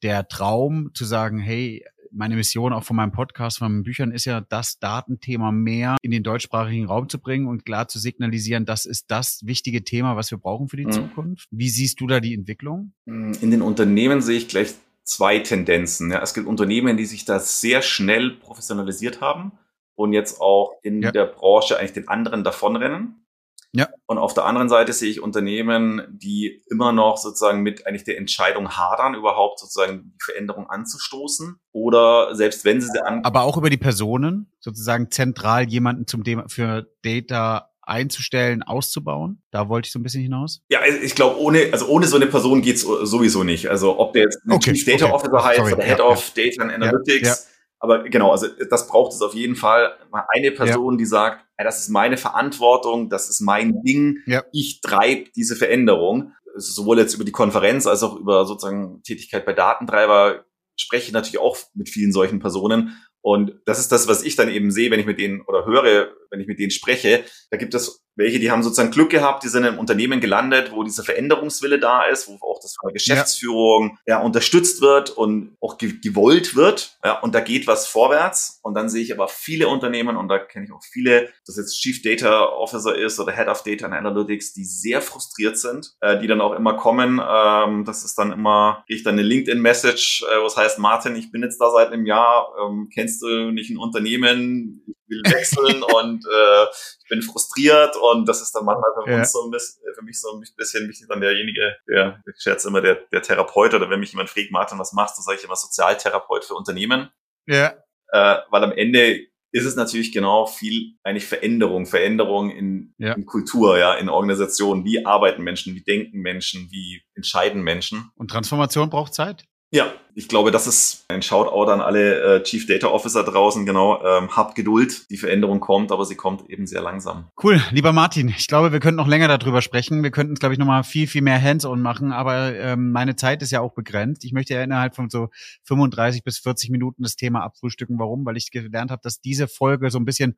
der 0.03 0.29
Traum 0.29 0.91
zu 0.93 1.05
sagen, 1.07 1.39
hey, 1.39 1.85
meine 2.17 2.37
Mission 2.37 2.73
auch 2.73 2.85
von 2.85 2.97
meinem 2.97 3.13
Podcast, 3.13 3.59
von 3.59 3.71
meinen 3.71 3.83
Büchern 3.83 4.11
ist 4.11 4.25
ja, 4.25 4.41
das 4.41 4.79
Datenthema 4.79 5.53
mehr 5.53 5.97
in 6.03 6.11
den 6.11 6.23
deutschsprachigen 6.23 6.87
Raum 6.87 7.09
zu 7.09 7.21
bringen 7.21 7.47
und 7.47 7.65
klar 7.65 7.89
zu 7.89 7.99
signalisieren, 7.99 8.65
das 8.65 8.87
ist 8.87 9.11
das 9.11 9.41
wichtige 9.45 9.85
Thema, 9.85 10.17
was 10.17 10.31
wir 10.31 10.39
brauchen 10.39 10.69
für 10.69 10.77
die 10.77 10.87
mhm. 10.87 10.93
Zukunft. 10.93 11.49
Wie 11.51 11.69
siehst 11.69 12.01
du 12.01 12.07
da 12.07 12.21
die 12.21 12.35
Entwicklung? 12.35 12.93
In 13.05 13.51
den 13.51 13.63
Unternehmen 13.63 14.21
sehe 14.21 14.39
ich 14.39 14.49
gleich 14.49 14.75
zwei 15.05 15.39
Tendenzen. 15.39 16.11
Ja. 16.11 16.23
Es 16.23 16.35
gibt 16.35 16.47
Unternehmen, 16.47 16.97
die 16.97 17.07
sich 17.07 17.25
da 17.25 17.39
sehr 17.39 17.83
schnell 17.83 18.31
professionalisiert 18.31 19.21
haben 19.21 19.53
und 19.95 20.13
jetzt 20.13 20.41
auch 20.41 20.73
in 20.83 21.03
ja. 21.03 21.13
der 21.13 21.27
Branche 21.27 21.79
eigentlich 21.79 21.93
den 21.93 22.09
anderen 22.09 22.45
davonrennen. 22.45 23.26
Ja. 23.73 23.89
Und 24.07 24.19
auf 24.19 24.33
der 24.33 24.47
anderen 24.47 24.69
Seite 24.69 24.93
sehe 24.93 25.11
ich 25.11 25.21
Unternehmen, 25.21 26.03
die 26.09 26.63
immer 26.71 26.93
noch 26.93 27.19
sozusagen 27.19 27.63
mit 27.63 27.87
eigentlich 27.87 28.05
der 28.05 28.17
Entscheidung 28.19 28.71
hadern, 28.71 29.15
überhaupt 29.15 29.59
sozusagen 29.59 30.13
die 30.15 30.25
Veränderung 30.25 30.71
anzustoßen. 30.71 31.59
Oder 31.73 32.35
selbst 32.35 32.65
wenn 32.65 32.81
sie 32.81 32.89
sie 32.89 33.05
an. 33.05 33.25
Aber 33.25 33.43
auch 33.43 33.57
über 33.57 33.69
die 33.69 33.77
Personen, 33.77 34.51
sozusagen 34.61 35.11
zentral 35.11 35.69
jemanden 35.69 36.07
zum 36.07 36.25
Thema 36.25 36.45
für 36.49 36.91
Data 37.03 37.71
einzustellen, 37.87 38.63
auszubauen? 38.63 39.43
Da 39.51 39.69
wollte 39.69 39.87
ich 39.87 39.93
so 39.93 39.99
ein 39.99 40.03
bisschen 40.03 40.23
hinaus. 40.23 40.61
Ja, 40.69 40.81
ich 40.85 41.15
glaube, 41.15 41.41
ohne, 41.41 41.69
also 41.73 41.87
ohne 41.87 42.07
so 42.07 42.17
eine 42.17 42.27
Person 42.27 42.61
geht's 42.61 42.83
sowieso 42.83 43.45
nicht. 43.45 43.69
Also 43.69 43.99
ob 43.99 44.13
der 44.13 44.23
jetzt 44.25 44.41
okay, 44.49 44.73
Chief 44.73 44.85
Data 44.85 45.07
okay. 45.07 45.15
Officer 45.15 45.45
heißt 45.45 45.59
Sorry, 45.59 45.73
oder 45.75 45.85
Head 45.85 45.99
ja, 45.99 46.05
of 46.05 46.33
ja. 46.35 46.45
Data 46.45 46.63
and 46.63 46.73
Analytics. 46.73 47.29
Ja, 47.29 47.35
aber 47.79 48.05
genau, 48.09 48.31
also 48.31 48.47
das 48.71 48.89
braucht 48.89 49.13
es 49.13 49.23
auf 49.23 49.35
jeden 49.35 49.57
Fall 49.57 49.97
mal 50.11 50.25
eine 50.35 50.51
Person, 50.51 50.97
die 50.99 51.05
sagt, 51.05 51.45
das 51.59 51.81
ist 51.81 51.89
meine 51.89 52.17
Verantwortung, 52.17 53.11
das 53.11 53.29
ist 53.29 53.41
mein 53.41 53.83
Ding, 53.83 54.19
ich 54.53 54.81
treibe 54.81 55.31
diese 55.37 55.57
Veränderung. 55.57 56.33
Sowohl 56.59 56.99
jetzt 56.99 57.15
über 57.15 57.25
die 57.25 57.33
Konferenz 57.33 57.87
als 57.87 58.03
auch 58.03 58.17
über 58.17 58.47
sozusagen 58.47 59.03
Tätigkeit 59.03 59.45
bei 59.45 59.53
Datentreiber 59.53 60.47
spreche 60.79 61.09
ich 61.09 61.13
natürlich 61.13 61.39
auch 61.39 61.59
mit 61.75 61.91
vielen 61.91 62.13
solchen 62.13 62.39
Personen. 62.39 62.97
Und 63.21 63.61
das 63.67 63.79
ist 63.79 63.93
das, 63.93 64.09
was 64.09 64.23
ich 64.23 64.37
dann 64.37 64.49
eben 64.49 64.71
sehe, 64.71 64.91
wenn 64.91 65.01
ich 65.01 65.07
mit 65.07 65.19
denen 65.19 65.43
oder 65.43 65.67
höre, 65.67 66.13
wenn 66.31 66.41
ich 66.41 66.47
mit 66.47 66.59
denen 66.59 66.71
spreche. 66.71 67.25
Da 67.51 67.57
gibt 67.57 67.75
es 67.75 68.03
welche, 68.17 68.41
die 68.41 68.51
haben 68.51 68.63
sozusagen 68.63 68.91
Glück 68.91 69.11
gehabt, 69.11 69.45
die 69.45 69.49
sind 69.49 69.65
im 69.65 69.79
Unternehmen 69.79 70.21
gelandet, 70.21 70.73
wo 70.73 70.83
dieser 70.83 71.05
Veränderungswille 71.05 71.79
da 71.79 72.07
ist, 72.07 72.29
wo 72.29 72.35
auch 72.41 72.61
das 72.61 72.75
von 72.81 72.89
der 72.89 72.95
Geschäftsführung 72.95 73.99
ja. 74.07 74.17
ja 74.17 74.23
unterstützt 74.23 74.81
wird 74.81 75.11
und 75.11 75.57
auch 75.61 75.77
gewollt 75.77 76.57
wird. 76.57 76.99
Ja, 77.05 77.21
und 77.21 77.35
da 77.35 77.41
geht 77.41 77.67
was 77.67 77.87
vorwärts. 77.87 78.59
Und 78.63 78.75
dann 78.75 78.89
sehe 78.89 79.03
ich 79.03 79.13
aber 79.13 79.29
viele 79.29 79.69
Unternehmen, 79.69 80.17
und 80.17 80.29
da 80.29 80.39
kenne 80.39 80.65
ich 80.65 80.73
auch 80.73 80.83
viele, 80.83 81.29
das 81.47 81.57
jetzt 81.57 81.79
Chief 81.79 82.01
Data 82.01 82.47
Officer 82.47 82.97
ist 82.97 83.21
oder 83.21 83.33
Head 83.33 83.49
of 83.49 83.63
Data 83.63 83.85
and 83.85 83.95
Analytics, 83.95 84.55
die 84.55 84.65
sehr 84.65 85.03
frustriert 85.03 85.59
sind, 85.59 85.95
äh, 86.01 86.19
die 86.19 86.27
dann 86.27 86.41
auch 86.41 86.55
immer 86.55 86.75
kommen. 86.75 87.21
Ähm, 87.23 87.85
das 87.85 88.03
ist 88.03 88.19
dann 88.19 88.33
immer, 88.33 88.83
gehe 88.89 88.97
ich 88.97 89.03
dann 89.03 89.15
eine 89.15 89.23
LinkedIn-Message, 89.23 90.25
äh, 90.25 90.43
was 90.43 90.57
heißt, 90.57 90.79
Martin, 90.79 91.17
ich 91.17 91.31
bin 91.31 91.43
jetzt 91.43 91.59
da 91.59 91.71
seit 91.71 91.89
einem 91.89 92.07
Jahr, 92.07 92.49
ähm, 92.65 92.89
kennst 92.93 93.21
du 93.21 93.51
nicht 93.51 93.69
ein 93.69 93.77
Unternehmen, 93.77 94.83
will 95.09 95.23
wechseln 95.25 95.83
und 95.83 96.25
äh, 96.25 96.65
ich 97.03 97.09
bin 97.09 97.23
frustriert 97.23 97.97
und 97.97 98.29
das 98.29 98.43
ist 98.43 98.53
dann 98.53 98.65
manchmal 98.65 98.91
für 98.95 99.11
ja. 99.11 99.19
uns 99.19 99.33
so 99.33 99.45
ein 99.45 99.51
bisschen, 99.51 99.83
für 99.95 100.03
mich 100.03 100.21
so 100.21 100.33
ein 100.33 100.45
bisschen, 100.57 100.87
mich 100.87 101.05
dann 101.09 101.21
derjenige, 101.21 101.77
der, 101.89 102.23
ich 102.27 102.43
schätze 102.43 102.69
immer 102.69 102.81
der, 102.81 102.97
der 103.13 103.23
Therapeut 103.23 103.75
oder 103.75 103.89
wenn 103.91 104.01
mich 104.01 104.13
jemand 104.13 104.31
fragt, 104.31 104.51
Martin, 104.51 104.79
was 104.79 104.93
machst 104.93 105.19
du, 105.19 105.23
sage 105.23 105.39
ich 105.39 105.45
immer 105.45 105.57
Sozialtherapeut 105.57 106.45
für 106.45 106.55
Unternehmen. 106.55 107.11
Ja. 107.47 107.75
Äh, 108.09 108.37
weil 108.51 108.65
am 108.65 108.73
Ende 108.73 109.27
ist 109.53 109.65
es 109.65 109.77
natürlich 109.77 110.13
genau 110.13 110.47
viel 110.47 110.97
eigentlich 111.03 111.27
Veränderung, 111.27 111.87
Veränderung 111.87 112.51
in, 112.51 112.95
ja. 112.99 113.15
in 113.15 113.25
Kultur, 113.25 113.79
ja, 113.79 113.95
in 113.95 114.09
Organisationen. 114.09 114.85
Wie 114.85 115.07
arbeiten 115.07 115.43
Menschen, 115.43 115.75
wie 115.75 115.83
denken 115.83 116.21
Menschen, 116.21 116.69
wie 116.71 117.03
entscheiden 117.15 117.63
Menschen? 117.63 118.11
Und 118.17 118.31
Transformation 118.31 118.91
braucht 118.91 119.15
Zeit? 119.15 119.47
Ja, 119.73 119.93
ich 120.15 120.29
glaube, 120.29 120.51
das 120.51 120.67
ist 120.67 121.05
ein 121.09 121.23
Shoutout 121.23 121.71
an 121.71 121.81
alle 121.81 122.37
äh, 122.37 122.43
Chief 122.43 122.67
Data 122.67 122.87
Officer 122.87 123.25
draußen. 123.25 123.67
Genau, 123.67 124.03
ähm, 124.03 124.35
habt 124.35 124.55
Geduld, 124.55 125.11
die 125.11 125.17
Veränderung 125.17 125.61
kommt, 125.61 125.91
aber 125.93 126.05
sie 126.05 126.15
kommt 126.15 126.49
eben 126.49 126.67
sehr 126.67 126.81
langsam. 126.81 127.29
Cool, 127.43 127.61
lieber 127.73 127.93
Martin. 127.93 128.29
Ich 128.29 128.47
glaube, 128.47 128.73
wir 128.73 128.81
könnten 128.81 128.97
noch 128.97 129.09
länger 129.09 129.29
darüber 129.29 129.61
sprechen. 129.61 130.03
Wir 130.03 130.13
könnten 130.13 130.37
glaube 130.37 130.55
ich, 130.55 130.59
noch 130.59 130.67
mal 130.67 130.85
viel, 130.85 131.07
viel 131.07 131.23
mehr 131.23 131.43
Hands-on 131.43 131.83
machen. 131.83 132.13
Aber 132.13 132.55
ähm, 132.55 132.93
meine 132.93 133.17
Zeit 133.17 133.43
ist 133.43 133.51
ja 133.51 133.61
auch 133.61 133.75
begrenzt. 133.75 134.25
Ich 134.25 134.33
möchte 134.33 134.55
ja 134.55 134.63
innerhalb 134.63 134.95
von 134.95 135.11
so 135.11 135.29
35 135.65 136.23
bis 136.23 136.39
40 136.39 136.71
Minuten 136.71 137.03
das 137.03 137.17
Thema 137.17 137.43
abfrühstücken. 137.43 137.99
Warum? 137.99 138.25
Weil 138.25 138.37
ich 138.37 138.51
gelernt 138.51 138.91
habe, 138.91 139.03
dass 139.03 139.21
diese 139.21 139.49
Folge 139.49 139.91
so 139.91 139.99
ein 139.99 140.05
bisschen 140.05 140.37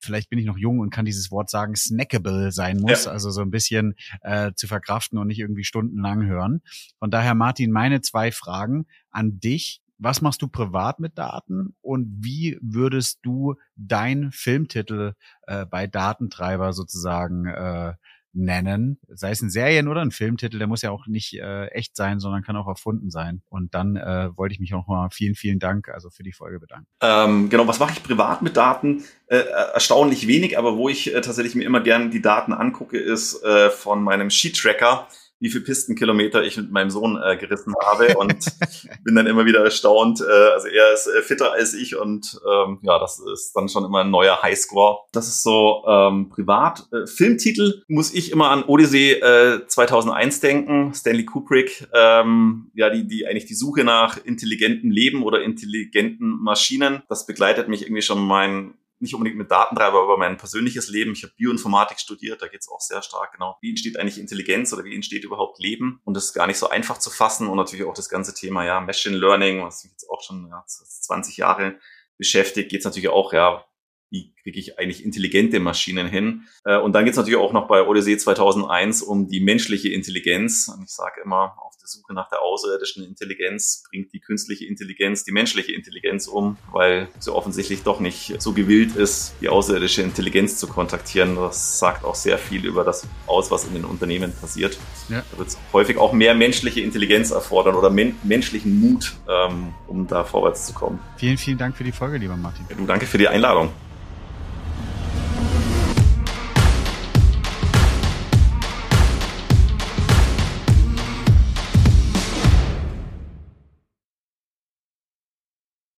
vielleicht 0.00 0.30
bin 0.30 0.38
ich 0.38 0.46
noch 0.46 0.58
jung 0.58 0.78
und 0.78 0.90
kann 0.90 1.04
dieses 1.04 1.30
Wort 1.30 1.50
sagen, 1.50 1.76
snackable 1.76 2.52
sein 2.52 2.80
muss, 2.80 3.04
ja. 3.04 3.12
also 3.12 3.30
so 3.30 3.40
ein 3.40 3.50
bisschen 3.50 3.94
äh, 4.22 4.52
zu 4.54 4.66
verkraften 4.66 5.18
und 5.18 5.26
nicht 5.28 5.38
irgendwie 5.38 5.64
stundenlang 5.64 6.24
hören. 6.26 6.62
Von 6.98 7.10
daher, 7.10 7.34
Martin, 7.34 7.70
meine 7.70 8.00
zwei 8.00 8.32
Fragen 8.32 8.86
an 9.10 9.40
dich. 9.40 9.82
Was 10.00 10.22
machst 10.22 10.42
du 10.42 10.46
privat 10.46 11.00
mit 11.00 11.18
Daten 11.18 11.74
und 11.80 12.06
wie 12.24 12.56
würdest 12.62 13.18
du 13.22 13.56
dein 13.74 14.30
Filmtitel 14.30 15.14
äh, 15.48 15.66
bei 15.66 15.88
Datentreiber 15.88 16.72
sozusagen 16.72 17.46
äh, 17.46 17.94
nennen, 18.32 19.00
sei 19.08 19.30
es 19.30 19.42
ein 19.42 19.50
Serien- 19.50 19.88
oder 19.88 20.02
ein 20.02 20.10
Filmtitel, 20.10 20.58
der 20.58 20.66
muss 20.66 20.82
ja 20.82 20.90
auch 20.90 21.06
nicht 21.06 21.34
äh, 21.34 21.66
echt 21.68 21.96
sein, 21.96 22.20
sondern 22.20 22.42
kann 22.42 22.56
auch 22.56 22.68
erfunden 22.68 23.10
sein. 23.10 23.42
Und 23.48 23.74
dann 23.74 23.96
äh, 23.96 24.30
wollte 24.36 24.54
ich 24.54 24.60
mich 24.60 24.74
auch 24.74 24.86
mal 24.86 25.08
vielen, 25.10 25.34
vielen 25.34 25.58
Dank 25.58 25.88
also 25.88 26.10
für 26.10 26.22
die 26.22 26.32
Folge 26.32 26.60
bedanken. 26.60 26.86
Ähm, 27.02 27.48
genau, 27.48 27.66
was 27.66 27.78
mache 27.78 27.92
ich 27.92 28.02
privat 28.02 28.42
mit 28.42 28.56
Daten? 28.56 29.04
Äh, 29.26 29.44
erstaunlich 29.74 30.26
wenig, 30.26 30.58
aber 30.58 30.76
wo 30.76 30.88
ich 30.88 31.14
äh, 31.14 31.20
tatsächlich 31.20 31.54
mir 31.54 31.64
immer 31.64 31.80
gerne 31.80 32.10
die 32.10 32.22
Daten 32.22 32.52
angucke, 32.52 32.98
ist 32.98 33.42
äh, 33.42 33.70
von 33.70 34.02
meinem 34.02 34.30
Sheet-Tracker 34.30 35.08
wie 35.40 35.50
viel 35.50 35.60
Pistenkilometer 35.60 36.42
ich 36.42 36.56
mit 36.56 36.70
meinem 36.70 36.90
Sohn 36.90 37.20
äh, 37.22 37.36
gerissen 37.36 37.74
habe 37.84 38.16
und 38.18 38.36
bin 39.04 39.14
dann 39.14 39.26
immer 39.26 39.44
wieder 39.44 39.62
erstaunt. 39.62 40.20
Äh, 40.20 40.24
also 40.24 40.68
er 40.68 40.92
ist 40.92 41.06
äh, 41.06 41.22
fitter 41.22 41.52
als 41.52 41.74
ich 41.74 41.96
und 41.96 42.40
ähm, 42.48 42.78
ja, 42.82 42.98
das 42.98 43.20
ist 43.32 43.52
dann 43.54 43.68
schon 43.68 43.84
immer 43.84 44.00
ein 44.00 44.10
neuer 44.10 44.42
Highscore. 44.42 44.98
Das 45.12 45.28
ist 45.28 45.42
so 45.42 45.84
ähm, 45.86 46.28
privat. 46.28 46.88
Äh, 46.92 47.06
Filmtitel 47.06 47.82
muss 47.88 48.12
ich 48.12 48.32
immer 48.32 48.50
an 48.50 48.64
Odyssey 48.64 49.12
äh, 49.12 49.66
2001 49.66 50.40
denken, 50.40 50.92
Stanley 50.94 51.24
Kubrick. 51.24 51.88
Ähm, 51.94 52.70
ja, 52.74 52.90
die, 52.90 53.06
die 53.06 53.26
eigentlich 53.26 53.46
die 53.46 53.54
Suche 53.54 53.84
nach 53.84 54.18
intelligentem 54.24 54.90
Leben 54.90 55.22
oder 55.22 55.42
intelligenten 55.42 56.42
Maschinen. 56.42 57.02
Das 57.08 57.26
begleitet 57.26 57.68
mich 57.68 57.82
irgendwie 57.82 58.02
schon 58.02 58.20
mein 58.20 58.74
nicht 59.00 59.14
unbedingt 59.14 59.38
mit 59.38 59.50
Datentreiber, 59.50 60.02
aber 60.02 60.16
mein 60.16 60.36
persönliches 60.36 60.88
Leben. 60.88 61.12
Ich 61.12 61.22
habe 61.22 61.32
Bioinformatik 61.36 61.98
studiert, 62.00 62.42
da 62.42 62.48
geht 62.48 62.60
es 62.60 62.68
auch 62.68 62.80
sehr 62.80 63.02
stark 63.02 63.32
genau. 63.32 63.56
Wie 63.60 63.70
entsteht 63.70 63.98
eigentlich 63.98 64.18
Intelligenz 64.18 64.72
oder 64.72 64.84
wie 64.84 64.94
entsteht 64.94 65.24
überhaupt 65.24 65.58
Leben? 65.58 66.00
Und 66.04 66.14
das 66.14 66.26
ist 66.26 66.32
gar 66.32 66.46
nicht 66.46 66.58
so 66.58 66.68
einfach 66.68 66.98
zu 66.98 67.10
fassen 67.10 67.48
und 67.48 67.56
natürlich 67.56 67.86
auch 67.86 67.94
das 67.94 68.08
ganze 68.08 68.34
Thema 68.34 68.64
ja 68.64 68.80
Machine 68.80 69.16
Learning, 69.16 69.62
was 69.62 69.84
mich 69.84 69.92
jetzt 69.92 70.08
auch 70.08 70.22
schon 70.22 70.48
ja, 70.48 70.64
20 70.66 71.36
Jahre 71.36 71.78
beschäftigt, 72.16 72.70
geht 72.70 72.80
es 72.80 72.84
natürlich 72.84 73.08
auch 73.08 73.32
ja, 73.32 73.64
wie 74.10 74.34
wirklich 74.48 74.78
eigentlich 74.78 75.04
intelligente 75.04 75.60
Maschinen 75.60 76.08
hin. 76.08 76.42
Äh, 76.64 76.78
und 76.78 76.94
dann 76.94 77.04
geht 77.04 77.12
es 77.12 77.16
natürlich 77.16 77.38
auch 77.38 77.52
noch 77.52 77.68
bei 77.68 77.86
Odyssey 77.86 78.16
2001 78.16 79.02
um 79.02 79.28
die 79.28 79.40
menschliche 79.40 79.90
Intelligenz. 79.90 80.68
Und 80.74 80.84
ich 80.84 80.90
sage 80.90 81.20
immer, 81.24 81.54
auf 81.60 81.76
der 81.76 81.86
Suche 81.86 82.14
nach 82.14 82.28
der 82.30 82.42
außerirdischen 82.42 83.04
Intelligenz 83.04 83.84
bringt 83.88 84.12
die 84.12 84.20
künstliche 84.20 84.66
Intelligenz 84.66 85.24
die 85.24 85.32
menschliche 85.32 85.72
Intelligenz 85.72 86.26
um, 86.26 86.56
weil 86.72 87.08
sie 87.18 87.32
offensichtlich 87.32 87.82
doch 87.82 88.00
nicht 88.00 88.40
so 88.40 88.52
gewillt 88.52 88.96
ist, 88.96 89.34
die 89.40 89.48
außerirdische 89.48 90.02
Intelligenz 90.02 90.58
zu 90.58 90.66
kontaktieren. 90.66 91.36
Das 91.36 91.78
sagt 91.78 92.04
auch 92.04 92.14
sehr 92.14 92.38
viel 92.38 92.64
über 92.64 92.84
das 92.84 93.06
aus, 93.26 93.50
was 93.50 93.66
in 93.66 93.74
den 93.74 93.84
Unternehmen 93.84 94.32
passiert. 94.32 94.78
Ja. 95.08 95.22
Da 95.30 95.38
wird 95.38 95.56
häufig 95.72 95.98
auch 95.98 96.12
mehr 96.12 96.34
menschliche 96.34 96.80
Intelligenz 96.80 97.30
erfordern 97.30 97.74
oder 97.74 97.90
men 97.90 98.16
menschlichen 98.22 98.80
Mut, 98.80 99.14
ähm, 99.28 99.74
um 99.86 100.06
da 100.06 100.24
vorwärts 100.24 100.66
zu 100.66 100.74
kommen. 100.74 100.98
Vielen, 101.16 101.36
vielen 101.36 101.58
Dank 101.58 101.76
für 101.76 101.84
die 101.84 101.92
Folge, 101.92 102.18
lieber 102.18 102.36
Martin. 102.36 102.64
Ja, 102.70 102.76
du 102.76 102.86
danke 102.86 103.06
für 103.06 103.18
die 103.18 103.28
Einladung. 103.28 103.70